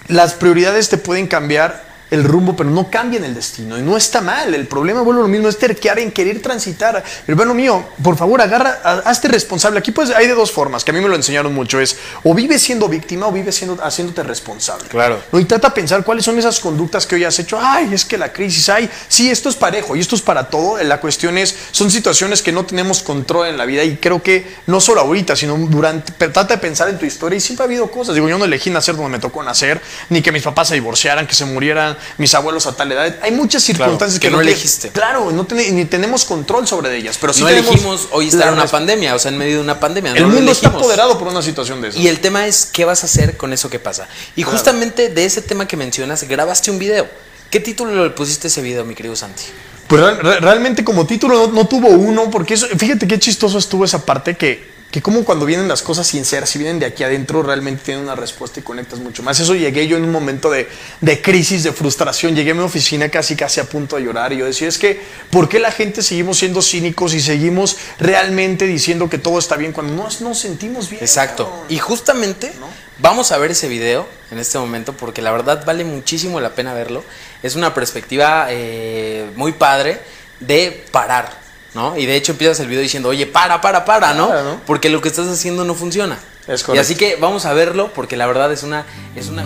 las 0.07 0.33
prioridades 0.33 0.89
te 0.89 0.97
pueden 0.97 1.27
cambiar 1.27 1.92
el 2.13 2.23
rumbo, 2.23 2.55
pero 2.55 2.69
no 2.69 2.89
cambian 2.89 3.23
el 3.23 3.33
destino. 3.33 3.77
Y 3.77 3.81
no 3.81 3.97
está 3.97 4.21
mal. 4.21 4.53
El 4.53 4.67
problema, 4.67 5.01
vuelvo 5.01 5.21
a 5.21 5.23
lo 5.23 5.29
mismo, 5.29 5.49
es 5.49 5.57
terquear 5.57 5.97
en 5.99 6.11
querer 6.11 6.41
transitar. 6.41 7.03
Hermano 7.27 7.53
mío, 7.53 7.83
por 8.03 8.15
favor, 8.15 8.39
agarra, 8.41 8.79
ha- 8.83 9.09
hazte 9.09 9.27
responsable. 9.27 9.79
Aquí 9.79 9.91
pues 9.91 10.09
hay 10.11 10.27
de 10.27 10.35
dos 10.35 10.51
formas, 10.51 10.83
que 10.83 10.91
a 10.91 10.93
mí 10.93 11.01
me 11.01 11.09
lo 11.09 11.15
enseñaron 11.15 11.53
mucho. 11.53 11.79
Es 11.79 11.97
o 12.23 12.33
vives 12.33 12.61
siendo 12.61 12.87
víctima 12.87 13.27
o 13.27 13.31
vives 13.31 13.55
siendo, 13.55 13.83
haciéndote 13.83 14.21
responsable. 14.23 14.87
Claro. 14.89 15.19
¿no? 15.31 15.39
Y 15.39 15.45
trata 15.45 15.69
de 15.69 15.73
pensar 15.75 16.03
cuáles 16.03 16.23
son 16.25 16.37
esas 16.37 16.59
conductas 16.59 17.07
que 17.07 17.15
hoy 17.15 17.23
has 17.23 17.37
hecho. 17.39 17.59
Ay, 17.59 17.93
es 17.93 18.05
que 18.05 18.17
la 18.17 18.31
crisis, 18.31 18.69
ay, 18.69 18.89
sí, 19.07 19.29
esto 19.31 19.49
es 19.49 19.55
parejo 19.55 19.95
y 19.95 19.99
esto 19.99 20.15
es 20.15 20.21
para 20.21 20.49
todo. 20.49 20.81
La 20.83 20.99
cuestión 20.99 21.37
es, 21.37 21.55
son 21.71 21.89
situaciones 21.89 22.41
que 22.43 22.51
no 22.51 22.65
tenemos 22.65 23.01
control 23.01 23.47
en 23.47 23.57
la 23.57 23.65
vida 23.65 23.83
y 23.83 23.97
creo 23.97 24.21
que 24.21 24.55
no 24.67 24.79
solo 24.79 25.01
ahorita, 25.01 25.35
sino 25.35 25.57
durante, 25.57 26.13
pero 26.17 26.31
trata 26.31 26.53
de 26.55 26.59
pensar 26.61 26.89
en 26.89 26.99
tu 26.99 27.05
historia 27.05 27.37
y 27.37 27.41
siempre 27.41 27.63
ha 27.63 27.65
habido 27.67 27.89
cosas. 27.89 28.13
Digo, 28.15 28.29
yo 28.29 28.37
no 28.37 28.45
elegí 28.45 28.69
nacer 28.69 28.95
donde 28.95 29.09
me 29.09 29.19
tocó 29.19 29.41
nacer, 29.43 29.81
ni 30.09 30.21
que 30.21 30.31
mis 30.31 30.43
papás 30.43 30.67
se 30.67 30.75
divorciaran, 30.75 31.25
que 31.25 31.33
se 31.35 31.45
murieran 31.45 31.97
mis 32.17 32.33
abuelos 32.33 32.65
a 32.67 32.75
tal 32.75 32.91
edad. 32.91 33.15
Hay 33.21 33.31
muchas 33.31 33.63
circunstancias 33.63 34.19
que 34.19 34.29
no 34.29 34.37
te- 34.37 34.43
elegiste. 34.43 34.89
Claro, 34.89 35.31
no 35.31 35.45
ten- 35.45 35.75
ni 35.75 35.85
tenemos 35.85 36.25
control 36.25 36.67
sobre 36.67 36.95
ellas, 36.97 37.17
pero 37.19 37.33
sí 37.33 37.41
no 37.41 37.47
tenemos 37.47 37.71
elegimos 37.71 38.07
hoy 38.11 38.27
estar 38.27 38.47
en 38.47 38.53
una 38.55 38.67
pandemia, 38.67 39.15
o 39.15 39.19
sea, 39.19 39.31
en 39.31 39.37
medio 39.37 39.55
de 39.57 39.61
una 39.63 39.79
pandemia. 39.79 40.13
El 40.13 40.23
no 40.23 40.29
mundo 40.29 40.51
está 40.51 40.69
apoderado 40.69 41.17
por 41.17 41.27
una 41.27 41.41
situación 41.41 41.81
de 41.81 41.89
eso. 41.89 41.99
Y 41.99 42.07
el 42.07 42.19
tema 42.19 42.47
es 42.47 42.65
qué 42.71 42.85
vas 42.85 43.03
a 43.03 43.05
hacer 43.07 43.37
con 43.37 43.53
eso 43.53 43.69
que 43.69 43.79
pasa. 43.79 44.07
Y 44.35 44.43
justamente 44.43 45.09
de 45.09 45.25
ese 45.25 45.41
tema 45.41 45.67
que 45.67 45.77
mencionas, 45.77 46.23
grabaste 46.23 46.71
un 46.71 46.79
video. 46.79 47.07
¿Qué 47.49 47.59
título 47.59 48.03
le 48.03 48.09
pusiste 48.09 48.47
a 48.47 48.49
ese 48.49 48.61
video, 48.61 48.83
mi 48.83 48.95
querido 48.95 49.15
Santi? 49.15 49.43
Pues 49.87 50.01
real- 50.01 50.17
re- 50.19 50.39
realmente 50.39 50.83
como 50.83 51.05
título 51.05 51.35
no, 51.47 51.53
no 51.53 51.67
tuvo 51.67 51.89
uno, 51.89 52.31
porque 52.31 52.55
eso, 52.55 52.65
fíjate 52.77 53.07
qué 53.07 53.19
chistoso 53.19 53.57
estuvo 53.59 53.85
esa 53.85 54.03
parte 54.03 54.35
que, 54.35 54.71
que 54.93 55.01
como 55.01 55.25
cuando 55.25 55.47
vienen 55.47 55.67
las 55.67 55.81
cosas 55.81 56.05
sinceras, 56.05 56.51
si 56.51 56.59
vienen 56.59 56.77
de 56.77 56.85
aquí 56.85 57.03
adentro, 57.03 57.41
realmente 57.41 57.81
tienen 57.83 58.03
una 58.03 58.13
respuesta 58.13 58.59
y 58.59 58.63
conectas 58.63 58.99
mucho 58.99 59.23
más. 59.23 59.39
Eso 59.39 59.55
llegué 59.55 59.87
yo 59.87 59.97
en 59.97 60.03
un 60.03 60.11
momento 60.11 60.51
de, 60.51 60.69
de 61.01 61.19
crisis, 61.19 61.63
de 61.63 61.71
frustración, 61.71 62.35
llegué 62.35 62.51
a 62.51 62.53
mi 62.53 62.59
oficina 62.59 63.09
casi 63.09 63.35
casi 63.35 63.59
a 63.59 63.63
punto 63.63 63.95
de 63.95 64.03
llorar 64.03 64.33
y 64.33 64.37
yo 64.37 64.45
decía, 64.45 64.67
es 64.67 64.77
que, 64.77 65.01
¿por 65.31 65.49
qué 65.49 65.57
la 65.57 65.71
gente 65.71 66.03
seguimos 66.03 66.37
siendo 66.37 66.61
cínicos 66.61 67.15
y 67.15 67.21
seguimos 67.21 67.75
realmente 67.97 68.67
diciendo 68.67 69.09
que 69.09 69.17
todo 69.17 69.39
está 69.39 69.55
bien 69.55 69.71
cuando 69.71 69.95
no 69.95 70.07
nos 70.19 70.39
sentimos 70.39 70.87
bien? 70.91 71.01
Exacto. 71.01 71.45
cabrón? 71.45 71.65
Y 71.69 71.79
justamente 71.79 72.53
vamos 72.99 73.31
a 73.31 73.39
ver 73.39 73.49
ese 73.49 73.67
video 73.67 74.07
en 74.29 74.37
este 74.37 74.59
momento 74.59 74.93
porque 74.93 75.23
la 75.23 75.31
verdad 75.31 75.65
vale 75.65 75.85
muchísimo 75.85 76.39
la 76.39 76.53
pena 76.53 76.75
verlo. 76.75 77.03
Es 77.41 77.55
una 77.55 77.73
perspectiva 77.73 78.45
eh, 78.51 79.27
muy 79.35 79.53
padre 79.53 79.99
de 80.39 80.85
parar, 80.91 81.41
¿no? 81.73 81.97
Y 81.97 82.05
de 82.05 82.15
hecho 82.15 82.31
empiezas 82.33 82.59
el 82.59 82.67
video 82.67 82.81
diciendo, 82.81 83.09
oye, 83.09 83.25
para, 83.25 83.61
para, 83.61 83.85
para, 83.85 84.13
¿no? 84.13 84.29
Porque 84.65 84.89
lo 84.89 85.01
que 85.01 85.09
estás 85.09 85.27
haciendo 85.27 85.65
no 85.65 85.73
funciona. 85.73 86.17
Es 86.47 86.61
Y 86.61 86.65
correcto. 86.65 86.81
así 86.81 86.95
que 86.95 87.15
vamos 87.15 87.45
a 87.45 87.53
verlo 87.53 87.91
porque 87.95 88.17
la 88.17 88.27
verdad 88.27 88.51
es 88.51 88.63
una, 88.63 88.85
es 89.15 89.29
una 89.29 89.45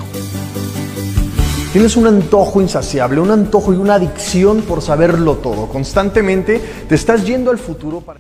Tienes 1.73 1.95
un 1.95 2.07
antojo 2.07 2.61
insaciable, 2.61 3.19
un 3.19 3.29
antojo 3.29 3.73
y 3.73 3.75
una 3.75 3.95
adicción 3.95 4.61
por 4.61 4.81
saberlo 4.81 5.35
todo. 5.35 5.67
Constantemente 5.67 6.59
te 6.87 6.95
estás 6.95 7.23
yendo 7.25 7.51
al 7.51 7.59
futuro 7.59 8.01
para... 8.01 8.19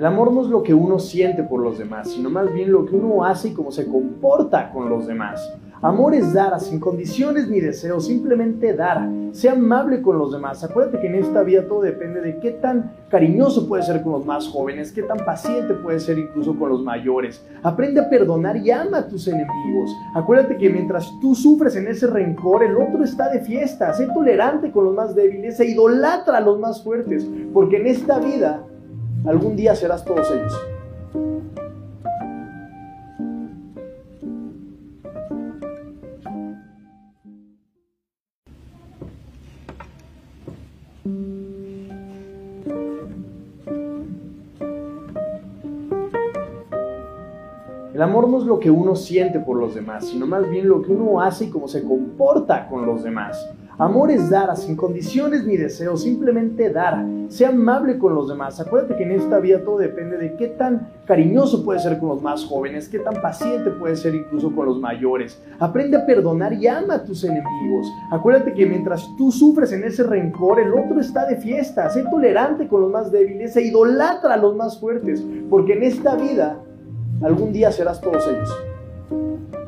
El 0.00 0.06
amor 0.06 0.32
no 0.32 0.40
es 0.40 0.46
lo 0.46 0.62
que 0.62 0.72
uno 0.72 0.98
siente 0.98 1.42
por 1.42 1.60
los 1.60 1.76
demás, 1.76 2.08
sino 2.08 2.30
más 2.30 2.50
bien 2.54 2.72
lo 2.72 2.86
que 2.86 2.96
uno 2.96 3.22
hace 3.22 3.48
y 3.48 3.52
cómo 3.52 3.70
se 3.70 3.86
comporta 3.86 4.72
con 4.72 4.88
los 4.88 5.06
demás. 5.06 5.52
Amor 5.82 6.14
es 6.14 6.32
dar, 6.32 6.58
sin 6.58 6.80
condiciones 6.80 7.48
ni 7.50 7.60
deseos, 7.60 8.06
simplemente 8.06 8.72
dar. 8.72 9.06
Sea 9.32 9.52
amable 9.52 10.00
con 10.00 10.16
los 10.16 10.32
demás. 10.32 10.64
Acuérdate 10.64 11.00
que 11.00 11.06
en 11.06 11.16
esta 11.16 11.42
vida 11.42 11.66
todo 11.66 11.82
depende 11.82 12.22
de 12.22 12.38
qué 12.38 12.52
tan 12.52 12.92
cariñoso 13.10 13.68
puedes 13.68 13.84
ser 13.84 14.02
con 14.02 14.12
los 14.12 14.24
más 14.24 14.48
jóvenes, 14.48 14.90
qué 14.90 15.02
tan 15.02 15.18
paciente 15.18 15.74
puedes 15.74 16.04
ser 16.04 16.18
incluso 16.18 16.58
con 16.58 16.70
los 16.70 16.82
mayores. 16.82 17.44
Aprende 17.62 18.00
a 18.00 18.08
perdonar 18.08 18.56
y 18.56 18.70
ama 18.70 19.00
a 19.00 19.06
tus 19.06 19.28
enemigos. 19.28 19.90
Acuérdate 20.14 20.56
que 20.56 20.70
mientras 20.70 21.12
tú 21.20 21.34
sufres 21.34 21.76
en 21.76 21.88
ese 21.88 22.06
rencor, 22.06 22.62
el 22.62 22.74
otro 22.74 23.04
está 23.04 23.28
de 23.28 23.40
fiesta. 23.40 23.92
Sé 23.92 24.06
tolerante 24.14 24.72
con 24.72 24.86
los 24.86 24.94
más 24.94 25.14
débiles 25.14 25.60
e 25.60 25.66
idolatra 25.66 26.38
a 26.38 26.40
los 26.40 26.58
más 26.58 26.82
fuertes, 26.82 27.28
porque 27.52 27.76
en 27.76 27.86
esta 27.86 28.18
vida 28.18 28.64
algún 29.26 29.56
día 29.56 29.74
serás 29.74 30.04
todos 30.04 30.30
ellos. 30.30 30.52
El 47.92 48.04
amor 48.04 48.28
no 48.30 48.38
es 48.38 48.44
lo 48.44 48.58
que 48.58 48.70
uno 48.70 48.96
siente 48.96 49.40
por 49.40 49.58
los 49.58 49.74
demás, 49.74 50.06
sino 50.08 50.26
más 50.26 50.48
bien 50.48 50.66
lo 50.66 50.80
que 50.80 50.90
uno 50.90 51.20
hace 51.20 51.44
y 51.44 51.50
cómo 51.50 51.68
se 51.68 51.84
comporta 51.84 52.66
con 52.66 52.86
los 52.86 53.02
demás. 53.02 53.46
Amor 53.80 54.10
es 54.10 54.28
dar, 54.28 54.54
sin 54.58 54.76
condiciones 54.76 55.46
ni 55.46 55.56
deseos, 55.56 56.02
simplemente 56.02 56.68
dar. 56.68 57.02
Sea 57.28 57.48
amable 57.48 57.96
con 57.96 58.14
los 58.14 58.28
demás. 58.28 58.60
Acuérdate 58.60 58.94
que 58.94 59.04
en 59.04 59.12
esta 59.12 59.38
vida 59.38 59.64
todo 59.64 59.78
depende 59.78 60.18
de 60.18 60.36
qué 60.36 60.48
tan 60.48 60.90
cariñoso 61.06 61.64
puedes 61.64 61.84
ser 61.84 61.98
con 61.98 62.10
los 62.10 62.20
más 62.20 62.44
jóvenes, 62.44 62.90
qué 62.90 62.98
tan 62.98 63.22
paciente 63.22 63.70
puedes 63.70 64.00
ser 64.00 64.14
incluso 64.14 64.54
con 64.54 64.66
los 64.66 64.78
mayores. 64.78 65.42
Aprende 65.58 65.96
a 65.96 66.04
perdonar 66.04 66.52
y 66.52 66.66
ama 66.66 66.96
a 66.96 67.04
tus 67.04 67.24
enemigos. 67.24 67.86
Acuérdate 68.12 68.52
que 68.52 68.66
mientras 68.66 69.08
tú 69.16 69.32
sufres 69.32 69.72
en 69.72 69.82
ese 69.84 70.02
rencor, 70.02 70.60
el 70.60 70.74
otro 70.74 71.00
está 71.00 71.24
de 71.24 71.36
fiesta. 71.36 71.88
Sé 71.88 72.02
tolerante 72.02 72.68
con 72.68 72.82
los 72.82 72.90
más 72.90 73.10
débiles 73.10 73.56
e 73.56 73.62
idolatra 73.62 74.34
a 74.34 74.36
los 74.36 74.54
más 74.54 74.78
fuertes, 74.78 75.24
porque 75.48 75.72
en 75.72 75.84
esta 75.84 76.16
vida 76.16 76.58
algún 77.22 77.50
día 77.50 77.72
serás 77.72 77.98
todos 77.98 78.28
ellos. 78.28 79.59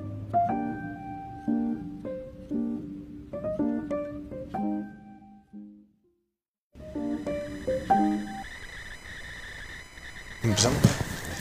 Empezamos. 10.43 10.79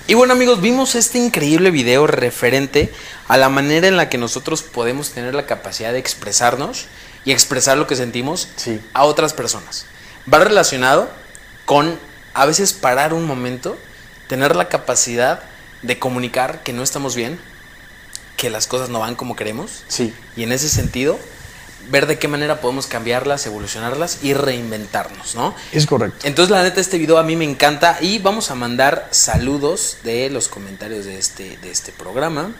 Y 0.07 0.13
bueno 0.13 0.33
amigos, 0.33 0.61
vimos 0.61 0.95
este 0.95 1.17
increíble 1.19 1.71
video 1.71 2.05
referente 2.07 2.91
a 3.27 3.37
la 3.37 3.49
manera 3.49 3.87
en 3.87 3.97
la 3.97 4.09
que 4.09 4.17
nosotros 4.17 4.61
podemos 4.61 5.11
tener 5.11 5.33
la 5.35 5.45
capacidad 5.45 5.93
de 5.93 5.99
expresarnos 5.99 6.85
y 7.23 7.31
expresar 7.31 7.77
lo 7.77 7.87
que 7.87 7.95
sentimos 7.95 8.47
Sí. 8.57 8.81
a 8.93 9.03
otras 9.05 9.33
personas. 9.33 9.85
Va 10.31 10.39
relacionado 10.39 11.09
con 11.65 11.97
a 12.33 12.45
veces 12.45 12.73
parar 12.73 13.13
un 13.13 13.25
momento, 13.25 13.77
tener 14.27 14.55
la 14.55 14.67
capacidad 14.67 15.41
de 15.81 15.97
comunicar 15.99 16.61
que 16.63 16.73
no 16.73 16.83
estamos 16.83 17.15
bien, 17.15 17.39
que 18.37 18.49
las 18.49 18.67
cosas 18.67 18.89
no 18.89 18.99
van 18.99 19.15
como 19.15 19.35
queremos 19.35 19.83
Sí. 19.87 20.13
y 20.35 20.43
en 20.43 20.51
ese 20.51 20.67
sentido 20.69 21.19
ver 21.89 22.07
de 22.07 22.19
qué 22.19 22.27
manera 22.27 22.61
podemos 22.61 22.87
cambiarlas, 22.87 23.45
evolucionarlas 23.45 24.19
y 24.23 24.33
reinventarnos, 24.33 25.35
¿no? 25.35 25.55
Es 25.71 25.85
correcto. 25.85 26.27
Entonces, 26.27 26.51
la 26.51 26.63
neta, 26.63 26.81
este 26.81 26.97
video 26.97 27.17
a 27.17 27.23
mí 27.23 27.35
me 27.35 27.45
encanta 27.45 27.97
y 28.01 28.19
vamos 28.19 28.51
a 28.51 28.55
mandar 28.55 29.07
saludos 29.11 29.97
de 30.03 30.29
los 30.29 30.47
comentarios 30.47 31.05
de 31.05 31.17
este, 31.17 31.57
de 31.57 31.71
este 31.71 31.91
programa. 31.91 32.53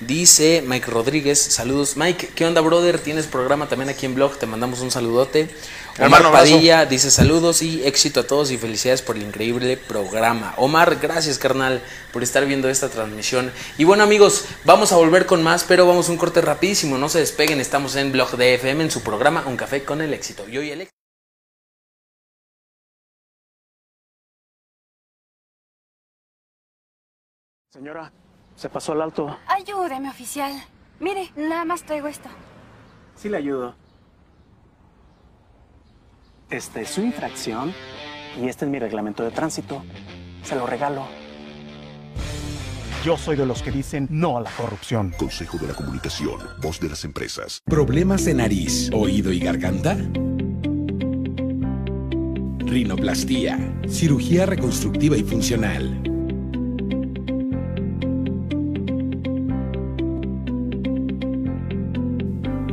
Dice 0.00 0.64
Mike 0.66 0.90
Rodríguez, 0.90 1.38
saludos. 1.38 1.98
Mike, 1.98 2.30
¿qué 2.34 2.46
onda, 2.46 2.62
brother? 2.62 2.98
Tienes 2.98 3.26
programa 3.26 3.68
también 3.68 3.90
aquí 3.90 4.06
en 4.06 4.14
blog, 4.14 4.38
te 4.38 4.46
mandamos 4.46 4.80
un 4.80 4.90
saludote. 4.90 5.50
Omar 6.00 6.22
Hermano. 6.22 6.32
Padilla 6.32 6.86
dice 6.86 7.10
saludos 7.10 7.60
y 7.60 7.84
éxito 7.84 8.20
a 8.20 8.26
todos 8.26 8.50
y 8.50 8.56
felicidades 8.56 9.02
por 9.02 9.16
el 9.16 9.22
increíble 9.22 9.76
programa. 9.76 10.54
Omar, 10.56 10.96
gracias, 10.96 11.36
carnal, 11.36 11.82
por 12.10 12.22
estar 12.22 12.46
viendo 12.46 12.70
esta 12.70 12.88
transmisión. 12.88 13.52
Y 13.76 13.84
bueno, 13.84 14.02
amigos, 14.02 14.46
vamos 14.64 14.92
a 14.92 14.96
volver 14.96 15.26
con 15.26 15.42
más, 15.42 15.64
pero 15.64 15.86
vamos 15.86 16.08
a 16.08 16.12
un 16.12 16.16
corte 16.16 16.40
rapidísimo. 16.40 16.96
No 16.96 17.10
se 17.10 17.18
despeguen, 17.18 17.60
estamos 17.60 17.96
en 17.96 18.12
blog 18.12 18.30
de 18.38 18.54
FM 18.54 18.84
en 18.84 18.90
su 18.90 19.02
programa 19.02 19.44
Un 19.46 19.58
Café 19.58 19.84
con 19.84 20.00
el 20.00 20.14
Éxito. 20.14 20.48
Y 20.48 20.56
hoy 20.56 20.70
el 20.70 20.80
éxito. 20.80 20.96
Señora, 27.74 28.10
se 28.56 28.70
pasó 28.70 28.92
al 28.92 29.02
alto. 29.02 29.38
Ayúdeme, 29.46 30.08
oficial. 30.08 30.52
Mire, 30.98 31.30
nada 31.36 31.66
más 31.66 31.84
traigo 31.84 32.08
esto. 32.08 32.30
Sí 33.16 33.28
le 33.28 33.36
ayudo. 33.36 33.74
Esta 36.50 36.80
es 36.80 36.90
su 36.90 37.00
infracción 37.00 37.72
y 38.40 38.48
este 38.48 38.64
es 38.64 38.70
mi 38.70 38.80
reglamento 38.80 39.22
de 39.22 39.30
tránsito. 39.30 39.84
Se 40.42 40.56
lo 40.56 40.66
regalo. 40.66 41.06
Yo 43.04 43.16
soy 43.16 43.36
de 43.36 43.46
los 43.46 43.62
que 43.62 43.70
dicen 43.70 44.08
no 44.10 44.36
a 44.36 44.40
la 44.40 44.50
corrupción. 44.50 45.14
Consejo 45.16 45.58
de 45.58 45.68
la 45.68 45.74
Comunicación, 45.74 46.40
voz 46.60 46.80
de 46.80 46.88
las 46.88 47.04
empresas. 47.04 47.62
¿Problemas 47.64 48.24
de 48.24 48.34
nariz, 48.34 48.90
oído 48.92 49.32
y 49.32 49.38
garganta? 49.38 49.96
Rinoplastía, 52.58 53.80
cirugía 53.88 54.44
reconstructiva 54.44 55.16
y 55.16 55.22
funcional. 55.22 56.09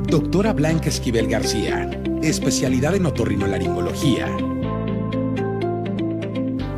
Doctora 0.10 0.54
Blanca 0.54 0.88
Esquivel 0.88 1.28
García, 1.28 1.90
especialidad 2.24 2.96
en 2.96 3.08
otorrinolaringología. 3.08 4.28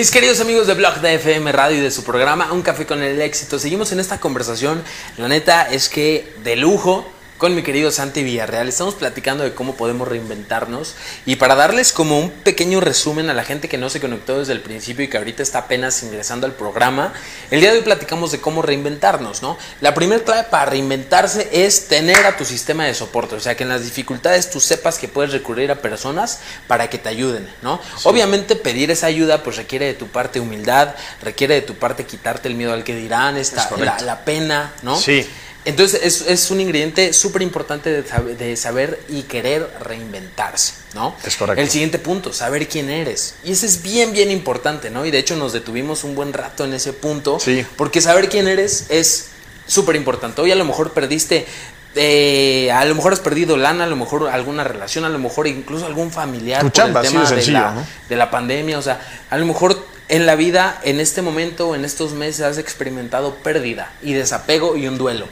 Mis 0.00 0.10
queridos 0.10 0.40
amigos 0.40 0.66
de 0.66 0.72
Blog 0.72 1.02
de 1.02 1.16
FM 1.16 1.52
Radio 1.52 1.76
y 1.76 1.80
de 1.82 1.90
su 1.90 2.04
programa 2.04 2.52
Un 2.52 2.62
Café 2.62 2.86
con 2.86 3.02
el 3.02 3.20
Éxito, 3.20 3.58
seguimos 3.58 3.92
en 3.92 4.00
esta 4.00 4.18
conversación. 4.18 4.82
La 5.18 5.28
neta 5.28 5.70
es 5.70 5.90
que 5.90 6.32
de 6.42 6.56
lujo, 6.56 7.06
con 7.40 7.54
mi 7.54 7.62
querido 7.62 7.90
Santi 7.90 8.22
Villarreal. 8.22 8.68
Estamos 8.68 8.94
platicando 8.96 9.44
de 9.44 9.54
cómo 9.54 9.74
podemos 9.74 10.06
reinventarnos 10.06 10.94
y 11.24 11.36
para 11.36 11.54
darles 11.54 11.90
como 11.90 12.20
un 12.20 12.28
pequeño 12.28 12.80
resumen 12.80 13.30
a 13.30 13.34
la 13.34 13.44
gente 13.44 13.66
que 13.66 13.78
no 13.78 13.88
se 13.88 13.98
conectó 13.98 14.40
desde 14.40 14.52
el 14.52 14.60
principio 14.60 15.06
y 15.06 15.08
que 15.08 15.16
ahorita 15.16 15.42
está 15.42 15.60
apenas 15.60 16.02
ingresando 16.02 16.46
al 16.46 16.52
programa, 16.52 17.14
el 17.50 17.62
día 17.62 17.72
de 17.72 17.78
hoy 17.78 17.82
platicamos 17.82 18.30
de 18.30 18.42
cómo 18.42 18.60
reinventarnos, 18.60 19.40
¿no? 19.40 19.56
La 19.80 19.94
primera 19.94 20.22
clave 20.22 20.48
para 20.50 20.66
reinventarse 20.66 21.48
es 21.50 21.88
tener 21.88 22.26
a 22.26 22.36
tu 22.36 22.44
sistema 22.44 22.84
de 22.84 22.92
soporte, 22.92 23.36
o 23.36 23.40
sea, 23.40 23.56
que 23.56 23.62
en 23.62 23.70
las 23.70 23.84
dificultades 23.84 24.50
tú 24.50 24.60
sepas 24.60 24.98
que 24.98 25.08
puedes 25.08 25.32
recurrir 25.32 25.70
a 25.70 25.76
personas 25.76 26.40
para 26.66 26.90
que 26.90 26.98
te 26.98 27.08
ayuden, 27.08 27.48
¿no? 27.62 27.80
Obviamente 28.02 28.54
pedir 28.54 28.90
esa 28.90 29.06
ayuda 29.06 29.42
pues 29.42 29.56
requiere 29.56 29.86
de 29.86 29.94
tu 29.94 30.08
parte 30.08 30.40
humildad, 30.40 30.94
requiere 31.22 31.54
de 31.54 31.62
tu 31.62 31.74
parte 31.76 32.04
quitarte 32.04 32.48
el 32.48 32.54
miedo 32.54 32.74
al 32.74 32.84
que 32.84 32.94
dirán, 32.94 33.38
esta, 33.38 33.66
la, 33.78 33.98
la 34.00 34.26
pena, 34.26 34.74
¿no? 34.82 34.98
Sí. 34.98 35.26
Entonces 35.64 36.00
es, 36.02 36.22
es 36.26 36.50
un 36.50 36.60
ingrediente 36.60 37.12
súper 37.12 37.42
importante 37.42 37.90
de, 37.90 38.04
sab- 38.04 38.36
de 38.36 38.56
saber 38.56 38.98
y 39.08 39.22
querer 39.22 39.68
reinventarse, 39.80 40.72
¿no? 40.94 41.14
Es 41.24 41.36
correcto. 41.36 41.60
El 41.60 41.68
siguiente 41.68 41.98
punto, 41.98 42.32
saber 42.32 42.66
quién 42.68 42.88
eres. 42.88 43.34
Y 43.44 43.52
ese 43.52 43.66
es 43.66 43.82
bien, 43.82 44.12
bien 44.12 44.30
importante, 44.30 44.90
¿no? 44.90 45.04
Y 45.04 45.10
de 45.10 45.18
hecho 45.18 45.36
nos 45.36 45.52
detuvimos 45.52 46.02
un 46.04 46.14
buen 46.14 46.32
rato 46.32 46.64
en 46.64 46.72
ese 46.72 46.92
punto. 46.94 47.38
Sí. 47.38 47.66
Porque 47.76 48.00
saber 48.00 48.28
quién 48.30 48.48
eres 48.48 48.86
es 48.88 49.26
súper 49.66 49.96
importante. 49.96 50.40
Hoy 50.40 50.50
a 50.50 50.56
lo 50.56 50.64
mejor 50.64 50.92
perdiste... 50.92 51.46
eh, 51.94 52.70
a 52.72 52.84
lo 52.84 52.94
mejor 52.94 53.12
has 53.12 53.20
perdido 53.20 53.56
lana, 53.56 53.84
a 53.84 53.86
lo 53.86 53.96
mejor 53.96 54.28
alguna 54.28 54.64
relación, 54.64 55.04
a 55.04 55.08
lo 55.08 55.18
mejor 55.18 55.46
incluso 55.46 55.86
algún 55.86 56.10
familiar 56.10 56.60
Tu 56.60 56.68
por 56.68 56.72
chamba, 56.72 57.00
el 57.00 57.08
tema 57.08 57.20
de 57.22 57.26
sencillo, 57.26 57.52
la, 57.58 57.72
¿no? 57.72 57.86
de 58.08 58.16
la 58.16 58.30
pandemia, 58.30 58.78
o 58.78 58.82
sea, 58.82 59.00
a 59.28 59.36
lo 59.36 59.44
mejor 59.44 59.76
en 60.08 60.24
la 60.24 60.36
vida, 60.36 60.80
en 60.84 61.00
este 61.00 61.20
momento, 61.20 61.74
en 61.74 61.84
estos 61.84 62.12
meses, 62.12 62.40
has 62.42 62.58
experimentado 62.58 63.34
pérdida 63.36 63.92
y 64.02 64.12
desapego 64.14 64.76
y 64.76 64.88
un 64.88 64.98
duelo. 64.98 65.26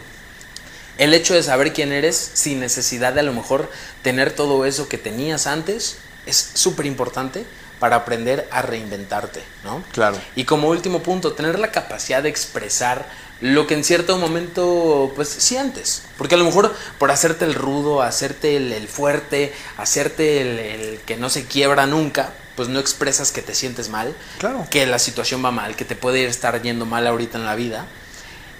El 0.98 1.14
hecho 1.14 1.34
de 1.34 1.42
saber 1.42 1.72
quién 1.72 1.92
eres 1.92 2.16
sin 2.34 2.60
necesidad 2.60 3.12
de 3.14 3.20
a 3.20 3.22
lo 3.22 3.32
mejor 3.32 3.70
tener 4.02 4.32
todo 4.32 4.64
eso 4.66 4.88
que 4.88 4.98
tenías 4.98 5.46
antes 5.46 5.96
es 6.26 6.50
súper 6.54 6.86
importante 6.86 7.44
para 7.78 7.94
aprender 7.96 8.48
a 8.50 8.60
reinventarte, 8.62 9.40
¿no? 9.64 9.82
Claro. 9.92 10.18
Y 10.34 10.44
como 10.44 10.68
último 10.68 11.00
punto, 11.02 11.32
tener 11.34 11.58
la 11.60 11.70
capacidad 11.70 12.22
de 12.22 12.28
expresar 12.28 13.06
lo 13.40 13.68
que 13.68 13.74
en 13.74 13.84
cierto 13.84 14.18
momento 14.18 15.12
pues 15.14 15.28
sientes. 15.28 16.02
Porque 16.16 16.34
a 16.34 16.38
lo 16.38 16.44
mejor 16.44 16.74
por 16.98 17.12
hacerte 17.12 17.44
el 17.44 17.54
rudo, 17.54 18.02
hacerte 18.02 18.56
el, 18.56 18.72
el 18.72 18.88
fuerte, 18.88 19.54
hacerte 19.76 20.40
el, 20.40 20.58
el 20.58 21.00
que 21.06 21.16
no 21.16 21.30
se 21.30 21.44
quiebra 21.46 21.86
nunca, 21.86 22.32
pues 22.56 22.68
no 22.68 22.80
expresas 22.80 23.30
que 23.30 23.40
te 23.42 23.54
sientes 23.54 23.88
mal, 23.88 24.12
Claro. 24.38 24.66
que 24.68 24.84
la 24.86 24.98
situación 24.98 25.44
va 25.44 25.52
mal, 25.52 25.76
que 25.76 25.84
te 25.84 25.94
puede 25.94 26.24
estar 26.26 26.60
yendo 26.60 26.84
mal 26.84 27.06
ahorita 27.06 27.38
en 27.38 27.44
la 27.46 27.54
vida. 27.54 27.86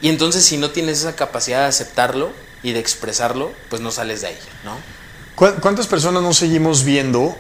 Y 0.01 0.09
entonces 0.09 0.45
si 0.45 0.57
no 0.59 0.71
tienes 0.71 1.01
esa 1.01 1.17
capacidad 1.17 1.61
de 1.63 1.67
aceptarlo 1.67 2.33
y 2.63 2.73
de 2.73 2.79
expresarlo, 2.81 3.53
pues 3.69 3.83
no 3.83 3.91
sales 3.91 4.21
de 4.23 4.29
ahí, 4.29 4.39
¿no? 4.65 4.77
¿Cu- 5.35 5.61
¿Cuántas 5.61 5.87
personas 5.87 6.23
nos 6.23 6.37
seguimos 6.39 6.85
viendo 6.85 7.37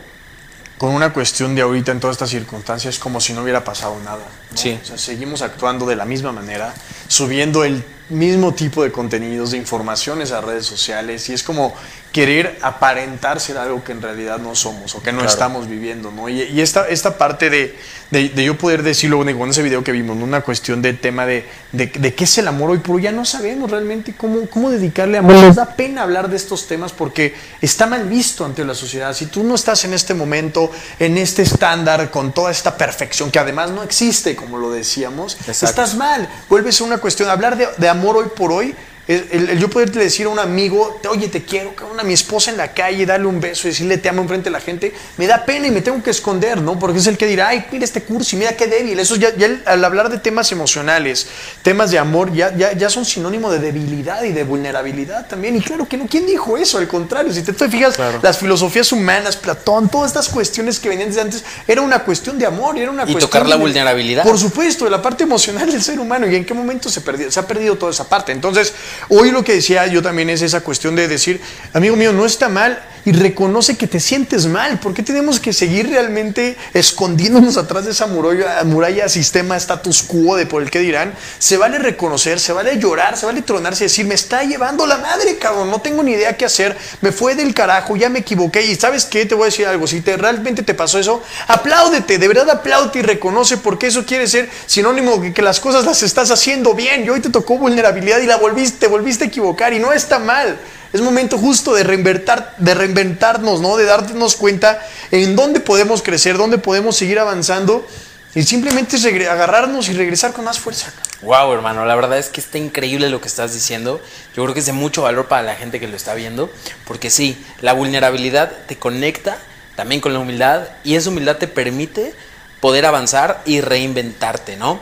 con 0.79 0.91
una 0.95 1.13
cuestión 1.13 1.55
de 1.57 1.63
ahorita 1.63 1.91
en 1.91 1.99
todas 2.01 2.15
estas 2.15 2.31
circunstancias 2.31 2.99
como 3.01 3.21
si 3.21 3.33
no 3.33 3.43
hubiera 3.43 3.65
pasado 3.65 3.99
nada? 4.05 4.23
¿no? 4.53 4.57
Sí. 4.57 4.79
O 4.83 4.87
sea, 4.87 4.99
seguimos 4.99 5.43
actuando 5.43 5.87
de 5.87 5.97
la 5.97 6.05
misma 6.05 6.31
manera, 6.33 6.73
subiendo 7.09 7.65
el 7.65 7.85
mismo 8.11 8.55
tipo 8.55 8.83
de 8.83 8.91
contenidos, 8.93 9.51
de 9.51 9.59
informaciones 9.59 10.31
a 10.33 10.41
redes 10.41 10.65
sociales 10.67 11.29
y 11.29 11.33
es 11.35 11.43
como 11.43 11.75
querer 12.13 12.59
aparentar 12.63 13.39
ser 13.39 13.59
algo 13.59 13.85
que 13.85 13.93
en 13.93 14.01
realidad 14.01 14.39
no 14.39 14.55
somos 14.55 14.95
o 14.95 15.03
que 15.03 15.13
no 15.13 15.19
Claro. 15.19 15.31
estamos 15.33 15.69
viviendo, 15.69 16.11
¿no? 16.11 16.29
Y, 16.29 16.43
y 16.43 16.61
esta, 16.63 16.89
esta 16.89 17.19
parte 17.19 17.51
de, 17.51 17.77
de- 18.11 18.31
de 18.31 18.45
yo 18.45 18.57
poder 18.57 18.83
decirlo 18.83 19.19
bueno, 19.19 19.39
con 19.39 19.51
ese 19.51 19.63
video 19.63 19.85
que 19.85 19.93
vimos, 19.93 20.17
¿no? 20.17 20.25
una 20.25 20.41
cuestión 20.41 20.81
de 20.81 20.95
tema 20.95 21.27
de, 21.27 21.45
de, 21.73 21.87
de 21.89 22.15
qué 22.15 22.25
es 22.25 22.39
el 22.39 22.49
amor 22.49 22.71
hoy 22.71 22.79
por 22.79 22.97
hoy, 22.97 23.03
ya 23.03 23.13
no 23.13 23.25
sabemos 23.27 23.71
realmente 23.71 24.15
cómo, 24.17 24.49
cómo 24.49 24.71
dedicarle 24.71 25.19
amor. 25.19 25.35
Nos 25.35 25.57
da 25.57 25.67
pena 25.77 26.03
hablar 26.03 26.31
de 26.31 26.37
estos 26.39 26.67
temas 26.67 26.93
porque 26.93 27.35
está 27.61 27.87
mal 27.87 28.09
visto 28.09 28.45
ante 28.45 28.65
la 28.65 28.75
sociedad. 28.75 29.13
Si 29.13 29.27
tú 29.27 29.45
no 29.45 29.55
estás 29.55 29.85
en 29.85 29.93
este 29.93 30.15
momento, 30.15 30.71
en 30.99 31.19
este 31.19 31.43
estándar, 31.43 32.11
con 32.11 32.33
toda 32.33 32.51
esta 32.51 32.77
perfección 32.77 33.31
que 33.31 33.39
además 33.39 33.71
no 33.71 33.83
existe, 33.83 34.35
como 34.35 34.57
lo 34.57 34.71
decíamos, 34.71 35.35
Exacto. 35.47 35.67
estás 35.67 35.95
mal. 35.95 36.27
Vuelve 36.49 36.71
a 36.71 36.85
una 36.85 36.99
cuestión, 36.99 37.29
hablar 37.29 37.57
de, 37.59 37.69
de 37.77 37.89
amor 37.89 38.17
hoy 38.17 38.29
por 38.35 38.51
hoy. 38.51 38.75
El, 39.09 39.27
el- 39.33 39.49
el 39.51 39.59
yo 39.59 39.71
poderte 39.71 39.99
decir 39.99 40.27
a 40.27 40.29
un 40.29 40.39
amigo, 40.39 41.01
oye, 41.11 41.29
te 41.29 41.43
quiero, 41.43 41.75
cabrón, 41.75 41.99
a 41.99 42.03
mi 42.05 42.13
esposa 42.13 42.51
en 42.51 42.59
la 42.59 42.73
calle, 42.75 43.07
darle 43.07 43.27
un 43.27 43.41
beso 43.41 43.67
y 43.67 43.71
decirle 43.71 43.97
te 43.99 44.09
amo 44.11 44.21
enfrente 44.23 44.45
de 44.45 44.51
la 44.51 44.61
gente, 44.61 44.93
me 45.17 45.27
da 45.27 45.45
pena 45.47 45.67
y 45.67 45.71
me 45.71 45.81
tengo 45.81 46.03
que 46.03 46.11
esconder, 46.11 46.61
¿no? 46.61 46.79
Porque 46.79 46.99
es 46.99 47.07
el 47.07 47.17
que 47.17 47.27
dirá, 47.27 47.49
ay, 47.49 47.65
mira 47.73 47.85
este 47.87 48.03
curso 48.03 48.37
y 48.37 48.39
mira 48.39 48.53
qué 48.55 48.67
débil. 48.67 49.01
Eso 49.01 49.17
ya, 49.17 49.35
ya 49.35 49.49
al 49.65 49.83
hablar 49.85 50.11
de 50.11 50.19
temas 50.19 50.53
emocionales, 50.53 51.27
temas 51.63 51.91
de 51.91 51.99
amor, 51.99 52.33
ya, 52.35 52.55
ya, 52.55 52.73
ya 52.75 52.91
son 52.91 53.05
sinónimo 53.07 53.51
de 53.51 53.59
debilidad 53.61 54.23
y 54.25 54.33
de 54.33 54.45
vulnerabilidad 54.45 55.27
también. 55.27 55.57
Y 55.57 55.63
claro 55.63 55.89
que 55.89 55.97
no, 55.97 56.07
¿quién 56.07 56.27
dijo 56.27 56.59
eso? 56.59 56.77
Al 56.77 56.87
contrario, 56.87 57.33
si 57.33 57.43
te, 57.43 57.55
te 57.55 57.69
fijas, 57.71 57.99
las 58.23 58.37
filosofías 58.39 58.93
humanas, 58.93 59.37
Platón, 59.37 59.89
todas 59.89 60.09
estas 60.11 60.29
cuestiones 60.29 60.79
que 60.79 60.91
venían 60.91 61.09
desde 61.09 61.23
antes, 61.23 61.45
era 61.67 61.81
una 61.81 62.01
cuestión 62.05 62.39
de 62.39 62.45
amor, 62.45 62.77
era 62.79 62.91
una 62.91 63.05
Y 63.05 63.13
cuestión 63.13 63.31
tocar 63.31 63.49
la 63.49 63.57
de- 63.57 63.63
vulnerabilidad. 63.63 64.23
Por 64.25 64.39
supuesto, 64.39 64.85
de 64.85 64.91
la 64.91 65.01
parte 65.01 65.25
emocional 65.25 65.71
del 65.73 65.83
ser 65.83 65.99
humano 65.99 66.27
y 66.31 66.37
en 66.37 66.45
qué 66.45 66.53
momento 66.53 66.91
se, 66.91 67.01
perdió, 67.01 67.31
se 67.31 67.41
ha 67.41 67.47
perdido 67.47 67.77
toda 67.77 67.91
esa 67.91 68.07
parte. 68.07 68.33
Entonces, 68.33 68.75
hoy 69.09 69.31
lo 69.31 69.45
que 69.45 69.55
decía 69.55 69.87
yo 69.87 70.03
también 70.03 70.31
es 70.31 70.43
esa 70.43 70.61
cuestión 70.61 70.97
de 70.97 71.09
decir, 71.09 71.41
amigo 71.73 71.97
mío, 71.97 72.13
no 72.13 72.27
está 72.27 72.49
mal 72.49 72.83
y 73.09 73.13
reconoce 73.13 73.79
que 73.79 73.87
te 73.87 74.01
sientes 74.01 74.47
mal. 74.47 74.81
¿Por 74.81 74.93
qué 74.93 75.03
tenemos 75.03 75.41
que 75.41 75.55
seguir 75.55 75.89
realmente 75.89 76.59
escondiéndonos 76.75 77.57
atrás 77.57 77.87
de 77.87 77.93
esa 77.93 78.07
muralla, 78.07 78.63
muralla 78.65 79.09
sistema, 79.09 79.57
status 79.57 80.03
quo 80.03 80.37
de 80.37 80.45
por 80.45 80.63
el 80.63 80.71
que 80.71 80.81
dirán? 80.81 81.15
Se 81.39 81.57
vale 81.57 81.79
reconocer, 81.79 82.39
se 82.39 82.53
vale 82.53 82.79
llorar, 82.79 83.17
se 83.17 83.25
vale 83.25 83.41
tronarse 83.41 83.85
y 83.85 83.87
decir, 83.87 84.07
me 84.07 84.15
está 84.15 84.43
llevando 84.43 84.87
la 84.87 84.99
madre, 84.99 85.39
cabrón, 85.39 85.71
no 85.71 85.81
tengo 85.81 86.03
ni 86.03 86.13
idea 86.13 86.37
qué 86.37 86.45
hacer, 86.45 86.77
me 87.01 87.11
fue 87.11 87.35
del 87.35 87.55
carajo, 87.55 87.97
ya 87.97 88.11
me 88.11 88.19
equivoqué 88.19 88.67
y 88.67 88.75
sabes 88.75 89.07
qué, 89.07 89.25
te 89.25 89.35
voy 89.35 89.45
a 89.45 89.47
decir 89.47 89.67
algo, 89.67 89.87
si 89.87 90.03
te, 90.03 90.17
realmente 90.19 90.63
te 90.63 90.75
pasó 90.75 90.99
eso, 90.99 91.23
apláudete, 91.47 92.19
de 92.19 92.29
verdad 92.29 92.51
apláudete 92.51 92.99
y 92.99 93.03
reconoce 93.03 93.57
porque 93.57 93.87
eso 93.87 94.05
quiere 94.05 94.27
ser 94.27 94.51
sinónimo 94.67 95.17
de 95.17 95.33
que 95.33 95.41
las 95.41 95.61
cosas 95.61 95.87
las 95.87 96.03
estás 96.03 96.31
haciendo 96.31 96.75
bien 96.75 97.07
y 97.07 97.09
hoy 97.09 97.21
te 97.21 97.31
tocó 97.31 97.57
vulnerabilidad 97.57 98.19
y 98.19 98.27
la 98.27 98.37
volviste, 98.37 98.81
te 98.81 98.87
volviste 98.89 99.25
a 99.25 99.27
equivocar 99.29 99.73
y 99.73 99.79
no 99.79 99.93
está 99.93 100.19
mal. 100.19 100.59
Es 100.93 101.01
momento 101.01 101.39
justo 101.39 101.75
de 101.75 101.85
reinventar, 101.85 102.55
de 102.59 102.75
reinventarnos, 102.75 103.61
¿no? 103.61 103.77
De 103.77 103.85
darnos 103.85 104.37
cuenta 104.37 104.81
en 105.11 105.37
dónde 105.37 105.61
podemos 105.61 106.03
crecer, 106.03 106.37
dónde 106.37 106.59
podemos 106.59 106.97
seguir 106.97 107.19
avanzando 107.19 107.87
y 108.35 108.43
simplemente 108.43 108.97
agarrarnos 109.29 109.89
y 109.89 109.95
regresar 109.95 110.33
con 110.33 110.45
más 110.45 110.59
fuerza. 110.59 110.93
Wow, 111.23 111.53
hermano, 111.53 111.85
la 111.85 111.95
verdad 111.95 112.19
es 112.19 112.29
que 112.29 112.41
está 112.41 112.59
increíble 112.59 113.11
lo 113.11 113.21
que 113.21 113.29
estás 113.29 113.53
diciendo. 113.53 114.01
Yo 114.37 114.43
creo 114.45 114.55
que 114.55 114.61
es 114.61 114.67
de 114.67 114.73
mucho 114.73 115.03
valor 115.03 115.27
para 115.27 115.43
la 115.43 115.57
gente 115.57 115.81
que 115.81 115.89
lo 115.89 115.97
está 115.97 116.15
viendo, 116.15 116.51
porque 116.87 117.11
sí, 117.11 117.43
la 117.61 117.73
vulnerabilidad 117.73 118.53
te 118.67 118.77
conecta 118.77 119.39
también 119.77 120.01
con 120.01 120.13
la 120.13 120.21
humildad 120.21 120.69
y 120.85 120.95
esa 120.95 121.11
humildad 121.11 121.37
te 121.37 121.49
permite 121.49 122.15
poder 122.61 122.87
avanzar 122.87 123.43
y 123.45 123.61
reinventarte, 123.61 124.57
¿no? 124.57 124.81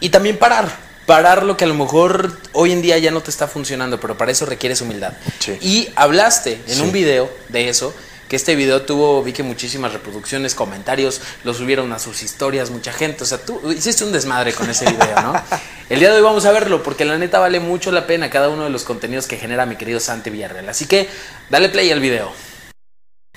Y 0.00 0.10
también 0.10 0.38
parar, 0.38 0.68
parar 1.08 1.42
lo 1.42 1.56
que 1.56 1.64
a 1.64 1.66
lo 1.66 1.72
mejor 1.74 2.32
hoy 2.52 2.70
en 2.70 2.82
día 2.82 2.98
ya 2.98 3.10
no 3.10 3.22
te 3.22 3.30
está 3.30 3.48
funcionando, 3.48 3.98
pero 3.98 4.18
para 4.18 4.30
eso 4.30 4.44
requieres 4.44 4.82
humildad. 4.82 5.14
Sí. 5.38 5.56
Y 5.62 5.88
hablaste 5.96 6.60
en 6.68 6.74
Sí. 6.74 6.80
un 6.82 6.92
video 6.92 7.30
de 7.48 7.70
eso, 7.70 7.94
que 8.28 8.36
este 8.36 8.54
video 8.54 8.82
tuvo, 8.82 9.22
vi 9.22 9.32
que 9.32 9.42
muchísimas 9.42 9.94
reproducciones, 9.94 10.54
comentarios, 10.54 11.22
lo 11.44 11.54
subieron 11.54 11.90
a 11.94 11.98
sus 11.98 12.22
historias, 12.22 12.68
mucha 12.68 12.92
gente, 12.92 13.24
o 13.24 13.26
sea, 13.26 13.38
tú 13.38 13.72
hiciste 13.72 14.04
un 14.04 14.12
desmadre 14.12 14.52
con 14.52 14.68
ese 14.68 14.84
video, 14.84 15.22
¿no? 15.22 15.32
El 15.88 15.98
día 15.98 16.10
de 16.10 16.16
hoy 16.16 16.22
vamos 16.22 16.44
a 16.44 16.52
verlo, 16.52 16.82
porque 16.82 17.06
la 17.06 17.16
neta 17.16 17.38
vale 17.38 17.58
mucho 17.58 17.90
la 17.90 18.06
pena 18.06 18.28
cada 18.28 18.50
uno 18.50 18.64
de 18.64 18.70
los 18.70 18.84
contenidos 18.84 19.26
que 19.26 19.38
genera 19.38 19.64
mi 19.64 19.76
querido 19.76 20.00
Santi 20.00 20.28
Villarreal. 20.28 20.68
Así 20.68 20.84
que, 20.84 21.08
dale 21.48 21.70
play 21.70 21.90
al 21.90 22.00
video. 22.00 22.30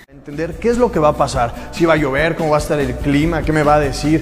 Entender 0.09 0.55
qué 0.59 0.67
es 0.67 0.78
lo 0.78 0.91
que 0.91 0.99
va 0.99 1.07
a 1.07 1.15
pasar, 1.17 1.72
si 1.74 1.86
va 1.86 1.93
a 1.93 1.95
llover, 1.95 2.36
cómo 2.36 2.49
va 2.49 2.57
a 2.57 2.59
estar 2.59 2.78
el 2.82 2.93
clima, 2.97 3.43
qué 3.43 3.53
me 3.53 3.63
va 3.63 3.76
a 3.76 3.80
decir. 3.80 4.22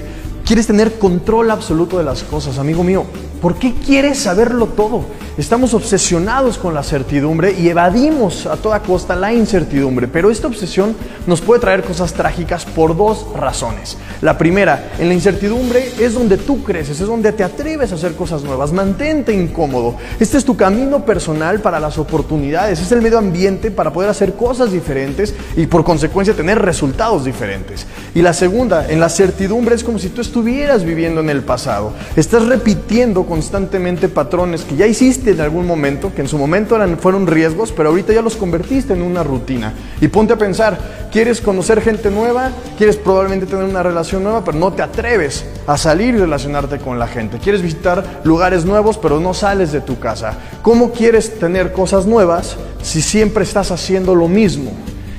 Quieres 0.50 0.66
tener 0.66 0.98
control 0.98 1.48
absoluto 1.52 1.96
de 1.96 2.02
las 2.02 2.24
cosas, 2.24 2.58
amigo 2.58 2.82
mío. 2.82 3.04
¿Por 3.40 3.54
qué 3.54 3.72
quieres 3.72 4.18
saberlo 4.18 4.66
todo? 4.66 5.04
Estamos 5.38 5.72
obsesionados 5.74 6.58
con 6.58 6.74
la 6.74 6.82
certidumbre 6.82 7.54
y 7.58 7.68
evadimos 7.68 8.46
a 8.46 8.56
toda 8.56 8.82
costa 8.82 9.14
la 9.14 9.32
incertidumbre, 9.32 10.08
pero 10.08 10.30
esta 10.30 10.48
obsesión 10.48 10.94
nos 11.26 11.40
puede 11.40 11.60
traer 11.60 11.84
cosas 11.84 12.12
trágicas 12.12 12.66
por 12.66 12.96
dos 12.96 13.26
razones. 13.34 13.96
La 14.20 14.36
primera, 14.36 14.90
en 14.98 15.08
la 15.08 15.14
incertidumbre 15.14 15.92
es 15.98 16.14
donde 16.14 16.36
tú 16.36 16.64
creces, 16.64 17.00
es 17.00 17.06
donde 17.06 17.32
te 17.32 17.44
atreves 17.44 17.92
a 17.92 17.94
hacer 17.94 18.14
cosas 18.14 18.42
nuevas. 18.42 18.72
Mantente 18.72 19.32
incómodo. 19.32 19.94
Este 20.18 20.36
es 20.36 20.44
tu 20.44 20.56
camino 20.56 21.06
personal 21.06 21.60
para 21.60 21.80
las 21.80 21.96
oportunidades, 21.96 22.80
es 22.80 22.92
el 22.92 23.00
medio 23.00 23.18
ambiente 23.18 23.70
para 23.70 23.92
poder 23.92 24.10
hacer 24.10 24.34
cosas 24.34 24.72
diferentes 24.72 25.32
y 25.56 25.66
por 25.66 25.84
consecuencia 25.84 26.34
tener 26.34 26.60
resultados 26.60 27.24
diferentes. 27.24 27.86
Y 28.14 28.20
la 28.20 28.34
segunda, 28.34 28.90
en 28.90 29.00
la 29.00 29.08
certidumbre 29.08 29.76
es 29.76 29.84
como 29.84 29.98
si 29.98 30.10
tú 30.10 30.20
estuvieras 30.20 30.39
estuvieras 30.40 30.84
viviendo 30.84 31.20
en 31.20 31.28
el 31.28 31.42
pasado. 31.42 31.92
Estás 32.16 32.46
repitiendo 32.46 33.26
constantemente 33.26 34.08
patrones 34.08 34.62
que 34.62 34.74
ya 34.74 34.86
hiciste 34.86 35.32
en 35.32 35.40
algún 35.42 35.66
momento, 35.66 36.14
que 36.14 36.22
en 36.22 36.28
su 36.28 36.38
momento 36.38 36.76
eran, 36.76 36.96
fueron 36.96 37.26
riesgos, 37.26 37.72
pero 37.72 37.90
ahorita 37.90 38.14
ya 38.14 38.22
los 38.22 38.36
convertiste 38.36 38.94
en 38.94 39.02
una 39.02 39.22
rutina. 39.22 39.74
Y 40.00 40.08
ponte 40.08 40.32
a 40.32 40.38
pensar, 40.38 41.08
¿quieres 41.12 41.42
conocer 41.42 41.82
gente 41.82 42.10
nueva? 42.10 42.52
¿Quieres 42.78 42.96
probablemente 42.96 43.44
tener 43.44 43.64
una 43.64 43.82
relación 43.82 44.22
nueva, 44.22 44.42
pero 44.42 44.56
no 44.56 44.72
te 44.72 44.80
atreves 44.80 45.44
a 45.66 45.76
salir 45.76 46.14
y 46.14 46.18
relacionarte 46.18 46.78
con 46.78 46.98
la 46.98 47.06
gente? 47.06 47.36
¿Quieres 47.36 47.60
visitar 47.60 48.22
lugares 48.24 48.64
nuevos, 48.64 48.96
pero 48.96 49.20
no 49.20 49.34
sales 49.34 49.72
de 49.72 49.82
tu 49.82 49.98
casa? 49.98 50.38
¿Cómo 50.62 50.90
quieres 50.92 51.38
tener 51.38 51.72
cosas 51.72 52.06
nuevas 52.06 52.56
si 52.80 53.02
siempre 53.02 53.44
estás 53.44 53.70
haciendo 53.72 54.14
lo 54.14 54.26
mismo? 54.26 54.72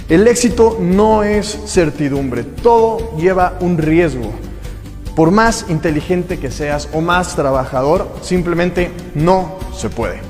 El 0.10 0.28
éxito 0.28 0.80
no 0.82 1.24
es 1.24 1.60
certidumbre, 1.68 2.44
todo 2.44 3.16
lleva 3.18 3.60
un 3.60 3.78
riesgo. 3.78 4.51
Por 5.16 5.32
más 5.32 5.66
inteligente 5.68 6.40
que 6.40 6.52
seas 6.52 6.88
o 6.94 7.02
más 7.02 7.36
trabajador, 7.36 8.10
simplemente 8.22 8.92
no 9.14 9.60
se 9.76 9.90
puede. 9.90 10.22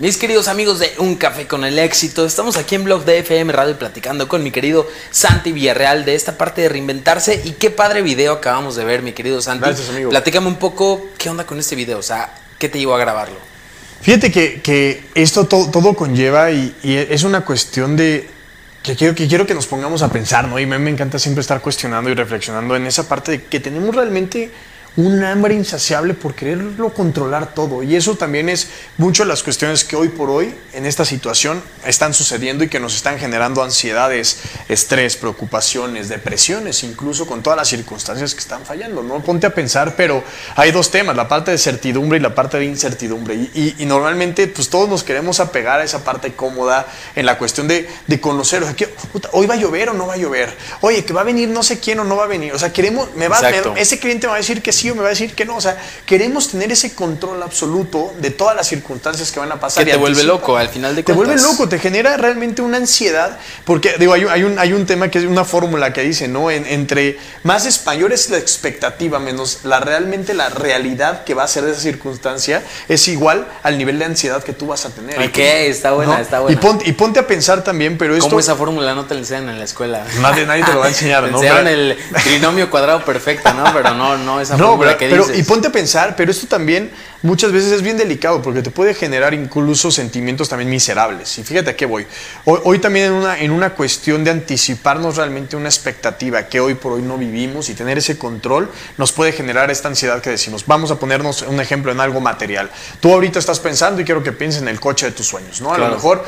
Mis 0.00 0.16
queridos 0.16 0.48
amigos 0.48 0.80
de 0.80 0.92
Un 0.98 1.14
Café 1.14 1.46
con 1.46 1.62
el 1.62 1.78
Éxito, 1.78 2.26
estamos 2.26 2.56
aquí 2.56 2.74
en 2.74 2.82
Blog 2.82 3.04
de 3.04 3.20
FM 3.20 3.52
Radio 3.52 3.78
platicando 3.78 4.26
con 4.26 4.42
mi 4.42 4.50
querido 4.50 4.84
Santi 5.12 5.52
Villarreal 5.52 6.04
de 6.04 6.16
esta 6.16 6.36
parte 6.36 6.62
de 6.62 6.68
reinventarse 6.68 7.40
y 7.44 7.52
qué 7.52 7.70
padre 7.70 8.02
video 8.02 8.32
acabamos 8.32 8.74
de 8.74 8.84
ver, 8.84 9.02
mi 9.02 9.12
querido 9.12 9.40
Santi. 9.40 9.64
Gracias, 9.64 9.88
amigo. 9.90 10.10
Platícame 10.10 10.48
un 10.48 10.56
poco 10.56 11.00
qué 11.16 11.30
onda 11.30 11.46
con 11.46 11.60
este 11.60 11.76
video, 11.76 11.98
o 11.98 12.02
sea, 12.02 12.34
qué 12.58 12.68
te 12.68 12.80
llevó 12.80 12.96
a 12.96 12.98
grabarlo. 12.98 13.51
Fíjate 14.02 14.30
que, 14.32 14.60
que 14.60 15.04
esto 15.14 15.46
to- 15.46 15.70
todo 15.70 15.94
conlleva 15.94 16.50
y, 16.50 16.74
y 16.82 16.94
es 16.96 17.22
una 17.22 17.42
cuestión 17.44 17.96
de 17.96 18.28
que 18.82 18.96
quiero, 18.96 19.14
que 19.14 19.28
quiero 19.28 19.46
que 19.46 19.54
nos 19.54 19.66
pongamos 19.68 20.02
a 20.02 20.10
pensar, 20.10 20.48
¿no? 20.48 20.58
Y 20.58 20.66
me, 20.66 20.76
me 20.78 20.90
encanta 20.90 21.18
siempre 21.20 21.40
estar 21.40 21.60
cuestionando 21.60 22.10
y 22.10 22.14
reflexionando 22.14 22.74
en 22.74 22.86
esa 22.86 23.08
parte 23.08 23.30
de 23.32 23.44
que 23.44 23.60
tenemos 23.60 23.94
realmente 23.94 24.50
un 24.96 25.24
hambre 25.24 25.54
insaciable 25.54 26.12
por 26.12 26.34
quererlo 26.34 26.92
controlar 26.92 27.54
todo. 27.54 27.82
Y 27.82 27.96
eso 27.96 28.14
también 28.16 28.48
es 28.50 28.68
mucho 28.98 29.22
de 29.22 29.28
las 29.30 29.42
cuestiones 29.42 29.84
que 29.84 29.96
hoy 29.96 30.08
por 30.08 30.28
hoy 30.28 30.54
en 30.74 30.84
esta 30.84 31.04
situación 31.06 31.62
están 31.86 32.12
sucediendo 32.12 32.62
y 32.64 32.68
que 32.68 32.78
nos 32.78 32.94
están 32.94 33.18
generando 33.18 33.62
ansiedades, 33.62 34.38
estrés, 34.68 35.16
preocupaciones, 35.16 36.08
depresiones, 36.10 36.82
incluso 36.84 37.26
con 37.26 37.42
todas 37.42 37.56
las 37.56 37.68
circunstancias 37.68 38.34
que 38.34 38.40
están 38.40 38.64
fallando. 38.66 39.02
¿no? 39.02 39.20
Ponte 39.22 39.46
a 39.46 39.54
pensar, 39.54 39.94
pero 39.96 40.22
hay 40.56 40.72
dos 40.72 40.90
temas, 40.90 41.16
la 41.16 41.26
parte 41.26 41.50
de 41.50 41.58
certidumbre 41.58 42.18
y 42.18 42.20
la 42.20 42.34
parte 42.34 42.58
de 42.58 42.66
incertidumbre. 42.66 43.34
Y, 43.34 43.50
y- 43.54 43.82
y 43.82 43.86
normalmente 43.86 44.46
pues 44.48 44.68
todos 44.68 44.88
nos 44.90 45.02
queremos 45.02 45.40
apegar 45.40 45.80
a 45.80 45.84
esa 45.84 46.04
parte 46.04 46.34
cómoda 46.34 46.86
en 47.16 47.24
la 47.26 47.38
cuestión 47.38 47.66
de, 47.66 47.88
de 48.06 48.20
conocer, 48.20 48.62
o 48.62 48.66
sea, 48.66 48.76
que, 48.76 48.88
puta, 48.88 49.30
hoy 49.32 49.46
va 49.46 49.54
a 49.54 49.56
llover 49.56 49.88
o 49.88 49.94
no 49.94 50.06
va 50.06 50.14
a 50.14 50.18
llover. 50.18 50.54
Oye, 50.82 51.04
que 51.04 51.12
va 51.14 51.22
a 51.22 51.24
venir 51.24 51.48
no 51.48 51.62
sé 51.62 51.80
quién 51.80 51.98
o 52.00 52.04
no 52.04 52.16
va 52.16 52.24
a 52.24 52.28
venir. 52.28 52.52
O 52.52 52.58
sea, 52.58 52.72
queremos, 52.72 53.08
me 53.14 53.28
va, 53.28 53.40
me- 53.72 53.80
ese 53.80 53.98
cliente 53.98 54.26
me 54.26 54.30
va 54.32 54.34
a 54.36 54.38
decir 54.40 54.60
que 54.62 54.72
sí 54.72 54.81
o 54.90 54.94
me 54.94 55.00
va 55.02 55.08
a 55.08 55.10
decir 55.10 55.34
que 55.34 55.44
no. 55.44 55.56
O 55.56 55.60
sea, 55.60 55.76
queremos 56.06 56.48
tener 56.48 56.70
ese 56.72 56.94
control 56.94 57.42
absoluto 57.42 58.12
de 58.20 58.30
todas 58.30 58.56
las 58.56 58.66
circunstancias 58.68 59.30
que 59.32 59.40
van 59.40 59.52
a 59.52 59.60
pasar. 59.60 59.84
Que 59.84 59.90
y 59.90 59.92
te 59.92 59.98
vuelve 59.98 60.22
loco, 60.24 60.56
al 60.56 60.68
final 60.68 60.94
de 60.96 61.02
Te 61.02 61.12
vuelve 61.12 61.34
cuentas. 61.34 61.50
loco, 61.52 61.68
te 61.68 61.78
genera 61.78 62.16
realmente 62.16 62.62
una 62.62 62.76
ansiedad. 62.78 63.38
Porque, 63.64 63.94
digo, 63.98 64.12
hay, 64.12 64.24
un- 64.24 64.30
hay 64.30 64.42
un, 64.44 64.58
hay 64.58 64.72
un 64.72 64.86
tema 64.86 65.08
que 65.08 65.18
es 65.18 65.24
una 65.24 65.44
fórmula 65.44 65.92
que 65.92 66.02
dice, 66.02 66.28
¿no? 66.28 66.50
En- 66.50 66.66
entre 66.66 67.18
más 67.42 67.66
es 67.66 67.84
mayor 67.86 68.12
es 68.12 68.30
la 68.30 68.38
expectativa, 68.38 69.18
menos 69.18 69.60
la 69.64 69.80
realmente 69.80 70.34
la 70.34 70.48
realidad 70.48 71.24
que 71.24 71.34
va 71.34 71.44
a 71.44 71.48
ser 71.48 71.64
de 71.64 71.72
esa 71.72 71.80
circunstancia, 71.80 72.62
es 72.88 73.08
igual 73.08 73.46
al 73.62 73.78
nivel 73.78 73.98
de 73.98 74.04
ansiedad 74.06 74.42
que 74.42 74.52
tú 74.52 74.66
vas 74.66 74.84
a 74.86 74.90
tener. 74.90 75.18
Ok, 75.20 75.38
está 75.38 75.92
buena, 75.92 76.20
está 76.20 76.40
buena. 76.40 76.58
Y 76.58 76.60
ponte, 76.62 76.88
y 76.88 76.92
ponte 76.92 77.20
a 77.20 77.26
pensar 77.26 77.62
también, 77.64 77.98
pero 77.98 78.14
esto. 78.14 78.28
¿Cómo 78.28 78.40
esa 78.40 78.56
fórmula 78.56 78.94
no 78.94 79.04
te 79.06 79.14
la 79.14 79.20
enseñan 79.20 79.48
en 79.50 79.58
la 79.58 79.64
escuela? 79.64 80.04
Nadie- 80.20 80.46
nadie 80.46 80.64
te 80.64 80.72
lo 80.72 80.80
va 80.80 80.86
a 80.86 80.88
enseñar, 80.88 81.24
Te 81.24 81.30
¿no? 81.30 81.36
enseñaron 81.38 81.64
Pero- 81.64 81.80
el 81.80 81.98
trinomio 82.24 82.70
cuadrado 82.70 83.04
perfecto, 83.04 83.52
¿no? 83.54 83.64
Pero 83.72 83.94
no, 83.94 84.16
no 84.18 84.40
esa 84.40 84.56
No, 84.62 84.71
fórmula 84.72 84.96
pero, 84.96 84.98
que 84.98 85.08
pero- 85.08 85.26
dices. 85.26 85.38
y 85.38 85.42
ponte 85.48 85.68
a 85.68 85.72
pensar, 85.72 86.14
pero 86.16 86.30
esto 86.30 86.46
también 86.46 86.90
muchas 87.22 87.52
veces 87.52 87.72
es 87.72 87.82
bien 87.82 87.96
delicado 87.96 88.42
porque 88.42 88.62
te 88.62 88.70
puede 88.70 88.94
generar 88.94 89.32
incluso 89.34 89.90
sentimientos 89.90 90.48
también 90.48 90.68
miserables. 90.70 91.38
Y 91.38 91.44
fíjate 91.44 91.70
a 91.70 91.76
qué 91.76 91.86
voy. 91.86 92.06
Hoy, 92.44 92.60
hoy 92.64 92.78
también 92.80 93.06
en 93.06 93.12
una, 93.12 93.38
en 93.38 93.50
una 93.52 93.70
cuestión 93.74 94.24
de 94.24 94.30
anticiparnos 94.32 95.16
realmente 95.16 95.56
una 95.56 95.68
expectativa 95.68 96.48
que 96.48 96.60
hoy 96.60 96.74
por 96.74 96.92
hoy 96.92 97.02
no 97.02 97.16
vivimos 97.18 97.68
y 97.68 97.74
tener 97.74 97.98
ese 97.98 98.18
control 98.18 98.70
nos 98.98 99.12
puede 99.12 99.32
generar 99.32 99.70
esta 99.70 99.88
ansiedad 99.88 100.20
que 100.20 100.30
decimos. 100.30 100.64
Vamos 100.66 100.90
a 100.90 100.96
ponernos 100.98 101.42
un 101.42 101.60
ejemplo 101.60 101.92
en 101.92 102.00
algo 102.00 102.20
material. 102.20 102.70
Tú 103.00 103.12
ahorita 103.12 103.38
estás 103.38 103.60
pensando 103.60 104.00
y 104.00 104.04
quiero 104.04 104.22
que 104.22 104.32
pienses 104.32 104.62
en 104.62 104.68
el 104.68 104.80
coche 104.80 105.06
de 105.06 105.12
tus 105.12 105.26
sueños, 105.26 105.60
¿no? 105.60 105.72
A 105.72 105.76
Claro. 105.76 105.90
lo 105.90 105.96
mejor 105.96 106.24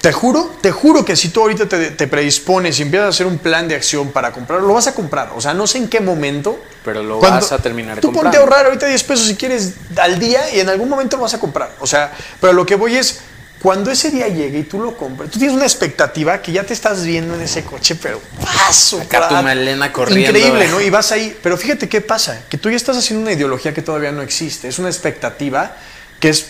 te 0.00 0.12
juro, 0.12 0.54
te 0.62 0.70
juro 0.72 1.04
que 1.04 1.14
si 1.14 1.28
tú 1.28 1.42
ahorita 1.42 1.68
te, 1.68 1.90
te 1.90 2.06
predispones 2.08 2.78
y 2.78 2.82
empiezas 2.82 3.06
a 3.06 3.08
hacer 3.10 3.26
un 3.26 3.38
plan 3.38 3.68
de 3.68 3.74
acción 3.74 4.10
para 4.12 4.32
comprarlo, 4.32 4.66
lo 4.66 4.74
vas 4.74 4.86
a 4.86 4.94
comprar. 4.94 5.32
O 5.36 5.40
sea, 5.40 5.52
no 5.52 5.66
sé 5.66 5.78
en 5.78 5.88
qué 5.88 6.00
momento. 6.00 6.58
Pero 6.84 7.02
lo 7.02 7.18
Cuando- 7.18 7.40
vas 7.40 7.52
a 7.52 7.58
terminar 7.58 8.00
Tú 8.00 8.08
comprando. 8.08 8.30
ponte 8.30 8.36
a 8.38 8.40
ahorrar 8.40 8.66
ahorita 8.66 8.86
10 8.86 9.02
pesos 9.04 9.26
si 9.26 9.36
quieres 9.36 9.74
al 9.96 10.18
día 10.18 10.54
y 10.54 10.60
en 10.60 10.68
algún 10.70 10.88
momento 10.88 11.16
lo 11.18 11.24
vas 11.24 11.34
a 11.34 11.38
comprar. 11.40 11.74
O 11.80 11.86
sea, 11.86 12.12
pero 12.40 12.54
lo 12.54 12.64
que 12.64 12.76
voy 12.76 12.96
es, 12.96 13.20
cuando 13.60 13.90
ese 13.90 14.10
día 14.10 14.26
llegue 14.28 14.60
y 14.60 14.62
tú 14.62 14.80
lo 14.80 14.96
compras, 14.96 15.28
tú 15.30 15.38
tienes 15.38 15.54
una 15.54 15.66
expectativa 15.66 16.40
que 16.40 16.50
ya 16.52 16.64
te 16.64 16.72
estás 16.72 17.04
viendo 17.04 17.34
en 17.34 17.42
ese 17.42 17.62
coche, 17.62 17.94
pero 18.00 18.18
paso. 18.42 18.98
Acá 19.02 19.28
tu 19.28 19.34
melena 19.42 19.92
corriendo. 19.92 20.30
Increíble, 20.30 20.68
¿no? 20.68 20.80
Y 20.80 20.88
vas 20.88 21.12
ahí. 21.12 21.36
Pero 21.42 21.58
fíjate 21.58 21.86
qué 21.90 22.00
pasa, 22.00 22.40
que 22.48 22.56
tú 22.56 22.70
ya 22.70 22.76
estás 22.76 22.96
haciendo 22.96 23.22
una 23.24 23.32
ideología 23.32 23.74
que 23.74 23.82
todavía 23.82 24.12
no 24.12 24.22
existe. 24.22 24.66
Es 24.68 24.78
una 24.78 24.88
expectativa 24.88 25.76
que 26.20 26.30
es, 26.30 26.46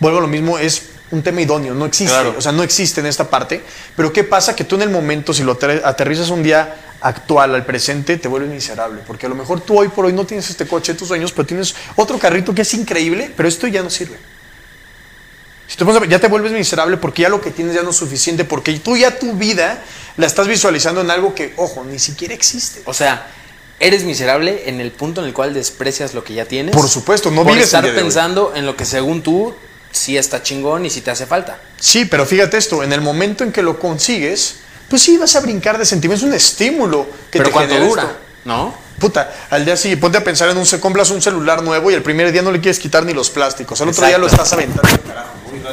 vuelvo 0.00 0.18
a 0.18 0.22
lo 0.22 0.26
mismo, 0.26 0.58
es 0.58 0.82
un 1.14 1.22
tema 1.22 1.40
idóneo, 1.40 1.74
no 1.74 1.86
existe. 1.86 2.12
Claro. 2.12 2.34
O 2.36 2.40
sea, 2.40 2.52
no 2.52 2.62
existe 2.62 3.00
en 3.00 3.06
esta 3.06 3.30
parte. 3.30 3.62
Pero 3.96 4.12
¿qué 4.12 4.24
pasa? 4.24 4.54
Que 4.54 4.64
tú 4.64 4.76
en 4.76 4.82
el 4.82 4.90
momento, 4.90 5.32
si 5.32 5.42
lo 5.42 5.58
ater- 5.58 5.82
aterrizas 5.84 6.28
un 6.30 6.42
día 6.42 6.74
actual 7.00 7.54
al 7.54 7.64
presente, 7.64 8.16
te 8.16 8.28
vuelves 8.28 8.50
miserable. 8.50 9.00
Porque 9.06 9.26
a 9.26 9.28
lo 9.28 9.34
mejor 9.34 9.60
tú 9.60 9.78
hoy 9.78 9.88
por 9.88 10.06
hoy 10.06 10.12
no 10.12 10.24
tienes 10.26 10.48
este 10.50 10.66
coche 10.66 10.92
de 10.92 10.98
tus 10.98 11.08
sueños, 11.08 11.32
pero 11.32 11.46
tienes 11.46 11.74
otro 11.96 12.18
carrito 12.18 12.54
que 12.54 12.62
es 12.62 12.74
increíble, 12.74 13.30
pero 13.36 13.48
esto 13.48 13.66
ya 13.66 13.82
no 13.82 13.90
sirve. 13.90 14.16
Si 15.66 15.76
te 15.78 15.84
pones 15.84 15.96
a 15.96 16.00
ver, 16.00 16.10
ya 16.10 16.18
te 16.18 16.28
vuelves 16.28 16.52
miserable 16.52 16.98
porque 16.98 17.22
ya 17.22 17.28
lo 17.30 17.40
que 17.40 17.50
tienes 17.50 17.74
ya 17.74 17.82
no 17.82 17.90
es 17.90 17.96
suficiente, 17.96 18.44
porque 18.44 18.78
tú 18.80 18.96
ya 18.96 19.18
tu 19.18 19.32
vida 19.32 19.82
la 20.16 20.26
estás 20.26 20.46
visualizando 20.46 21.00
en 21.00 21.10
algo 21.10 21.34
que, 21.34 21.54
ojo, 21.56 21.84
ni 21.84 21.98
siquiera 21.98 22.34
existe. 22.34 22.82
O 22.84 22.92
sea, 22.92 23.26
eres 23.80 24.04
miserable 24.04 24.68
en 24.68 24.80
el 24.80 24.92
punto 24.92 25.22
en 25.22 25.26
el 25.26 25.32
cual 25.32 25.54
desprecias 25.54 26.14
lo 26.14 26.22
que 26.22 26.34
ya 26.34 26.44
tienes. 26.44 26.74
Por 26.74 26.88
supuesto, 26.88 27.30
no 27.30 27.42
por 27.44 27.52
vives 27.52 27.66
estar 27.66 27.84
pensando 27.94 28.52
en 28.54 28.66
lo 28.66 28.76
que 28.76 28.84
según 28.84 29.22
tú 29.22 29.54
sí 29.94 30.18
está 30.18 30.42
chingón 30.42 30.84
y 30.84 30.90
sí 30.90 31.00
te 31.00 31.10
hace 31.10 31.24
falta. 31.26 31.58
Sí, 31.78 32.04
pero 32.04 32.26
fíjate 32.26 32.56
esto, 32.56 32.82
en 32.82 32.92
el 32.92 33.00
momento 33.00 33.44
en 33.44 33.52
que 33.52 33.62
lo 33.62 33.78
consigues, 33.78 34.56
pues 34.88 35.02
sí 35.02 35.16
vas 35.16 35.34
a 35.36 35.40
brincar 35.40 35.78
de 35.78 35.86
sentimientos, 35.86 36.24
es 36.24 36.28
un 36.28 36.34
estímulo 36.34 37.06
que 37.30 37.38
Pero 37.38 37.44
te 37.44 37.50
¿cuánto 37.52 37.78
dura? 37.78 38.02
esto. 38.02 38.16
¿No? 38.44 38.74
Puta, 38.98 39.32
al 39.50 39.64
día 39.64 39.76
siguiente, 39.76 40.00
ponte 40.00 40.18
a 40.18 40.24
pensar 40.24 40.50
en 40.50 40.56
un, 40.58 40.66
se 40.66 40.78
compras 40.78 41.10
un 41.10 41.22
celular 41.22 41.62
nuevo 41.62 41.90
y 41.90 41.94
el 41.94 42.02
primer 42.02 42.30
día 42.30 42.42
no 42.42 42.52
le 42.52 42.60
quieres 42.60 42.78
quitar 42.78 43.04
ni 43.04 43.12
los 43.12 43.30
plásticos, 43.30 43.80
al 43.80 43.88
otro 43.88 44.06
día 44.06 44.18
lo 44.18 44.26
estás 44.26 44.52
aventando. 44.52 44.88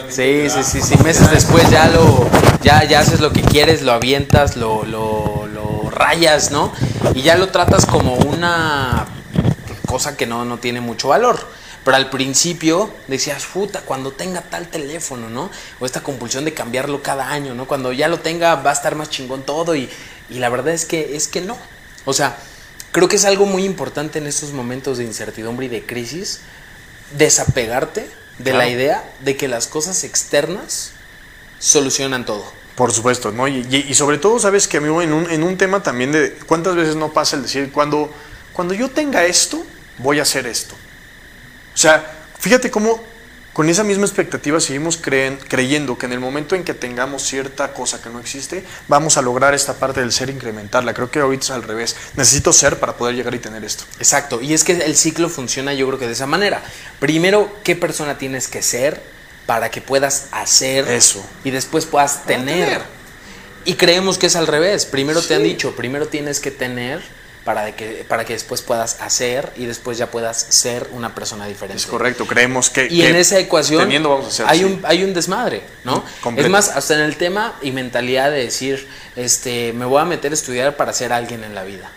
Sí, 0.10 0.50
sí, 0.50 0.64
sí, 0.64 0.82
sí. 0.82 0.96
Meses 1.04 1.30
después 1.32 1.70
ya 1.70 1.88
lo. 1.90 2.30
Ya, 2.64 2.84
ya 2.84 3.00
haces 3.00 3.20
lo 3.20 3.32
que 3.34 3.42
quieres, 3.42 3.82
lo 3.82 3.92
avientas, 3.92 4.56
lo, 4.56 4.84
lo, 4.86 5.48
lo 5.48 5.90
rayas, 5.90 6.52
¿no? 6.52 6.72
Y 7.14 7.22
ya 7.22 7.36
lo 7.36 7.50
tratas 7.50 7.86
como 7.86 8.16
una 8.16 9.06
cosa 9.86 10.16
que 10.16 10.26
no, 10.26 10.46
no 10.46 10.58
tiene 10.58 10.80
mucho 10.82 11.10
valor. 11.10 11.40
Pero 11.84 11.98
al 11.98 12.10
principio 12.12 12.94
decías, 13.08 13.46
puta, 13.46 13.82
cuando 13.82 14.12
tenga 14.12 14.42
tal 14.42 14.68
teléfono, 14.68 15.30
¿no? 15.30 15.50
O 15.80 15.86
esta 15.86 16.02
compulsión 16.02 16.46
de 16.46 16.54
cambiarlo 16.54 17.02
cada 17.02 17.30
año, 17.32 17.56
¿no? 17.56 17.66
Cuando 17.68 17.92
ya 17.92 18.08
lo 18.08 18.20
tenga 18.20 18.56
va 18.56 18.70
a 18.70 18.74
estar 18.74 18.96
más 18.96 19.10
chingón 19.10 19.44
todo 19.44 19.76
y, 19.76 19.90
y 20.30 20.36
la 20.40 20.50
verdad 20.50 20.74
es 20.74 20.86
que, 20.86 21.16
es 21.16 21.28
que 21.28 21.42
no. 21.42 21.58
O 22.06 22.14
sea, 22.14 22.38
creo 22.92 23.08
que 23.08 23.16
es 23.16 23.26
algo 23.26 23.46
muy 23.48 23.64
importante 23.66 24.20
en 24.20 24.28
estos 24.28 24.52
momentos 24.52 25.00
de 25.00 25.06
incertidumbre 25.06 25.66
y 25.66 25.70
de 25.70 25.84
crisis, 25.86 26.42
desapegarte 27.18 28.08
de 28.38 28.54
la 28.54 28.68
idea 28.70 29.04
de 29.22 29.36
que 29.36 29.48
las 29.48 29.68
cosas 29.68 30.04
externas 30.04 30.92
solucionan 31.60 32.26
todo. 32.26 32.44
Por 32.76 32.92
supuesto, 32.94 33.32
¿no? 33.32 33.48
Y, 33.48 33.66
y- 33.70 33.86
y 33.90 33.94
sobre 33.96 34.18
todo, 34.18 34.40
sabes 34.40 34.68
que, 34.68 34.78
amigo, 34.78 35.02
en 35.02 35.14
un, 35.14 35.30
en 35.30 35.44
un 35.44 35.58
tema 35.58 35.84
también 35.84 36.12
de 36.12 36.34
cuántas 36.48 36.76
veces 36.76 36.96
no 36.96 37.12
pasa 37.12 37.36
el 37.36 37.44
decir, 37.44 37.72
cuando, 37.72 38.12
cuando 38.54 38.74
yo 38.74 38.90
tenga 38.90 39.26
esto, 39.26 39.64
voy 39.98 40.20
a 40.20 40.22
hacer 40.24 40.48
esto. 40.48 40.76
O 41.74 41.78
sea, 41.78 42.04
fíjate 42.40 42.70
cómo 42.72 43.02
con 43.54 43.68
esa 43.70 43.84
misma 43.84 44.06
expectativa 44.06 44.62
seguimos 44.62 44.98
creen- 45.02 45.38
creyendo 45.48 45.98
que 45.98 46.06
en 46.06 46.14
el 46.14 46.22
momento 46.22 46.56
en 46.56 46.64
que 46.64 46.74
tengamos 46.74 47.24
cierta 47.24 47.74
cosa 47.74 48.02
que 48.02 48.10
no 48.10 48.20
existe, 48.20 48.64
vamos 48.88 49.18
a 49.18 49.22
lograr 49.22 49.54
esta 49.54 49.74
parte 49.74 50.00
del 50.00 50.14
ser 50.14 50.30
incrementarla. 50.30 50.94
Creo 50.94 51.12
que 51.12 51.20
ahorita 51.20 51.44
es 51.44 51.52
al 51.52 51.64
revés. 51.64 51.96
Necesito 52.16 52.54
ser 52.54 52.80
para 52.80 52.96
poder 52.96 53.16
llegar 53.16 53.36
y 53.36 53.40
tener 53.40 53.64
esto. 53.66 53.84
Exacto, 54.00 54.42
y 54.42 54.54
es 54.54 54.64
que 54.64 54.74
el 54.74 54.96
ciclo 54.96 55.28
funciona 55.30 55.74
yo 55.74 55.86
creo 55.88 56.00
que 56.00 56.08
de 56.08 56.14
esa 56.14 56.28
manera. 56.28 56.64
Primero, 57.00 57.54
¿qué 57.64 57.76
persona 57.76 58.18
tienes 58.18 58.48
que 58.48 58.62
ser 58.62 59.02
para 59.46 59.70
que 59.70 59.82
puedas 59.82 60.28
hacer 60.32 60.88
Eso. 60.88 61.22
y 61.44 61.50
después 61.52 61.86
puedas 61.86 62.26
tener? 62.26 62.66
tener. 62.70 62.82
Y 63.66 63.74
creemos 63.76 64.18
que 64.18 64.28
es 64.28 64.36
al 64.38 64.48
revés. 64.48 64.86
Primero 64.86 65.22
te 65.22 65.36
han 65.36 65.44
dicho, 65.44 65.76
primero 65.76 66.08
tienes 66.08 66.40
que 66.40 66.52
tener 66.52 67.02
para, 67.44 67.66
de 67.66 67.74
que, 67.74 68.06
para 68.08 68.26
que 68.26 68.34
después 68.34 68.62
puedas 68.62 69.02
hacer 69.02 69.52
y 69.56 69.66
después 69.66 69.98
ya 69.98 70.12
puedas 70.12 70.38
ser 70.38 70.88
una 70.92 71.16
persona 71.16 71.48
diferente. 71.48 71.82
Es 71.82 71.88
correcto, 71.88 72.28
creemos 72.28 72.70
que... 72.70 72.86
Y 72.86 73.02
que 73.02 73.10
en 73.10 73.16
esa 73.16 73.40
ecuación 73.40 73.90
vamos 74.04 74.26
a 74.26 74.28
hacer, 74.28 74.46
hay, 74.48 74.60
sí. 74.60 74.66
un, 74.66 74.82
hay 74.84 75.04
un 75.04 75.14
desmadre, 75.14 75.64
¿no? 75.84 76.04
Completo. 76.22 76.46
Es 76.46 76.52
más, 76.52 76.70
hasta 76.70 76.96
en 76.96 77.02
el 77.02 77.18
tema 77.18 77.56
y 77.62 77.72
mentalidad 77.72 78.30
de 78.32 78.44
decir, 78.44 78.88
este, 79.16 79.74
me 79.74 79.86
voy 79.86 80.02
a 80.02 80.06
meter 80.06 80.32
a 80.32 80.36
estudiar 80.36 80.76
para 80.78 80.94
ser 80.94 81.14
alguien 81.14 81.44
en 81.44 81.56
la 81.56 81.64
vida. 81.64 81.90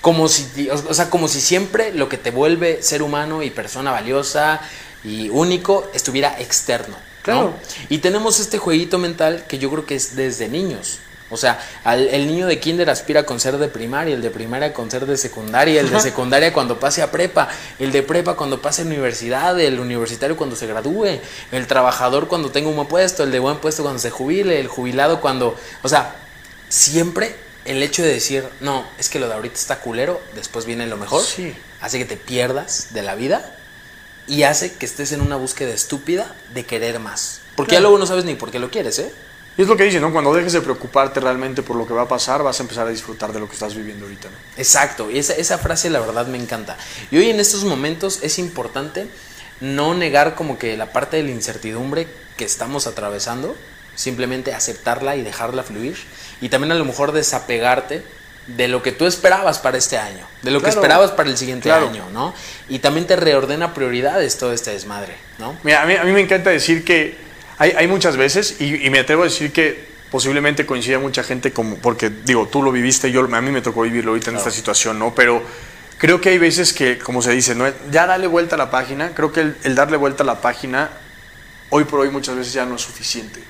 Como 0.00 0.28
si, 0.28 0.68
o 0.68 0.94
sea, 0.94 1.10
como 1.10 1.28
si 1.28 1.40
siempre 1.40 1.92
lo 1.92 2.08
que 2.08 2.18
te 2.18 2.32
vuelve 2.32 2.82
ser 2.82 3.02
humano 3.02 3.44
y 3.44 3.50
persona 3.50 3.92
valiosa 3.92 4.60
y 5.04 5.28
único 5.28 5.88
estuviera 5.94 6.40
externo. 6.40 6.96
¿no? 6.96 7.22
Claro. 7.22 7.54
Y 7.88 7.98
tenemos 7.98 8.40
este 8.40 8.58
jueguito 8.58 8.98
mental 8.98 9.44
que 9.46 9.58
yo 9.58 9.70
creo 9.70 9.86
que 9.86 9.94
es 9.94 10.16
desde 10.16 10.48
niños. 10.48 10.98
O 11.32 11.36
sea, 11.36 11.58
al- 11.82 12.08
el 12.08 12.26
niño 12.26 12.46
de 12.46 12.60
kinder 12.60 12.88
aspira 12.90 13.24
con 13.24 13.40
ser 13.40 13.56
de 13.58 13.68
primaria, 13.68 14.14
el 14.14 14.22
de 14.22 14.30
primaria 14.30 14.72
con 14.72 14.90
ser 14.90 15.06
de 15.06 15.16
secundaria, 15.16 15.80
el 15.80 15.90
de 15.90 15.98
secundaria 16.00 16.52
cuando 16.52 16.78
pase 16.78 17.02
a 17.02 17.10
prepa, 17.10 17.48
el 17.78 17.90
de 17.90 18.02
prepa 18.02 18.34
cuando 18.36 18.60
pase 18.62 18.82
a 18.82 18.84
universidad, 18.84 19.58
el 19.58 19.80
universitario 19.80 20.36
cuando 20.36 20.54
se 20.54 20.66
gradúe, 20.66 21.18
el 21.50 21.66
trabajador 21.66 22.28
cuando 22.28 22.50
tenga 22.52 22.68
un 22.68 22.76
buen 22.76 22.86
puesto, 22.88 23.24
el 23.24 23.30
de 23.32 23.38
buen 23.38 23.56
puesto 23.58 23.82
cuando 23.82 23.98
se 23.98 24.10
jubile, 24.10 24.60
el 24.60 24.68
jubilado 24.68 25.20
cuando... 25.20 25.56
O 25.82 25.88
sea, 25.88 26.14
siempre 26.68 27.34
el 27.64 27.82
hecho 27.82 28.02
de 28.02 28.08
decir, 28.12 28.44
no, 28.60 28.84
es 28.98 29.08
que 29.08 29.18
lo 29.20 29.28
de 29.28 29.34
ahorita 29.34 29.54
está 29.56 29.80
culero, 29.80 30.20
después 30.34 30.64
viene 30.66 30.86
lo 30.86 30.96
mejor, 30.96 31.22
Sí. 31.24 31.54
hace 31.80 31.98
que 31.98 32.04
te 32.04 32.16
pierdas 32.16 32.88
de 32.92 33.02
la 33.02 33.14
vida 33.14 33.54
y 34.26 34.42
hace 34.44 34.72
que 34.74 34.86
estés 34.86 35.12
en 35.12 35.20
una 35.20 35.36
búsqueda 35.36 35.72
estúpida 35.72 36.34
de 36.54 36.64
querer 36.64 36.98
más. 36.98 37.40
Porque 37.56 37.74
ya 37.74 37.80
luego 37.80 37.98
no 37.98 38.06
sabes 38.06 38.24
ni 38.24 38.34
por 38.34 38.50
qué 38.50 38.58
lo 38.58 38.70
quieres, 38.70 38.98
¿eh? 38.98 39.12
Y 39.56 39.62
es 39.62 39.68
lo 39.68 39.76
que 39.76 39.84
dice, 39.84 40.00
¿no? 40.00 40.12
Cuando 40.12 40.32
dejes 40.32 40.54
de 40.54 40.62
preocuparte 40.62 41.20
realmente 41.20 41.62
por 41.62 41.76
lo 41.76 41.86
que 41.86 41.92
va 41.92 42.02
a 42.02 42.08
pasar, 42.08 42.42
vas 42.42 42.58
a 42.58 42.62
empezar 42.62 42.86
a 42.86 42.90
disfrutar 42.90 43.32
de 43.32 43.40
lo 43.40 43.46
que 43.48 43.52
estás 43.54 43.74
viviendo 43.74 44.06
ahorita, 44.06 44.28
¿no? 44.28 44.36
Exacto, 44.56 45.10
y 45.10 45.18
esa, 45.18 45.34
esa 45.34 45.58
frase 45.58 45.90
la 45.90 46.00
verdad 46.00 46.26
me 46.26 46.38
encanta. 46.38 46.76
Y 47.10 47.18
hoy 47.18 47.28
en 47.30 47.38
estos 47.38 47.64
momentos 47.64 48.20
es 48.22 48.38
importante 48.38 49.06
no 49.60 49.94
negar 49.94 50.34
como 50.34 50.58
que 50.58 50.76
la 50.76 50.92
parte 50.92 51.18
de 51.18 51.24
la 51.24 51.30
incertidumbre 51.30 52.08
que 52.36 52.44
estamos 52.46 52.86
atravesando, 52.86 53.54
simplemente 53.94 54.54
aceptarla 54.54 55.16
y 55.16 55.22
dejarla 55.22 55.62
fluir. 55.62 55.96
Y 56.40 56.48
también 56.48 56.72
a 56.72 56.74
lo 56.74 56.84
mejor 56.86 57.12
desapegarte 57.12 58.02
de 58.46 58.66
lo 58.68 58.82
que 58.82 58.90
tú 58.90 59.06
esperabas 59.06 59.58
para 59.60 59.78
este 59.78 59.98
año, 59.98 60.26
de 60.42 60.50
lo 60.50 60.60
que 60.62 60.70
esperabas 60.70 61.12
para 61.12 61.28
el 61.30 61.36
siguiente 61.36 61.68
Claro. 61.68 61.88
año, 61.88 62.08
¿no? 62.12 62.34
Y 62.68 62.80
también 62.80 63.06
te 63.06 63.14
reordena 63.16 63.74
prioridades 63.74 64.38
todo 64.38 64.52
este 64.52 64.72
desmadre, 64.72 65.14
¿no? 65.38 65.56
Mira, 65.62 65.82
a 65.82 65.86
mí, 65.86 65.94
a 65.94 66.02
mí 66.04 66.10
me 66.10 66.22
encanta 66.22 66.50
decir 66.50 66.84
que 66.84 67.16
hay, 67.58 67.72
hay 67.72 67.86
muchas 67.86 68.16
veces, 68.16 68.56
y, 68.60 68.86
y 68.86 68.90
me 68.90 69.00
atrevo 69.00 69.22
a 69.22 69.24
decir 69.26 69.52
que 69.52 69.92
posiblemente 70.10 70.66
coincida 70.66 70.98
mucha 70.98 71.22
gente, 71.22 71.52
como, 71.52 71.76
porque 71.76 72.10
digo, 72.10 72.46
tú 72.46 72.62
lo 72.62 72.70
viviste, 72.70 73.10
yo, 73.10 73.24
a 73.24 73.40
mí 73.40 73.50
me 73.50 73.62
tocó 73.62 73.82
vivirlo 73.82 74.10
ahorita 74.10 74.30
en 74.30 74.36
esta 74.36 74.50
situación, 74.50 74.98
¿no? 74.98 75.14
Pero 75.14 75.42
creo 75.96 76.20
que 76.20 76.28
hay 76.28 76.38
veces 76.38 76.74
que, 76.74 76.98
como 76.98 77.22
se 77.22 77.32
dice, 77.32 77.54
¿no? 77.54 77.64
ya 77.90 78.06
dale 78.06 78.26
vuelta 78.26 78.56
a 78.56 78.58
la 78.58 78.70
página, 78.70 79.12
creo 79.14 79.32
que 79.32 79.40
el, 79.40 79.56
el 79.64 79.74
darle 79.74 79.96
vuelta 79.96 80.22
a 80.22 80.26
la 80.26 80.40
página, 80.40 80.90
hoy 81.70 81.84
por 81.84 82.00
hoy 82.00 82.10
muchas 82.10 82.36
veces 82.36 82.52
ya 82.52 82.66
no 82.66 82.76
es 82.76 82.82
suficiente. 82.82 83.40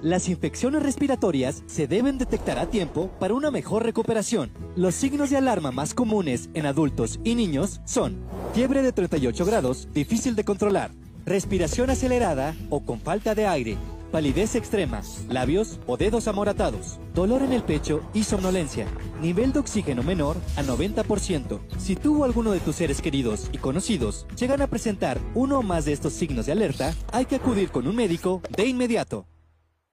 Las 0.00 0.28
infecciones 0.28 0.82
respiratorias 0.82 1.62
se 1.68 1.86
deben 1.86 2.18
detectar 2.18 2.58
a 2.58 2.66
tiempo 2.66 3.12
para 3.20 3.34
una 3.34 3.52
mejor 3.52 3.84
recuperación. 3.84 4.50
Los 4.74 4.96
signos 4.96 5.30
de 5.30 5.36
alarma 5.36 5.70
más 5.70 5.94
comunes 5.94 6.50
en 6.54 6.66
adultos 6.66 7.20
y 7.22 7.36
niños 7.36 7.80
son 7.84 8.16
fiebre 8.52 8.82
de 8.82 8.90
38 8.90 9.46
grados, 9.46 9.86
difícil 9.94 10.34
de 10.34 10.42
controlar, 10.42 10.90
respiración 11.24 11.88
acelerada 11.88 12.56
o 12.68 12.84
con 12.84 13.00
falta 13.00 13.36
de 13.36 13.46
aire, 13.46 13.78
palidez 14.10 14.54
extrema, 14.54 15.02
labios 15.28 15.78
o 15.86 15.96
dedos 15.96 16.28
amoratados, 16.28 16.98
dolor 17.14 17.42
en 17.42 17.52
el 17.52 17.62
pecho 17.62 18.00
y 18.12 18.24
somnolencia, 18.24 18.86
nivel 19.20 19.52
de 19.52 19.60
oxígeno 19.60 20.02
menor 20.02 20.36
a 20.56 20.62
90%. 20.62 21.60
Si 21.78 21.96
tú 21.96 22.22
o 22.22 22.24
alguno 22.24 22.52
de 22.52 22.60
tus 22.60 22.76
seres 22.76 23.00
queridos 23.00 23.48
y 23.52 23.58
conocidos 23.58 24.26
llegan 24.38 24.62
a 24.62 24.66
presentar 24.66 25.18
uno 25.34 25.60
o 25.60 25.62
más 25.62 25.84
de 25.84 25.92
estos 25.92 26.12
signos 26.12 26.46
de 26.46 26.52
alerta, 26.52 26.94
hay 27.12 27.24
que 27.24 27.36
acudir 27.36 27.70
con 27.70 27.86
un 27.86 27.96
médico 27.96 28.42
de 28.56 28.66
inmediato. 28.66 29.26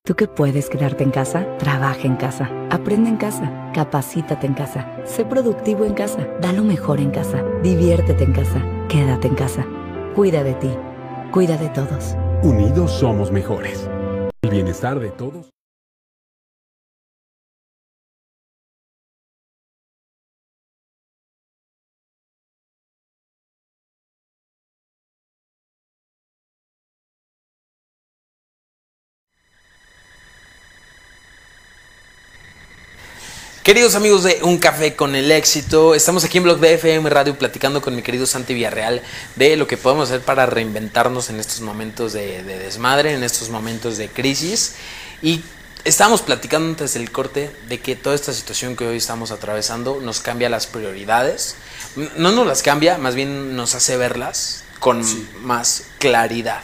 Tú 0.03 0.15
que 0.15 0.28
puedes 0.28 0.70
quedarte 0.70 1.03
en 1.03 1.11
casa, 1.11 1.45
trabaja 1.57 2.03
en 2.03 2.15
casa, 2.15 2.49
aprende 2.72 3.09
en 3.09 3.18
casa, 3.18 3.72
capacítate 3.74 4.47
en 4.47 4.53
casa, 4.53 4.89
sé 5.05 5.26
productivo 5.26 5.84
en 5.84 5.93
casa, 5.93 6.26
da 6.39 6.53
lo 6.53 6.63
mejor 6.63 7.01
en 7.01 7.11
casa, 7.11 7.43
diviértete 7.61 8.24
en 8.24 8.32
casa, 8.32 8.65
quédate 8.88 9.28
en 9.28 9.36
casa, 9.36 9.68
cuida 10.15 10.45
de 10.45 10.53
ti, 10.53 10.70
cuida 11.34 11.57
de 11.57 11.68
todos. 11.68 12.15
Unidos 12.41 12.91
somos 12.93 13.34
mejores. 13.34 13.89
El 14.47 14.53
bienestar 14.53 14.97
de 14.97 15.09
todos. 15.09 15.56
Queridos 33.68 33.95
amigos 33.95 34.24
de 34.24 34.39
Un 34.43 34.59
Café 34.59 34.95
con 34.95 35.13
el 35.13 35.30
Éxito, 35.30 35.93
estamos 35.93 36.24
aquí 36.24 36.38
en 36.38 36.45
Blog 36.45 36.61
de 36.61 36.76
FM 36.76 37.09
Radio 37.09 37.38
platicando 37.38 37.82
con 37.82 37.97
mi 37.97 38.01
querido 38.01 38.26
Santi 38.26 38.53
Villarreal 38.53 39.01
de 39.36 39.57
lo 39.57 39.68
que 39.68 39.76
podemos 39.76 40.07
hacer 40.07 40.22
para 40.22 40.45
reinventarnos 40.45 41.30
en 41.30 41.38
estos 41.38 41.59
momentos 41.59 42.13
de, 42.13 42.43
de 42.43 42.59
desmadre, 42.59 43.13
en 43.13 43.24
estos 43.24 43.49
momentos 43.49 43.97
de 43.97 44.07
crisis. 44.07 44.76
Y 45.22 45.41
estábamos 45.84 46.22
platicando 46.22 46.70
antes 46.70 46.93
del 46.93 47.11
corte 47.11 47.51
de 47.68 47.82
que 47.82 47.97
toda 47.97 48.15
esta 48.15 48.32
situación 48.32 48.78
que 48.78 48.88
hoy 48.88 48.95
estamos 48.95 49.32
atravesando 49.32 49.99
nos 50.01 50.22
cambia 50.22 50.47
las 50.47 50.65
prioridades. 50.65 51.57
No 52.15 52.32
nos 52.32 52.47
las 52.47 52.61
cambia, 52.61 52.97
más 52.97 53.15
bien 53.15 53.57
nos 53.57 53.76
hace 53.76 53.97
verlas 53.97 54.63
con 54.80 55.03
más 55.41 55.84
claridad, 55.99 56.61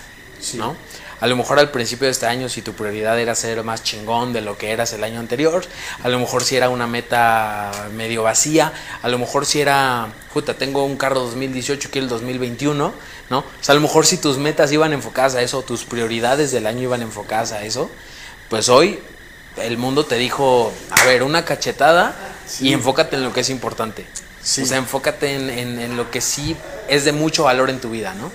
¿no? 0.53 0.77
A 1.23 1.27
lo 1.27 1.37
mejor 1.37 1.57
al 1.57 1.71
principio 1.71 2.05
de 2.07 2.11
este 2.11 2.25
año, 2.25 2.49
si 2.49 2.61
tu 2.61 2.73
prioridad 2.73 3.17
era 3.17 3.33
ser 3.33 3.63
más 3.63 3.81
chingón 3.81 4.33
de 4.33 4.41
lo 4.41 4.57
que 4.57 4.71
eras 4.71 4.91
el 4.91 5.05
año 5.05 5.21
anterior, 5.21 5.63
a 6.03 6.09
lo 6.09 6.19
mejor 6.19 6.43
si 6.43 6.57
era 6.57 6.67
una 6.67 6.85
meta 6.85 7.71
medio 7.95 8.23
vacía, 8.23 8.73
a 9.01 9.07
lo 9.07 9.17
mejor 9.17 9.45
si 9.45 9.61
era, 9.61 10.07
puta, 10.33 10.55
tengo 10.55 10.83
un 10.83 10.97
carro 10.97 11.21
2018 11.21 11.89
que 11.91 11.99
el 11.99 12.09
2021, 12.09 12.93
¿no? 13.29 13.37
O 13.37 13.43
sea, 13.61 13.71
a 13.71 13.75
lo 13.75 13.79
mejor 13.79 14.05
si 14.05 14.17
tus 14.17 14.37
metas 14.37 14.73
iban 14.73 14.91
enfocadas 14.91 15.35
a 15.35 15.41
eso, 15.41 15.61
tus 15.61 15.85
prioridades 15.85 16.51
del 16.51 16.67
año 16.67 16.81
iban 16.81 17.01
enfocadas 17.01 17.53
a 17.53 17.63
eso, 17.63 17.89
pues 18.49 18.67
hoy 18.67 18.99
el 19.55 19.77
mundo 19.77 20.05
te 20.05 20.15
dijo, 20.17 20.73
a 20.91 21.05
ver, 21.05 21.23
una 21.23 21.45
cachetada 21.45 22.13
y 22.59 22.73
enfócate 22.73 23.15
en 23.15 23.23
lo 23.23 23.31
que 23.31 23.39
es 23.39 23.49
importante. 23.49 24.05
O 24.63 24.65
sea, 24.65 24.77
enfócate 24.77 25.35
en, 25.35 25.49
en- 25.49 25.79
en 25.79 25.95
lo 25.95 26.11
que 26.11 26.19
sí 26.19 26.57
es 26.89 27.05
de 27.05 27.13
mucho 27.13 27.45
valor 27.45 27.69
en 27.69 27.79
tu 27.79 27.89
vida, 27.91 28.13
¿no? 28.13 28.29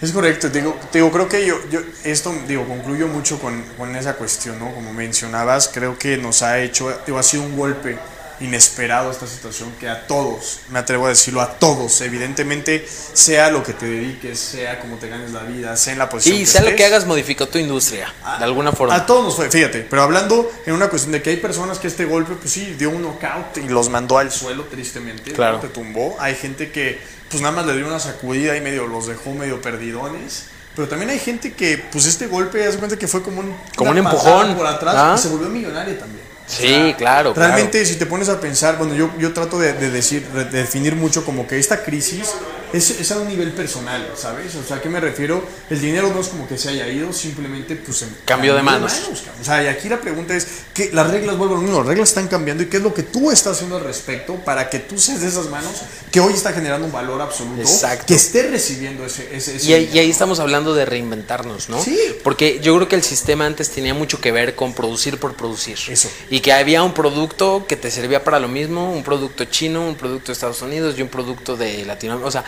Es 0.00 0.12
correcto, 0.12 0.48
digo, 0.48 0.78
digo 0.90 1.10
creo 1.10 1.28
que 1.28 1.44
yo, 1.44 1.56
yo 1.70 1.80
esto, 2.04 2.32
digo, 2.48 2.66
concluyo 2.66 3.06
mucho 3.06 3.38
con, 3.38 3.62
con 3.76 3.94
esa 3.96 4.14
cuestión, 4.14 4.58
¿no? 4.58 4.74
Como 4.74 4.94
mencionabas, 4.94 5.68
creo 5.68 5.98
que 5.98 6.16
nos 6.16 6.40
ha 6.42 6.58
hecho, 6.58 6.90
digo, 7.04 7.18
ha 7.18 7.22
sido 7.22 7.42
un 7.42 7.54
golpe 7.54 7.98
inesperado 8.40 9.10
esta 9.10 9.26
situación 9.26 9.70
que 9.78 9.88
a 9.88 10.06
todos, 10.06 10.60
me 10.70 10.78
atrevo 10.78 11.06
a 11.06 11.10
decirlo, 11.10 11.40
a 11.40 11.58
todos, 11.58 12.00
evidentemente, 12.00 12.86
sea 13.12 13.50
lo 13.50 13.62
que 13.62 13.72
te 13.74 13.86
dediques, 13.86 14.38
sea 14.38 14.80
como 14.80 14.96
te 14.96 15.08
ganes 15.08 15.30
la 15.32 15.42
vida, 15.42 15.76
sea 15.76 15.92
en 15.92 15.98
la 15.98 16.08
posición 16.08 16.36
Y 16.36 16.40
que 16.40 16.46
sea 16.46 16.62
lo 16.62 16.74
que 16.74 16.84
hagas, 16.84 17.06
modificó 17.06 17.46
tu 17.48 17.58
industria, 17.58 18.12
de 18.38 18.44
alguna 18.44 18.72
forma. 18.72 18.94
a 18.94 19.04
todos 19.06 19.24
nos 19.24 19.36
fue, 19.36 19.50
fíjate, 19.50 19.80
pero 19.88 20.02
hablando 20.02 20.50
en 20.66 20.74
una 20.74 20.88
cuestión 20.88 21.12
de 21.12 21.22
que 21.22 21.30
hay 21.30 21.36
personas 21.36 21.78
que 21.78 21.88
este 21.88 22.04
golpe, 22.06 22.34
pues 22.34 22.52
sí, 22.52 22.74
dio 22.78 22.90
un 22.90 23.02
knockout 23.02 23.58
y 23.58 23.68
los 23.68 23.88
mandó 23.90 24.18
al 24.18 24.30
suelo, 24.32 24.64
tristemente, 24.64 25.32
Claro. 25.32 25.54
¿no? 25.56 25.60
te 25.60 25.68
tumbó. 25.68 26.16
Hay 26.18 26.34
gente 26.34 26.70
que, 26.72 26.98
pues 27.30 27.42
nada 27.42 27.54
más 27.54 27.66
le 27.66 27.76
dio 27.76 27.86
una 27.86 28.00
sacudida 28.00 28.56
y 28.56 28.60
medio 28.60 28.86
los 28.86 29.06
dejó 29.06 29.32
medio 29.32 29.60
perdidones. 29.60 30.44
Pero 30.74 30.88
también 30.88 31.10
hay 31.10 31.18
gente 31.18 31.52
que, 31.52 31.78
pues 31.92 32.06
este 32.06 32.26
golpe, 32.28 32.64
haz 32.64 32.72
de 32.74 32.78
cuenta 32.78 32.96
que 32.96 33.08
fue 33.08 33.22
como 33.22 33.40
un, 33.40 33.54
Como 33.76 33.90
un 33.90 33.98
empujón. 33.98 34.56
por 34.56 34.66
atrás 34.66 34.94
Ah. 34.96 35.14
y 35.18 35.20
se 35.20 35.28
volvió 35.28 35.48
millonaria 35.48 35.98
también. 35.98 36.29
Sí, 36.50 36.94
claro. 36.98 37.32
Realmente, 37.34 37.84
si 37.86 37.96
te 37.96 38.06
pones 38.06 38.28
a 38.28 38.40
pensar, 38.40 38.76
bueno, 38.76 38.94
yo, 38.94 39.10
yo 39.18 39.32
trato 39.32 39.58
de, 39.58 39.72
de 39.72 39.90
decir, 39.90 40.26
de 40.28 40.44
definir 40.44 40.96
mucho 40.96 41.24
como 41.24 41.46
que 41.46 41.58
esta 41.58 41.82
crisis 41.82 42.34
es, 42.72 42.90
es 42.90 43.10
a 43.12 43.18
un 43.18 43.28
nivel 43.28 43.52
personal, 43.52 44.12
¿sabes? 44.16 44.54
O 44.54 44.64
sea, 44.64 44.76
¿a 44.76 44.82
qué 44.82 44.88
me 44.88 45.00
refiero? 45.00 45.42
El 45.68 45.80
dinero 45.80 46.10
no 46.12 46.20
es 46.20 46.28
como 46.28 46.48
que 46.48 46.58
se 46.58 46.70
haya 46.70 46.88
ido, 46.88 47.12
simplemente 47.12 47.76
pues 47.76 48.02
en 48.02 48.16
Cambio 48.24 48.54
de 48.54 48.62
manos. 48.62 48.92
O 49.40 49.44
sea, 49.44 49.62
y 49.62 49.66
aquí 49.66 49.88
la 49.88 50.00
pregunta 50.00 50.34
es 50.34 50.46
que 50.74 50.90
las 50.92 51.10
reglas, 51.10 51.36
lo 51.36 51.56
mismo, 51.56 51.78
las 51.78 51.86
reglas 51.86 52.10
están 52.10 52.28
cambiando 52.28 52.62
y 52.62 52.66
qué 52.66 52.78
es 52.78 52.82
lo 52.82 52.94
que 52.94 53.02
tú 53.02 53.30
estás 53.30 53.56
haciendo 53.56 53.76
al 53.76 53.84
respecto 53.84 54.36
para 54.36 54.70
que 54.70 54.78
tú 54.78 54.98
seas 54.98 55.20
de 55.20 55.28
esas 55.28 55.48
manos 55.48 55.72
que 56.10 56.20
hoy 56.20 56.32
está 56.32 56.52
generando 56.52 56.86
un 56.86 56.92
valor 56.92 57.20
absoluto, 57.20 57.60
Exacto. 57.60 58.06
que 58.06 58.14
esté 58.14 58.48
recibiendo 58.50 59.04
ese... 59.04 59.34
ese, 59.34 59.56
ese 59.56 59.66
Y 59.66 59.72
ahí, 59.72 59.90
y 59.92 59.98
ahí 59.98 60.10
estamos 60.10 60.40
hablando 60.40 60.74
de 60.74 60.84
reinventarnos, 60.84 61.68
¿no? 61.68 61.82
Sí. 61.82 61.98
Porque 62.22 62.60
yo 62.62 62.74
creo 62.76 62.88
que 62.88 62.96
el 62.96 63.02
sistema 63.02 63.46
antes 63.46 63.70
tenía 63.70 63.94
mucho 63.94 64.20
que 64.20 64.32
ver 64.32 64.54
con 64.54 64.74
producir 64.74 65.18
por 65.18 65.34
producir. 65.34 65.78
Eso. 65.88 66.10
Y 66.30 66.40
que 66.40 66.52
había 66.52 66.82
un 66.82 66.94
producto 66.94 67.64
que 67.66 67.76
te 67.76 67.90
servía 67.90 68.24
para 68.24 68.40
lo 68.40 68.48
mismo, 68.48 68.92
un 68.92 69.02
producto 69.02 69.44
chino, 69.44 69.86
un 69.86 69.94
producto 69.94 70.28
de 70.28 70.32
Estados 70.32 70.62
Unidos 70.62 70.94
y 70.98 71.02
un 71.02 71.08
producto 71.08 71.56
de 71.56 71.84
Latinoamérica. 71.84 72.28
O 72.28 72.30
sea, 72.30 72.44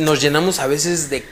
nos 0.00 0.20
llenamos 0.20 0.58
a 0.58 0.66
veces 0.66 1.10
de 1.10 1.24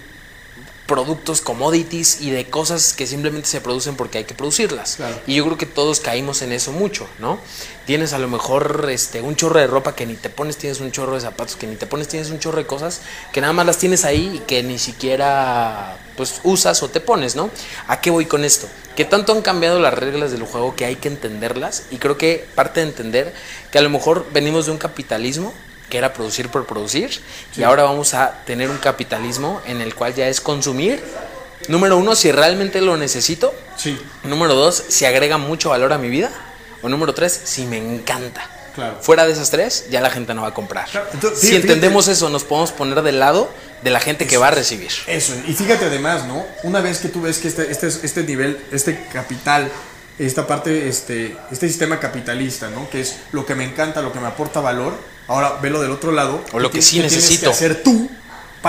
productos, 0.88 1.42
commodities 1.42 2.22
y 2.22 2.30
de 2.30 2.46
cosas 2.46 2.94
que 2.94 3.06
simplemente 3.06 3.46
se 3.46 3.60
producen 3.60 3.94
porque 3.94 4.18
hay 4.18 4.24
que 4.24 4.34
producirlas. 4.34 4.96
Claro. 4.96 5.20
Y 5.26 5.34
yo 5.34 5.44
creo 5.44 5.58
que 5.58 5.66
todos 5.66 6.00
caímos 6.00 6.40
en 6.40 6.50
eso 6.50 6.72
mucho, 6.72 7.06
¿no? 7.18 7.38
Tienes 7.84 8.14
a 8.14 8.18
lo 8.18 8.26
mejor 8.26 8.88
este, 8.90 9.20
un 9.20 9.36
chorro 9.36 9.60
de 9.60 9.66
ropa 9.66 9.94
que 9.94 10.06
ni 10.06 10.14
te 10.14 10.30
pones, 10.30 10.56
tienes 10.56 10.80
un 10.80 10.90
chorro 10.90 11.14
de 11.14 11.20
zapatos 11.20 11.56
que 11.56 11.66
ni 11.66 11.76
te 11.76 11.86
pones, 11.86 12.08
tienes 12.08 12.30
un 12.30 12.38
chorro 12.38 12.56
de 12.56 12.66
cosas 12.66 13.02
que 13.34 13.42
nada 13.42 13.52
más 13.52 13.66
las 13.66 13.76
tienes 13.76 14.06
ahí 14.06 14.36
y 14.36 14.38
que 14.46 14.62
ni 14.62 14.78
siquiera 14.78 15.98
pues 16.16 16.40
usas 16.42 16.82
o 16.82 16.88
te 16.88 17.00
pones, 17.00 17.36
¿no? 17.36 17.50
¿A 17.86 18.00
qué 18.00 18.08
voy 18.08 18.24
con 18.24 18.42
esto? 18.42 18.66
Que 18.96 19.04
tanto 19.04 19.32
han 19.32 19.42
cambiado 19.42 19.78
las 19.80 19.92
reglas 19.92 20.30
del 20.30 20.44
juego 20.44 20.74
que 20.74 20.86
hay 20.86 20.96
que 20.96 21.08
entenderlas 21.08 21.82
y 21.90 21.98
creo 21.98 22.16
que 22.16 22.46
parte 22.54 22.80
de 22.80 22.86
entender 22.86 23.34
que 23.70 23.76
a 23.78 23.82
lo 23.82 23.90
mejor 23.90 24.24
venimos 24.32 24.64
de 24.64 24.72
un 24.72 24.78
capitalismo 24.78 25.52
que 25.88 25.98
era 25.98 26.12
producir 26.12 26.48
por 26.50 26.66
producir 26.66 27.20
y 27.56 27.62
ahora 27.62 27.82
vamos 27.84 28.14
a 28.14 28.42
tener 28.44 28.70
un 28.70 28.78
capitalismo 28.78 29.60
en 29.66 29.80
el 29.80 29.94
cual 29.94 30.14
ya 30.14 30.28
es 30.28 30.40
consumir. 30.40 31.02
Número 31.68 31.96
uno, 31.96 32.14
si 32.14 32.30
realmente 32.32 32.80
lo 32.80 32.96
necesito. 32.96 33.54
Sí, 33.76 33.98
Número 34.24 34.54
dos, 34.54 34.82
si 34.88 35.04
agrega 35.04 35.38
mucho 35.38 35.70
valor 35.70 35.92
a 35.92 35.98
mi 35.98 36.08
vida. 36.08 36.30
O 36.82 36.88
número 36.88 37.12
tres, 37.12 37.38
si 37.44 37.64
me 37.66 37.76
encanta. 37.78 38.48
Claro. 38.74 38.98
Fuera 39.00 39.26
de 39.26 39.32
esas 39.32 39.50
tres, 39.50 39.86
ya 39.90 40.00
la 40.00 40.08
gente 40.10 40.32
no 40.34 40.42
va 40.42 40.48
a 40.48 40.54
comprar. 40.54 40.88
Claro, 40.88 41.08
entonces, 41.12 41.40
si 41.40 41.46
fíjate- 41.48 41.62
entendemos 41.66 42.06
eso, 42.06 42.28
nos 42.30 42.44
podemos 42.44 42.70
poner 42.70 43.02
del 43.02 43.18
lado 43.18 43.50
de 43.82 43.90
la 43.90 43.98
gente 43.98 44.28
que 44.28 44.36
va 44.36 44.48
a 44.48 44.50
recibir. 44.52 44.90
Eso, 45.08 45.34
y 45.48 45.52
fíjate 45.54 45.86
además, 45.86 46.24
¿no? 46.26 46.46
Una 46.62 46.80
vez 46.80 46.98
que 47.00 47.08
tú 47.08 47.20
ves 47.22 47.38
que 47.38 47.48
este, 47.48 47.72
este, 47.72 47.88
este 47.88 48.22
nivel, 48.22 48.56
este 48.70 49.04
capital, 49.12 49.68
esta 50.20 50.46
parte, 50.46 50.88
este, 50.88 51.36
este 51.50 51.66
sistema 51.66 51.98
capitalista, 51.98 52.70
¿no? 52.70 52.88
Que 52.88 53.00
es 53.00 53.16
lo 53.32 53.44
que 53.44 53.56
me 53.56 53.64
encanta, 53.64 54.00
lo 54.00 54.12
que 54.12 54.20
me 54.20 54.28
aporta 54.28 54.60
valor, 54.60 54.94
ahora 55.28 55.58
velo 55.62 55.80
del 55.80 55.90
otro 55.92 56.10
lado. 56.12 56.42
O 56.52 56.58
lo 56.58 56.70
¿qué 56.70 56.78
que 56.78 56.80
ti- 56.80 56.86
sí 56.86 56.98
necesito. 57.00 57.44
que 57.44 57.50
hacer 57.50 57.82
tú 57.82 58.10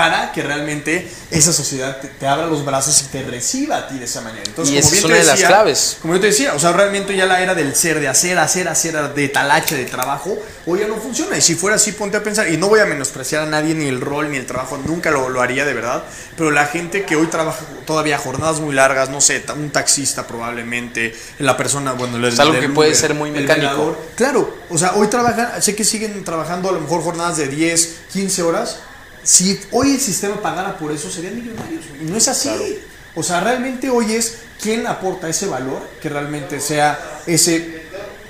para 0.00 0.32
que 0.32 0.42
realmente 0.42 1.10
esa 1.30 1.52
sociedad 1.52 2.00
te, 2.00 2.08
te 2.08 2.26
abra 2.26 2.46
los 2.46 2.64
brazos 2.64 3.02
y 3.02 3.04
te 3.08 3.22
reciba 3.22 3.76
a 3.76 3.88
ti 3.88 3.98
de 3.98 4.06
esa 4.06 4.22
manera. 4.22 4.42
Entonces, 4.46 4.74
Y 4.74 4.78
como 4.80 4.86
esa 4.86 4.96
es 4.96 5.02
bien 5.02 5.04
una 5.04 5.14
te 5.14 5.20
de 5.20 5.26
las 5.26 5.34
decía- 5.34 5.48
claves. 5.48 5.96
Como 6.00 6.14
yo 6.14 6.20
te 6.20 6.26
decía, 6.28 6.54
o 6.54 6.58
sea, 6.58 6.72
realmente 6.72 7.14
ya 7.14 7.26
la 7.26 7.42
era 7.42 7.54
del 7.54 7.74
ser, 7.74 8.00
de 8.00 8.08
hacer, 8.08 8.38
hacer, 8.38 8.66
hacer, 8.68 9.12
de 9.12 9.28
talache, 9.28 9.76
de 9.76 9.84
trabajo, 9.84 10.38
hoy 10.64 10.80
ya 10.80 10.86
no 10.88 10.96
funciona. 10.96 11.36
Y 11.36 11.42
si 11.42 11.54
fuera 11.54 11.76
así, 11.76 11.92
ponte 11.92 12.16
a 12.16 12.22
pensar, 12.22 12.48
y 12.50 12.56
no 12.56 12.68
voy 12.68 12.80
a 12.80 12.86
menospreciar 12.86 13.42
a 13.42 13.46
nadie, 13.46 13.74
ni 13.74 13.88
el 13.88 14.00
rol, 14.00 14.30
ni 14.30 14.38
el 14.38 14.46
trabajo, 14.46 14.78
nunca 14.78 15.10
lo, 15.10 15.28
lo 15.28 15.42
haría 15.42 15.66
de 15.66 15.74
verdad, 15.74 16.02
pero 16.34 16.50
la 16.50 16.64
gente 16.64 17.04
que 17.04 17.14
hoy 17.16 17.26
trabaja 17.26 17.60
todavía 17.84 18.16
jornadas 18.16 18.58
muy 18.60 18.74
largas, 18.74 19.10
no 19.10 19.20
sé, 19.20 19.44
un 19.54 19.68
taxista 19.70 20.26
probablemente, 20.26 21.14
la 21.40 21.58
persona, 21.58 21.92
bueno, 21.92 22.16
el 22.16 22.24
Es 22.24 22.40
algo 22.40 22.54
del 22.54 22.62
que 22.62 22.68
puede 22.70 22.88
Uber, 22.90 22.98
ser 23.00 23.12
muy 23.14 23.28
el 23.30 23.42
mecánico. 23.42 23.98
Claro, 24.16 24.56
o 24.70 24.78
sea, 24.78 24.94
hoy 24.94 25.08
trabajan, 25.08 25.60
sé 25.60 25.76
que 25.76 25.84
siguen 25.84 26.24
trabajando 26.24 26.70
a 26.70 26.72
lo 26.72 26.80
mejor 26.80 27.02
jornadas 27.02 27.36
de 27.36 27.48
10, 27.48 27.96
15 28.12 28.42
horas. 28.42 28.78
Si 29.22 29.60
hoy 29.70 29.92
el 29.92 30.00
sistema 30.00 30.40
pagara 30.40 30.78
por 30.78 30.92
eso, 30.92 31.10
serían 31.10 31.36
millonarios. 31.36 31.84
Y 32.00 32.04
no 32.04 32.16
es 32.16 32.28
así. 32.28 32.78
O 33.14 33.22
sea, 33.22 33.40
realmente 33.40 33.90
hoy 33.90 34.12
es 34.12 34.38
quién 34.60 34.86
aporta 34.86 35.28
ese 35.28 35.46
valor, 35.46 35.82
que 36.00 36.08
realmente 36.08 36.60
sea 36.60 37.22
ese 37.26 37.82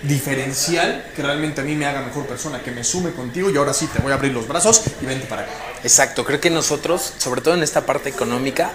diferencial, 0.02 1.04
que 1.14 1.22
realmente 1.22 1.60
a 1.60 1.64
mí 1.64 1.74
me 1.74 1.84
haga 1.84 2.00
mejor 2.00 2.26
persona, 2.26 2.62
que 2.62 2.70
me 2.70 2.82
sume 2.84 3.10
contigo 3.10 3.50
y 3.50 3.56
ahora 3.56 3.74
sí 3.74 3.86
te 3.86 3.98
voy 4.00 4.12
a 4.12 4.14
abrir 4.14 4.32
los 4.32 4.48
brazos 4.48 4.82
y 5.00 5.04
vente 5.04 5.26
para 5.26 5.42
acá. 5.42 5.50
Exacto, 5.84 6.24
creo 6.24 6.40
que 6.40 6.50
nosotros, 6.50 7.12
sobre 7.18 7.42
todo 7.42 7.54
en 7.54 7.62
esta 7.62 7.84
parte 7.84 8.08
económica, 8.08 8.72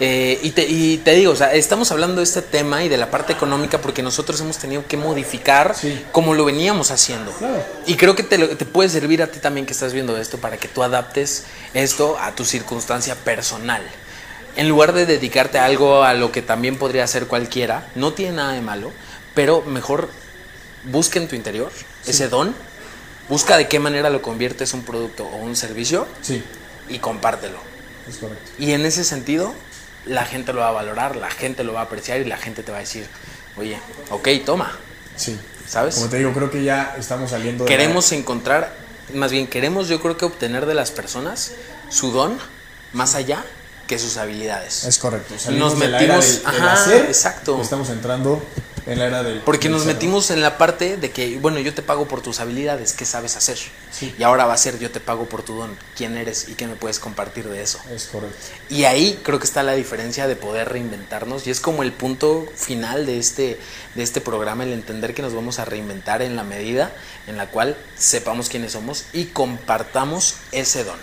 eh, 0.00 0.38
y, 0.42 0.50
te, 0.52 0.66
y 0.66 0.96
te 0.98 1.12
digo, 1.12 1.32
o 1.32 1.36
sea, 1.36 1.52
estamos 1.54 1.92
hablando 1.92 2.16
de 2.16 2.24
este 2.24 2.40
tema 2.42 2.82
y 2.82 2.88
de 2.88 2.96
la 2.96 3.10
parte 3.10 3.32
económica 3.34 3.78
porque 3.82 4.02
nosotros 4.02 4.40
hemos 4.40 4.56
tenido 4.56 4.86
que 4.88 4.96
modificar 4.96 5.76
Sí. 5.76 6.02
como 6.10 6.32
lo 6.34 6.44
veníamos 6.46 6.90
haciendo. 6.90 7.30
Claro. 7.32 7.62
Y 7.86 7.96
creo 7.96 8.14
que 8.16 8.22
te, 8.22 8.38
te 8.38 8.64
puede 8.64 8.88
servir 8.88 9.22
a 9.22 9.26
ti 9.26 9.38
también 9.40 9.66
que 9.66 9.72
estás 9.74 9.92
viendo 9.92 10.16
esto 10.16 10.38
para 10.38 10.56
que 10.56 10.68
tú 10.68 10.82
adaptes 10.82 11.44
esto 11.74 12.18
a 12.18 12.34
tu 12.34 12.44
circunstancia 12.46 13.14
personal. 13.14 13.82
En 14.56 14.68
lugar 14.68 14.92
de 14.94 15.06
dedicarte 15.06 15.58
a 15.58 15.66
algo 15.66 16.02
a 16.02 16.14
lo 16.14 16.32
que 16.32 16.42
también 16.42 16.76
podría 16.76 17.04
hacer 17.04 17.26
cualquiera, 17.26 17.86
no 17.94 18.12
tiene 18.14 18.36
nada 18.36 18.52
de 18.54 18.60
malo, 18.62 18.90
pero 19.34 19.62
mejor 19.62 20.08
busca 20.84 21.18
en 21.18 21.28
tu 21.28 21.36
interior 21.36 21.70
ese 22.06 22.28
don, 22.28 22.54
busca 23.28 23.56
de 23.58 23.68
qué 23.68 23.78
manera 23.78 24.08
lo 24.10 24.22
conviertes 24.22 24.72
un 24.72 24.82
producto 24.82 25.24
o 25.26 25.36
un 25.36 25.54
servicio 25.56 26.06
Sí, 26.22 26.42
y 26.88 26.98
compártelo. 26.98 27.58
es 28.08 28.16
correcto. 28.16 28.50
Y 28.58 28.72
en 28.72 28.84
ese 28.86 29.04
sentido, 29.04 29.54
la 30.10 30.24
gente 30.24 30.52
lo 30.52 30.60
va 30.60 30.68
a 30.68 30.72
valorar, 30.72 31.16
la 31.16 31.30
gente 31.30 31.64
lo 31.64 31.72
va 31.72 31.80
a 31.80 31.84
apreciar 31.84 32.20
y 32.20 32.24
la 32.24 32.36
gente 32.36 32.62
te 32.62 32.70
va 32.72 32.78
a 32.78 32.80
decir, 32.80 33.06
oye, 33.56 33.78
ok, 34.10 34.28
toma, 34.44 34.72
Sí. 35.16 35.38
¿sabes? 35.68 35.94
Como 35.96 36.08
te 36.08 36.18
digo, 36.18 36.32
creo 36.32 36.50
que 36.50 36.62
ya 36.64 36.94
estamos 36.98 37.30
saliendo 37.30 37.64
de 37.64 37.70
la- 37.70 37.76
Queremos 37.76 38.10
encontrar, 38.12 38.74
más 39.14 39.30
bien 39.32 39.46
queremos 39.46 39.88
yo 39.88 40.00
creo 40.00 40.16
que 40.16 40.24
obtener 40.24 40.66
de 40.66 40.74
las 40.74 40.90
personas 40.90 41.52
su 41.88 42.10
don 42.12 42.38
más 42.92 43.14
allá 43.14 43.44
que 43.86 43.98
sus 43.98 44.16
habilidades. 44.18 44.84
Es 44.84 44.98
correcto. 44.98 45.34
Salimos 45.38 45.72
Nos 45.72 45.80
de 45.80 45.88
la 45.88 46.00
era 46.02 46.14
metimos- 46.16 46.42
del, 46.44 46.52
del 46.52 46.62
ajá, 46.68 46.72
hacer, 46.74 47.04
exacto. 47.06 47.60
Estamos 47.60 47.88
entrando 47.90 48.42
en 48.90 48.98
la 48.98 49.06
era 49.06 49.22
del. 49.22 49.40
Porque 49.40 49.68
del 49.68 49.72
nos 49.72 49.86
metimos 49.86 50.30
en 50.30 50.42
la 50.42 50.58
parte 50.58 50.96
de 50.96 51.10
que, 51.10 51.38
bueno, 51.38 51.60
yo 51.60 51.72
te 51.72 51.82
pago 51.82 52.08
por 52.08 52.22
tus 52.22 52.40
habilidades, 52.40 52.92
¿qué 52.92 53.04
sabes 53.04 53.36
hacer? 53.36 53.56
Sí. 53.92 54.14
Y 54.18 54.22
ahora 54.24 54.46
va 54.46 54.54
a 54.54 54.56
ser 54.56 54.78
yo 54.80 54.90
te 54.90 54.98
pago 54.98 55.26
por 55.26 55.42
tu 55.42 55.54
don, 55.54 55.76
quién 55.96 56.16
eres 56.16 56.48
y 56.48 56.54
qué 56.54 56.66
me 56.66 56.74
puedes 56.74 56.98
compartir 56.98 57.48
de 57.48 57.62
eso. 57.62 57.80
Es 57.94 58.06
correcto. 58.06 58.36
Y 58.68 58.84
ahí 58.84 59.20
creo 59.22 59.38
que 59.38 59.44
está 59.44 59.62
la 59.62 59.74
diferencia 59.74 60.26
de 60.26 60.34
poder 60.34 60.68
reinventarnos 60.68 61.46
y 61.46 61.50
es 61.50 61.60
como 61.60 61.84
el 61.84 61.92
punto 61.92 62.46
final 62.56 63.06
de 63.06 63.18
este, 63.18 63.60
de 63.94 64.02
este 64.02 64.20
programa, 64.20 64.64
el 64.64 64.72
entender 64.72 65.14
que 65.14 65.22
nos 65.22 65.34
vamos 65.34 65.60
a 65.60 65.64
reinventar 65.64 66.20
en 66.20 66.34
la 66.34 66.42
medida 66.42 66.92
en 67.28 67.36
la 67.36 67.46
cual 67.46 67.76
sepamos 67.96 68.48
quiénes 68.48 68.72
somos 68.72 69.04
y 69.12 69.26
compartamos 69.26 70.34
ese 70.50 70.82
don. 70.82 70.98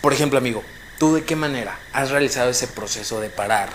Por 0.00 0.14
ejemplo, 0.14 0.38
amigo, 0.38 0.62
¿tú 0.98 1.14
de 1.14 1.24
qué 1.24 1.36
manera 1.36 1.78
has 1.92 2.10
realizado 2.10 2.50
ese 2.50 2.66
proceso 2.66 3.20
de 3.20 3.28
parar, 3.28 3.68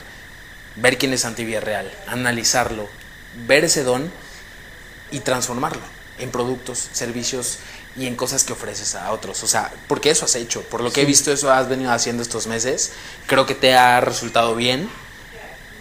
ver 0.78 0.98
quién 0.98 1.14
es 1.14 1.22
Santi 1.22 1.46
Villarreal, 1.46 1.92
analizarlo, 2.08 2.88
ver 3.48 3.64
ese 3.64 3.84
don 3.84 4.12
y 5.12 5.20
transformarlo 5.20 5.82
en 6.20 6.32
productos, 6.32 6.90
servicios 6.94 7.60
y 7.98 8.08
en 8.08 8.16
cosas 8.16 8.44
que 8.44 8.54
ofreces 8.54 8.96
a 8.96 9.12
otros. 9.12 9.44
O 9.44 9.48
sea, 9.48 9.72
porque 9.88 10.12
eso 10.12 10.26
has 10.26 10.36
hecho. 10.36 10.62
Por 10.64 10.82
lo 10.82 10.92
que 10.92 11.02
he 11.02 11.06
visto, 11.06 11.32
eso 11.32 11.52
has 11.52 11.68
venido 11.68 11.92
haciendo 11.92 12.24
estos 12.24 12.48
meses. 12.48 12.92
Creo 13.28 13.46
que 13.46 13.56
te 13.56 13.74
ha 13.74 14.00
resultado 14.02 14.56
bien. 14.56 14.90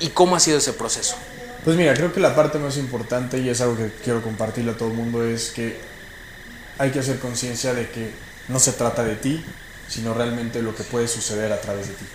¿Y 0.00 0.08
cómo 0.08 0.34
ha 0.34 0.40
sido 0.40 0.58
ese 0.58 0.72
proceso? 0.72 1.16
Pues 1.64 1.76
mira, 1.76 1.92
creo 1.94 2.12
que 2.12 2.20
la 2.20 2.34
parte 2.34 2.58
más 2.58 2.78
importante, 2.78 3.38
y 3.38 3.48
es 3.50 3.60
algo 3.60 3.76
que 3.76 3.92
quiero 4.02 4.22
compartirle 4.22 4.72
a 4.72 4.76
todo 4.76 4.88
el 4.88 4.94
mundo, 4.94 5.22
es 5.24 5.50
que 5.50 5.78
hay 6.78 6.90
que 6.90 7.00
hacer 7.00 7.18
conciencia 7.18 7.74
de 7.74 7.90
que 7.90 8.10
no 8.48 8.58
se 8.58 8.72
trata 8.72 9.04
de 9.04 9.16
ti, 9.16 9.44
sino 9.86 10.14
realmente 10.14 10.62
lo 10.62 10.74
que 10.74 10.84
puede 10.84 11.06
suceder 11.06 11.52
a 11.52 11.60
través 11.60 11.88
de 11.88 11.94
ti. 11.94 12.06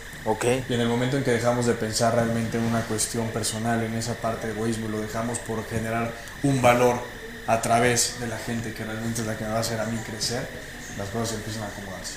Y 0.67 0.73
en 0.73 0.82
el 0.82 0.88
momento 0.88 1.17
en 1.17 1.23
que 1.23 1.32
dejamos 1.32 1.67
de 1.67 1.73
pensar 1.73 2.15
realmente 2.15 2.57
en 2.57 2.63
una 2.63 2.82
cuestión 2.82 3.28
personal, 3.30 3.84
en 3.84 3.93
esa 3.93 4.15
parte 4.15 4.47
de 4.47 4.53
egoísmo, 4.53 4.89
lo 4.89 4.99
dejamos 4.99 5.38
por 5.39 5.63
generar 5.67 6.11
un 6.41 6.61
valor 6.61 6.97
a 7.47 7.61
través 7.61 8.19
de 8.19 8.28
la 8.28 8.38
gente 8.39 8.73
que 8.73 8.84
realmente 8.84 9.21
es 9.21 9.28
la 9.28 9.38
que 9.38 9.43
me 9.43 9.51
va 9.51 9.57
a 9.57 9.61
hacer 9.61 9.80
a 9.80 9.86
mí 9.86 9.97
crecer, 9.99 10.47
las 10.97 11.09
cosas 11.09 11.36
empiezan 11.36 11.63
a 11.63 11.67
acomodarse. 11.67 12.13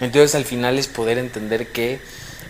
Entonces 0.00 0.34
al 0.34 0.44
final 0.46 0.78
es 0.78 0.88
poder 0.88 1.18
entender 1.18 1.68
que 1.68 2.00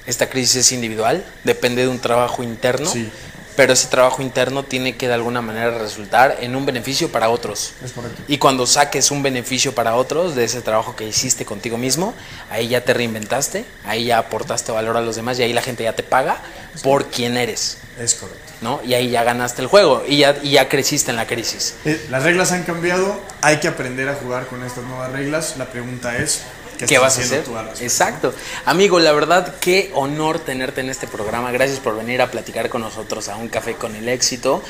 esta 0.07 0.29
crisis 0.31 0.57
es 0.57 0.73
individual, 0.73 1.25
depende 1.43 1.83
de 1.83 1.89
un 1.89 1.99
trabajo 1.99 2.45
interno, 2.45 2.89
Sí. 2.89 3.11
Pero 3.57 3.73
ese 3.73 3.89
trabajo 3.89 4.23
interno 4.23 4.63
tiene 4.63 4.97
que 4.97 5.09
de 5.09 5.15
alguna 5.15 5.41
manera 5.43 5.79
resultar 5.79 6.37
en 6.41 6.55
un 6.55 6.67
beneficio 6.67 7.11
para 7.11 7.29
otros. 7.31 7.73
Es 7.85 7.93
correcto. 7.93 8.23
Y 8.29 8.39
cuando 8.39 8.67
saques 8.67 9.11
un 9.11 9.23
beneficio 9.23 9.75
para 9.75 9.97
otros 9.97 10.35
de 10.35 10.45
ese 10.45 10.61
trabajo 10.61 10.95
que 10.95 11.07
hiciste 11.07 11.45
contigo 11.45 11.79
mismo, 11.79 12.15
ahí 12.51 12.69
ya 12.69 12.83
te 12.85 12.95
reinventaste, 12.95 13.65
ahí 13.85 14.07
ya 14.07 14.19
aportaste 14.19 14.73
valor 14.73 14.97
a 14.97 15.01
los 15.01 15.17
demás 15.17 15.39
y 15.39 15.43
ahí 15.43 15.53
la 15.53 15.63
gente 15.63 15.85
ya 15.85 15.95
te 15.95 16.03
paga 16.03 16.39
por 16.83 17.07
quien 17.07 17.37
eres, 17.37 17.79
Es 17.99 18.15
correcto. 18.15 18.43
¿no? 18.61 18.81
Y 18.85 18.95
ahí 18.95 19.11
ya 19.11 19.25
ganaste 19.25 19.63
el 19.63 19.69
juego 19.69 20.05
y 20.07 20.19
ya, 20.19 20.37
y 20.43 20.51
ya 20.53 20.69
creciste 20.69 21.11
en 21.11 21.17
la 21.17 21.27
crisis. 21.27 21.75
Eh, 21.85 22.07
Las 22.11 22.23
reglas 22.23 22.53
han 22.53 22.65
cambiado, 22.65 23.21
hay 23.41 23.59
que 23.59 23.69
aprender 23.69 24.09
a 24.09 24.15
jugar 24.15 24.47
con 24.47 24.63
estas 24.63 24.85
nuevas 24.85 25.11
reglas. 25.13 25.55
La 25.57 25.67
pregunta 25.67 26.17
es, 26.19 26.43
¿qué, 26.79 26.87
¿Qué 26.87 26.95
estás 26.95 27.01
vas 27.01 27.19
a 27.19 27.23
hacer? 27.23 27.45
Exacto. 27.81 28.35
Amigo, 28.65 29.01
la 29.01 29.13
verdad, 29.13 29.55
qué 29.61 29.91
honor 29.95 30.39
tenerte 30.39 30.81
en 30.81 30.91
este 30.91 31.07
programa. 31.07 31.51
Gracias 31.53 31.81
por 31.81 31.97
venir 31.97 32.23
a 32.23 32.31
platicar 32.31 32.69
con 32.69 32.83
nosotros 32.83 33.29
a 33.29 33.37
un 33.37 33.49
café 33.49 33.75
con 33.75 33.95
el 33.97 34.09
éxito. 34.09 34.63